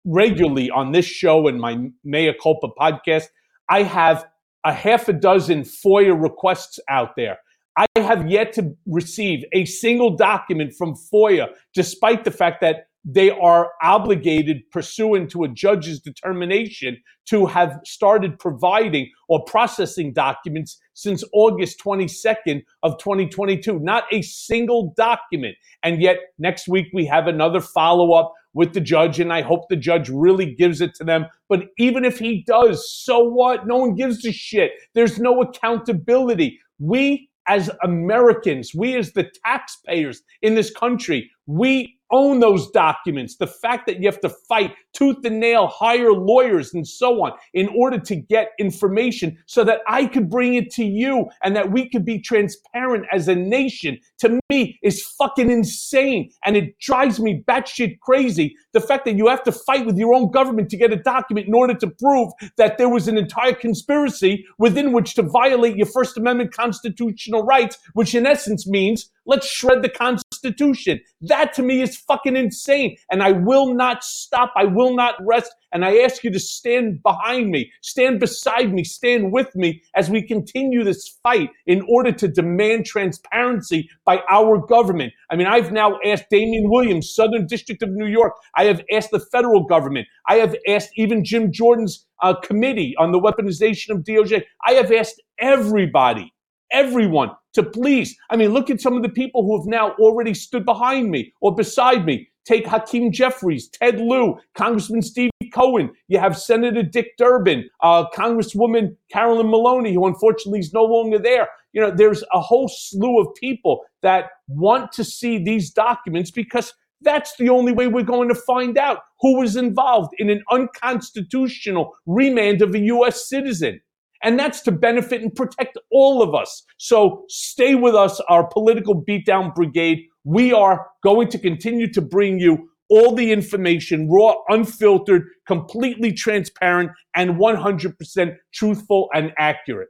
regularly 0.06 0.70
on 0.70 0.92
this 0.92 1.04
show 1.04 1.46
and 1.46 1.60
my 1.60 1.90
Mea 2.04 2.32
Culpa 2.42 2.68
podcast, 2.80 3.26
I 3.68 3.82
have 3.82 4.24
a 4.64 4.72
half 4.72 5.08
a 5.08 5.12
dozen 5.12 5.62
FOIA 5.62 6.20
requests 6.20 6.78
out 6.88 7.16
there. 7.16 7.38
I 7.76 7.86
have 7.96 8.30
yet 8.30 8.52
to 8.54 8.74
receive 8.86 9.44
a 9.52 9.64
single 9.64 10.16
document 10.16 10.74
from 10.76 10.94
FOIA, 11.12 11.48
despite 11.74 12.24
the 12.24 12.30
fact 12.30 12.60
that 12.62 12.86
they 13.04 13.30
are 13.30 13.70
obligated 13.82 14.62
pursuant 14.70 15.30
to 15.30 15.44
a 15.44 15.48
judge's 15.48 16.00
determination 16.00 16.96
to 17.26 17.46
have 17.46 17.78
started 17.84 18.38
providing 18.38 19.10
or 19.28 19.42
processing 19.44 20.12
documents 20.12 20.78
since 20.94 21.24
August 21.32 21.80
22nd 21.84 22.62
of 22.82 22.98
2022 22.98 23.78
not 23.78 24.04
a 24.12 24.22
single 24.22 24.92
document. 24.96 25.56
And 25.82 26.02
yet 26.02 26.18
next 26.38 26.68
week 26.68 26.88
we 26.92 27.06
have 27.06 27.26
another 27.26 27.60
follow 27.60 28.12
up 28.12 28.32
with 28.52 28.74
the 28.74 28.80
judge 28.80 29.20
and 29.20 29.32
I 29.32 29.42
hope 29.42 29.68
the 29.68 29.76
judge 29.76 30.08
really 30.08 30.54
gives 30.54 30.80
it 30.80 30.94
to 30.96 31.04
them. 31.04 31.26
But 31.48 31.68
even 31.78 32.04
if 32.04 32.18
he 32.18 32.44
does 32.46 32.90
so 32.92 33.20
what? 33.20 33.66
No 33.66 33.78
one 33.78 33.94
gives 33.94 34.26
a 34.26 34.32
shit. 34.32 34.72
There's 34.94 35.18
no 35.18 35.40
accountability. 35.40 36.58
We 36.78 37.28
as 37.48 37.70
Americans 37.82 38.74
we 38.74 38.94
as 38.96 39.12
the 39.12 39.30
taxpayers 39.44 40.22
in 40.42 40.54
this 40.54 40.70
country 40.70 41.30
we 41.46 41.98
own 42.10 42.40
those 42.40 42.70
documents. 42.70 43.36
The 43.36 43.46
fact 43.46 43.86
that 43.86 44.00
you 44.00 44.06
have 44.06 44.20
to 44.20 44.28
fight 44.48 44.74
tooth 44.92 45.24
and 45.24 45.40
nail, 45.40 45.66
hire 45.66 46.12
lawyers 46.12 46.74
and 46.74 46.86
so 46.86 47.24
on 47.24 47.32
in 47.54 47.68
order 47.76 47.98
to 47.98 48.16
get 48.16 48.50
information 48.58 49.38
so 49.46 49.64
that 49.64 49.80
I 49.86 50.06
could 50.06 50.28
bring 50.28 50.54
it 50.54 50.70
to 50.74 50.84
you 50.84 51.26
and 51.42 51.54
that 51.56 51.70
we 51.70 51.88
could 51.88 52.04
be 52.04 52.20
transparent 52.20 53.06
as 53.12 53.28
a 53.28 53.34
nation 53.34 53.98
to 54.18 54.40
me 54.48 54.78
is 54.82 55.04
fucking 55.18 55.50
insane. 55.50 56.30
And 56.44 56.56
it 56.56 56.78
drives 56.78 57.20
me 57.20 57.42
batshit 57.46 58.00
crazy. 58.00 58.56
The 58.72 58.80
fact 58.80 59.04
that 59.04 59.16
you 59.16 59.28
have 59.28 59.42
to 59.44 59.52
fight 59.52 59.86
with 59.86 59.98
your 59.98 60.14
own 60.14 60.30
government 60.30 60.68
to 60.70 60.76
get 60.76 60.92
a 60.92 60.96
document 60.96 61.46
in 61.46 61.54
order 61.54 61.74
to 61.74 61.88
prove 61.88 62.32
that 62.56 62.78
there 62.78 62.88
was 62.88 63.08
an 63.08 63.18
entire 63.18 63.54
conspiracy 63.54 64.44
within 64.58 64.92
which 64.92 65.14
to 65.14 65.22
violate 65.22 65.76
your 65.76 65.86
First 65.86 66.16
Amendment 66.16 66.52
constitutional 66.52 67.44
rights, 67.44 67.78
which 67.94 68.14
in 68.14 68.26
essence 68.26 68.66
means 68.66 69.10
let's 69.26 69.46
shred 69.46 69.82
the 69.82 69.88
Constitution. 69.88 70.29
That 70.42 71.52
to 71.54 71.62
me 71.62 71.82
is 71.82 71.96
fucking 71.96 72.36
insane. 72.36 72.96
And 73.10 73.22
I 73.22 73.32
will 73.32 73.74
not 73.74 74.02
stop. 74.04 74.52
I 74.56 74.64
will 74.64 74.94
not 74.94 75.14
rest. 75.20 75.52
And 75.72 75.84
I 75.84 75.98
ask 75.98 76.24
you 76.24 76.30
to 76.32 76.40
stand 76.40 77.02
behind 77.02 77.50
me, 77.50 77.70
stand 77.82 78.18
beside 78.18 78.72
me, 78.72 78.82
stand 78.82 79.32
with 79.32 79.54
me 79.54 79.82
as 79.94 80.10
we 80.10 80.26
continue 80.26 80.82
this 80.82 81.18
fight 81.22 81.50
in 81.66 81.84
order 81.88 82.10
to 82.12 82.28
demand 82.28 82.86
transparency 82.86 83.88
by 84.04 84.20
our 84.28 84.58
government. 84.58 85.12
I 85.30 85.36
mean, 85.36 85.46
I've 85.46 85.70
now 85.70 85.98
asked 86.04 86.24
Damian 86.30 86.68
Williams, 86.68 87.14
Southern 87.14 87.46
District 87.46 87.82
of 87.82 87.90
New 87.90 88.06
York. 88.06 88.34
I 88.56 88.64
have 88.64 88.82
asked 88.92 89.12
the 89.12 89.24
federal 89.32 89.64
government. 89.64 90.08
I 90.26 90.36
have 90.36 90.56
asked 90.68 90.90
even 90.96 91.24
Jim 91.24 91.52
Jordan's 91.52 92.06
uh, 92.22 92.34
committee 92.34 92.94
on 92.98 93.12
the 93.12 93.20
weaponization 93.20 93.90
of 93.90 93.98
DOJ. 93.98 94.42
I 94.66 94.72
have 94.72 94.90
asked 94.92 95.22
everybody 95.38 96.32
everyone 96.72 97.30
to 97.54 97.62
please. 97.62 98.16
I 98.30 98.36
mean, 98.36 98.52
look 98.52 98.70
at 98.70 98.80
some 98.80 98.96
of 98.96 99.02
the 99.02 99.08
people 99.08 99.42
who 99.42 99.58
have 99.58 99.66
now 99.66 99.92
already 99.92 100.34
stood 100.34 100.64
behind 100.64 101.10
me 101.10 101.32
or 101.40 101.54
beside 101.54 102.04
me. 102.04 102.28
Take 102.44 102.66
Hakeem 102.66 103.12
Jeffries, 103.12 103.68
Ted 103.68 104.00
Lieu, 104.00 104.36
Congressman 104.54 105.02
Steve 105.02 105.30
Cohen. 105.52 105.90
You 106.08 106.18
have 106.18 106.38
Senator 106.38 106.82
Dick 106.82 107.16
Durbin, 107.18 107.68
uh, 107.82 108.06
Congresswoman 108.14 108.96
Carolyn 109.12 109.50
Maloney, 109.50 109.92
who 109.92 110.06
unfortunately 110.06 110.60
is 110.60 110.72
no 110.72 110.84
longer 110.84 111.18
there. 111.18 111.48
You 111.72 111.82
know, 111.82 111.90
there's 111.90 112.24
a 112.32 112.40
whole 112.40 112.68
slew 112.68 113.20
of 113.20 113.28
people 113.34 113.84
that 114.02 114.30
want 114.48 114.90
to 114.92 115.04
see 115.04 115.38
these 115.38 115.70
documents 115.70 116.30
because 116.30 116.74
that's 117.02 117.36
the 117.36 117.48
only 117.48 117.72
way 117.72 117.86
we're 117.86 118.02
going 118.02 118.28
to 118.28 118.34
find 118.34 118.76
out 118.76 118.98
who 119.20 119.38
was 119.38 119.56
involved 119.56 120.12
in 120.18 120.30
an 120.30 120.42
unconstitutional 120.50 121.94
remand 122.06 122.62
of 122.62 122.74
a 122.74 122.78
U.S. 122.78 123.28
citizen. 123.28 123.80
And 124.22 124.38
that's 124.38 124.60
to 124.62 124.72
benefit 124.72 125.22
and 125.22 125.34
protect 125.34 125.78
all 125.90 126.22
of 126.22 126.34
us. 126.34 126.64
So 126.76 127.24
stay 127.28 127.74
with 127.74 127.94
us, 127.94 128.20
our 128.28 128.46
political 128.46 129.02
beatdown 129.02 129.54
brigade. 129.54 130.00
We 130.24 130.52
are 130.52 130.86
going 131.02 131.28
to 131.28 131.38
continue 131.38 131.90
to 131.92 132.02
bring 132.02 132.38
you 132.38 132.70
all 132.90 133.14
the 133.14 133.32
information, 133.32 134.10
raw, 134.10 134.34
unfiltered, 134.48 135.22
completely 135.46 136.12
transparent, 136.12 136.90
and 137.14 137.36
100% 137.36 138.36
truthful 138.52 139.08
and 139.14 139.32
accurate. 139.38 139.88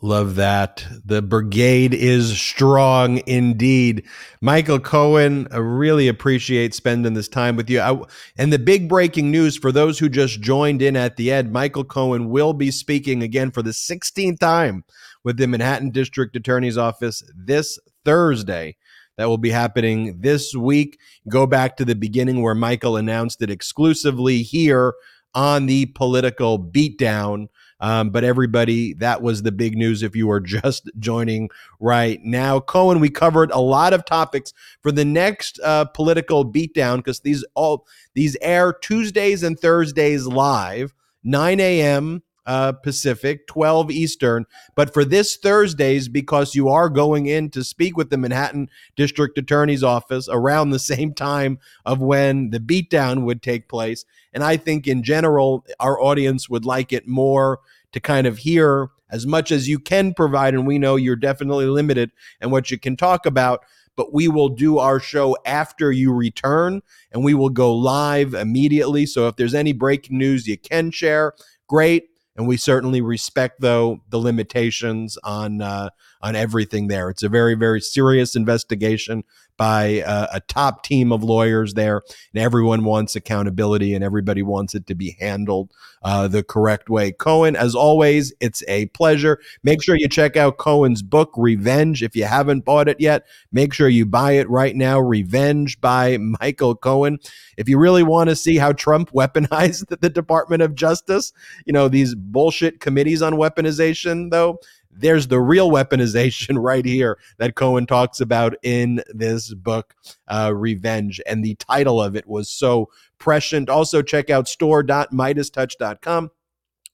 Love 0.00 0.36
that. 0.36 0.86
The 1.04 1.20
brigade 1.20 1.92
is 1.92 2.38
strong 2.38 3.20
indeed. 3.26 4.04
Michael 4.40 4.78
Cohen, 4.78 5.48
I 5.50 5.56
really 5.56 6.06
appreciate 6.06 6.72
spending 6.72 7.14
this 7.14 7.26
time 7.26 7.56
with 7.56 7.68
you. 7.68 7.80
I, 7.80 8.00
and 8.36 8.52
the 8.52 8.60
big 8.60 8.88
breaking 8.88 9.32
news 9.32 9.56
for 9.56 9.72
those 9.72 9.98
who 9.98 10.08
just 10.08 10.40
joined 10.40 10.82
in 10.82 10.94
at 10.94 11.16
the 11.16 11.32
end 11.32 11.52
Michael 11.52 11.84
Cohen 11.84 12.28
will 12.28 12.52
be 12.52 12.70
speaking 12.70 13.22
again 13.24 13.50
for 13.50 13.60
the 13.60 13.70
16th 13.70 14.38
time 14.38 14.84
with 15.24 15.36
the 15.36 15.48
Manhattan 15.48 15.90
District 15.90 16.36
Attorney's 16.36 16.78
Office 16.78 17.22
this 17.34 17.78
Thursday. 18.04 18.76
That 19.16 19.28
will 19.28 19.38
be 19.38 19.50
happening 19.50 20.20
this 20.20 20.54
week. 20.54 21.00
Go 21.28 21.44
back 21.44 21.76
to 21.76 21.84
the 21.84 21.96
beginning 21.96 22.40
where 22.40 22.54
Michael 22.54 22.96
announced 22.96 23.42
it 23.42 23.50
exclusively 23.50 24.42
here 24.42 24.94
on 25.34 25.66
the 25.66 25.86
political 25.86 26.58
beatdown. 26.58 27.48
Um, 27.80 28.10
but 28.10 28.24
everybody, 28.24 28.94
that 28.94 29.22
was 29.22 29.42
the 29.42 29.52
big 29.52 29.76
news 29.76 30.02
if 30.02 30.16
you 30.16 30.30
are 30.30 30.40
just 30.62 30.90
joining 30.98 31.50
right 31.80 32.20
now. 32.22 32.60
Cohen, 32.60 33.00
we 33.00 33.10
covered 33.10 33.50
a 33.52 33.60
lot 33.60 33.92
of 33.92 34.04
topics 34.04 34.52
for 34.82 34.92
the 34.92 35.04
next 35.04 35.60
uh, 35.62 35.84
political 35.86 36.44
beatdown 36.44 36.96
because 36.96 37.20
these 37.20 37.44
all 37.54 37.86
these 38.14 38.36
air 38.40 38.72
Tuesdays 38.72 39.42
and 39.42 39.58
Thursdays 39.58 40.26
live, 40.26 40.94
9 41.24 41.60
a.m. 41.60 42.22
Uh, 42.48 42.72
Pacific, 42.72 43.46
12 43.46 43.90
Eastern. 43.90 44.46
But 44.74 44.94
for 44.94 45.04
this 45.04 45.36
Thursdays, 45.36 46.08
because 46.08 46.54
you 46.54 46.70
are 46.70 46.88
going 46.88 47.26
in 47.26 47.50
to 47.50 47.62
speak 47.62 47.94
with 47.94 48.08
the 48.08 48.16
Manhattan 48.16 48.70
District 48.96 49.36
Attorney's 49.36 49.84
Office 49.84 50.30
around 50.30 50.70
the 50.70 50.78
same 50.94 51.12
time 51.12 51.58
of 51.84 52.00
when 52.00 52.48
the 52.48 52.58
beatdown 52.58 53.24
would 53.24 53.42
take 53.42 53.68
place. 53.68 54.06
And 54.32 54.42
I 54.42 54.56
think 54.56 54.86
in 54.86 55.02
general, 55.02 55.66
our 55.78 56.00
audience 56.00 56.48
would 56.48 56.64
like 56.64 56.90
it 56.90 57.06
more 57.06 57.60
to 57.92 58.00
kind 58.00 58.26
of 58.26 58.38
hear 58.38 58.88
as 59.10 59.26
much 59.26 59.52
as 59.52 59.68
you 59.68 59.78
can 59.78 60.14
provide. 60.14 60.54
And 60.54 60.66
we 60.66 60.78
know 60.78 60.96
you're 60.96 61.16
definitely 61.16 61.66
limited 61.66 62.12
in 62.40 62.50
what 62.50 62.70
you 62.70 62.78
can 62.78 62.96
talk 62.96 63.26
about 63.26 63.62
but 63.94 64.14
we 64.14 64.28
will 64.28 64.48
do 64.48 64.78
our 64.78 65.00
show 65.00 65.36
after 65.44 65.90
you 65.90 66.12
return 66.12 66.80
and 67.10 67.24
we 67.24 67.34
will 67.34 67.50
go 67.50 67.74
live 67.74 68.32
immediately. 68.32 69.04
So 69.04 69.26
if 69.26 69.34
there's 69.34 69.54
any 69.54 69.72
breaking 69.72 70.16
news 70.16 70.46
you 70.46 70.56
can 70.56 70.92
share, 70.92 71.32
great 71.66 72.08
and 72.38 72.46
we 72.46 72.56
certainly 72.56 73.00
respect 73.00 73.60
though 73.60 74.00
the 74.08 74.18
limitations 74.18 75.18
on 75.24 75.60
uh, 75.60 75.90
on 76.22 76.36
everything 76.36 76.86
there. 76.86 77.10
It's 77.10 77.24
a 77.24 77.28
very 77.28 77.54
very 77.54 77.80
serious 77.80 78.34
investigation 78.36 79.24
by 79.58 80.02
a 80.06 80.40
top 80.48 80.84
team 80.84 81.12
of 81.12 81.22
lawyers 81.22 81.74
there, 81.74 82.02
and 82.32 82.42
everyone 82.42 82.84
wants 82.84 83.14
accountability 83.16 83.92
and 83.92 84.02
everybody 84.02 84.42
wants 84.42 84.74
it 84.74 84.86
to 84.86 84.94
be 84.94 85.16
handled 85.20 85.72
uh, 86.02 86.28
the 86.28 86.42
correct 86.42 86.88
way. 86.88 87.12
Cohen, 87.12 87.56
as 87.56 87.74
always, 87.74 88.32
it's 88.40 88.62
a 88.68 88.86
pleasure. 88.86 89.40
Make 89.62 89.82
sure 89.82 89.96
you 89.96 90.08
check 90.08 90.36
out 90.36 90.58
Cohen's 90.58 91.02
book, 91.02 91.32
Revenge. 91.36 92.02
If 92.02 92.14
you 92.14 92.24
haven't 92.24 92.64
bought 92.64 92.88
it 92.88 93.00
yet, 93.00 93.26
make 93.52 93.74
sure 93.74 93.88
you 93.88 94.06
buy 94.06 94.32
it 94.32 94.48
right 94.48 94.76
now. 94.76 95.00
Revenge 95.00 95.80
by 95.80 96.18
Michael 96.18 96.74
Cohen. 96.74 97.18
If 97.56 97.68
you 97.68 97.78
really 97.78 98.04
want 98.04 98.30
to 98.30 98.36
see 98.36 98.56
how 98.56 98.72
Trump 98.72 99.10
weaponized 99.12 100.00
the 100.00 100.10
Department 100.10 100.62
of 100.62 100.74
Justice, 100.74 101.32
you 101.66 101.72
know, 101.72 101.88
these 101.88 102.14
bullshit 102.14 102.80
committees 102.80 103.22
on 103.22 103.34
weaponization, 103.34 104.30
though, 104.30 104.60
there's 104.98 105.28
the 105.28 105.40
real 105.40 105.70
weaponization 105.70 106.56
right 106.62 106.84
here 106.84 107.18
that 107.38 107.54
Cohen 107.54 107.86
talks 107.86 108.20
about 108.20 108.54
in 108.62 109.02
this 109.08 109.54
book, 109.54 109.94
uh, 110.28 110.52
Revenge. 110.54 111.20
And 111.26 111.44
the 111.44 111.54
title 111.56 112.02
of 112.02 112.16
it 112.16 112.26
was 112.26 112.48
so 112.48 112.90
prescient. 113.18 113.68
Also, 113.68 114.02
check 114.02 114.30
out 114.30 114.48
store.meidastouch.com 114.48 116.30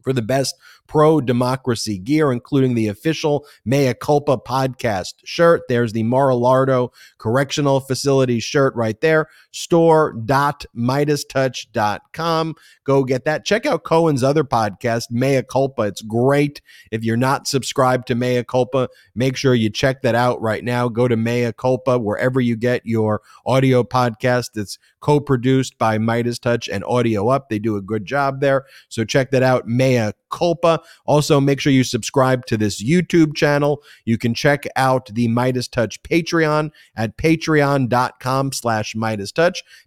for 0.05 0.13
the 0.13 0.23
best 0.23 0.55
pro 0.87 1.21
democracy 1.21 1.99
gear, 1.99 2.31
including 2.31 2.75
the 2.75 2.89
official 2.89 3.47
Mea 3.65 3.95
Culpa 3.95 4.37
podcast 4.37 5.15
shirt. 5.25 5.63
There's 5.69 5.93
the 5.93 6.03
Mar-a-Lardo 6.03 6.91
Correctional 7.19 7.81
Facility 7.81 8.39
shirt 8.39 8.75
right 8.77 9.01
there. 9.01 9.29
Store.meidastouch.com. 9.55 12.55
Go 12.85 13.05
get 13.05 13.25
that. 13.25 13.45
Check 13.45 13.67
out 13.67 13.85
Cohen's 13.85 14.23
other 14.23 14.45
podcast, 14.45 15.11
Mea 15.11 15.43
Culpa. 15.43 15.83
It's 15.83 16.03
great. 16.03 16.61
If 16.91 17.05
you're 17.05 17.17
not 17.17 17.47
subscribed 17.47 18.07
to 18.09 18.15
Mea 18.15 18.45
Culpa, 18.45 18.89
make 19.15 19.37
sure 19.37 19.55
you 19.55 19.71
check 19.71 20.03
that 20.03 20.15
out 20.15 20.41
right 20.41 20.65
now. 20.65 20.89
Go 20.89 21.09
to 21.09 21.17
Mea 21.17 21.53
Culpa 21.53 21.99
wherever 21.99 22.41
you 22.41 22.57
get 22.57 22.83
your 22.85 23.23
audio 23.47 23.83
podcast. 23.83 24.57
It's 24.57 24.79
co-produced 25.05 25.77
by 25.77 25.99
Meidas 25.99 26.41
Touch 26.41 26.67
and 26.67 26.83
Audio 26.85 27.29
Up. 27.29 27.51
They 27.51 27.59
do 27.59 27.77
a 27.77 27.83
good 27.83 28.07
job 28.07 28.41
there. 28.41 28.65
So 28.89 29.05
check 29.05 29.31
that 29.33 29.43
out, 29.43 29.69
Mea 29.69 30.13
Culpa. 30.31 30.81
Also, 31.05 31.41
make 31.41 31.61
sure 31.61 31.73
you 31.73 31.85
subscribe 31.85 32.47
to 32.47 32.57
this 32.57 32.83
YouTube 32.83 33.37
channel. 33.37 33.83
You 34.07 34.17
can 34.17 34.33
check 34.33 34.65
out 34.77 35.11
the 35.13 35.29
Meidas 35.29 35.71
Touch 35.71 36.03
Patreon 36.03 36.71
at 36.97 37.19
patreon.com 37.19 38.53
slash 38.53 38.95
Meidas 38.95 39.33
Touch, 39.33 39.44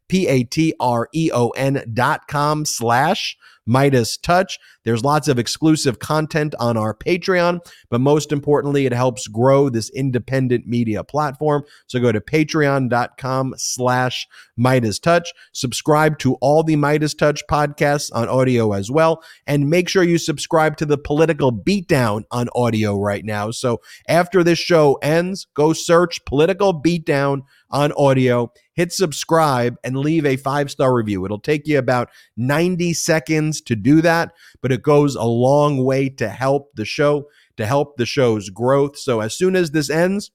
P-A-T-R-E-O-N 0.08 1.84
dot 1.94 2.28
com 2.28 2.66
slash 2.66 3.38
Meidas 3.68 4.18
Touch. 4.22 4.60
There's 4.88 5.04
lots 5.04 5.28
of 5.28 5.38
exclusive 5.38 6.00
content 6.00 6.56
on 6.62 6.78
our 6.78 6.94
Patreon, 6.94 7.60
but 7.90 8.00
most 8.00 8.32
importantly, 8.32 8.86
it 8.86 8.94
helps 8.94 9.28
grow 9.28 9.68
this 9.68 9.90
independent 9.90 10.66
media 10.66 11.04
platform. 11.04 11.64
So 11.88 12.00
go 12.00 12.14
to 12.14 12.22
patreon.com 12.22 13.56
slash 13.58 14.26
Meidas 14.58 15.02
Touch. 15.02 15.34
Subscribe 15.52 16.18
to 16.20 16.36
all 16.36 16.64
the 16.64 16.78
Meidas 16.78 17.18
Touch 17.18 17.44
podcasts 17.52 18.10
on 18.16 18.30
audio 18.30 18.72
as 18.72 18.90
well. 18.90 19.22
And 19.46 19.70
make 19.70 19.90
sure 19.90 20.04
you 20.04 20.18
subscribe 20.18 20.78
to 20.78 20.86
the 20.86 20.98
political 20.98 21.52
beatdown 21.52 22.24
on 22.32 22.48
audio 22.56 22.98
right 22.98 23.26
now. 23.26 23.52
So 23.52 23.82
after 24.08 24.42
this 24.42 24.58
show 24.58 24.94
ends, 25.02 25.48
go 25.54 25.74
search 25.74 26.24
political 26.24 26.74
beatdown 26.74 27.42
on 27.70 27.92
audio, 27.94 28.52
hit 28.74 28.94
subscribe, 28.94 29.76
and 29.84 29.98
leave 29.98 30.26
a 30.26 30.38
five 30.38 30.72
star 30.72 30.94
review. 30.94 31.26
It'll 31.26 31.40
take 31.40 31.68
you 31.68 31.78
about 31.78 32.10
90 32.38 32.94
seconds 32.94 33.62
to 33.62 33.76
do 33.76 34.02
that, 34.02 34.34
but 34.62 34.72
it 34.78 34.84
goes 34.84 35.16
a 35.16 35.24
long 35.24 35.84
way 35.84 36.10
to 36.10 36.30
help 36.30 36.76
the 36.76 36.86
show, 36.86 37.28
to 37.58 37.66
help 37.66 37.98
the 37.98 38.06
show's 38.06 38.50
growth. 38.50 38.98
So 38.98 39.22
as 39.22 39.34
soon 39.34 39.56
as 39.56 39.72
this 39.72 39.90
ends, 39.90 40.32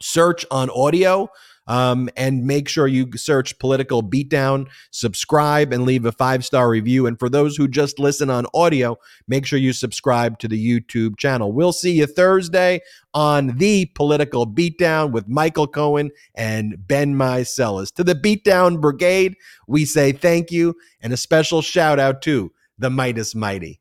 search 0.00 0.44
on 0.50 0.70
audio 0.70 1.28
um, 1.68 2.08
and 2.16 2.44
make 2.46 2.68
sure 2.68 2.86
you 2.86 3.10
search 3.16 3.58
Political 3.58 4.04
Beatdown, 4.04 4.68
subscribe, 4.90 5.72
and 5.72 5.84
leave 5.84 6.04
a 6.04 6.12
five 6.12 6.44
star 6.44 6.68
review. 6.68 7.06
And 7.06 7.18
for 7.18 7.28
those 7.28 7.56
who 7.56 7.66
just 7.66 7.98
listen 7.98 8.30
on 8.30 8.46
audio, 8.54 8.96
make 9.26 9.46
sure 9.46 9.58
you 9.58 9.72
subscribe 9.72 10.38
to 10.38 10.48
the 10.48 10.80
YouTube 10.80 11.16
channel. 11.18 11.52
We'll 11.52 11.72
see 11.72 11.92
you 11.92 12.06
Thursday 12.06 12.80
on 13.14 13.58
the 13.58 13.86
Political 13.94 14.48
Beatdown 14.48 15.10
with 15.10 15.28
Michael 15.28 15.66
Cohen 15.66 16.10
and 16.34 16.76
Ben 16.86 17.14
Meiselas. 17.14 17.92
To 17.94 18.04
the 18.04 18.14
Beatdown 18.14 18.80
Brigade, 18.80 19.34
we 19.66 19.84
say 19.84 20.12
thank 20.12 20.52
you 20.52 20.74
and 21.00 21.12
a 21.12 21.16
special 21.16 21.62
shout 21.62 21.98
out 21.98 22.22
to 22.22 22.52
the 22.78 22.90
Meidas 22.90 23.34
Mighty. 23.34 23.80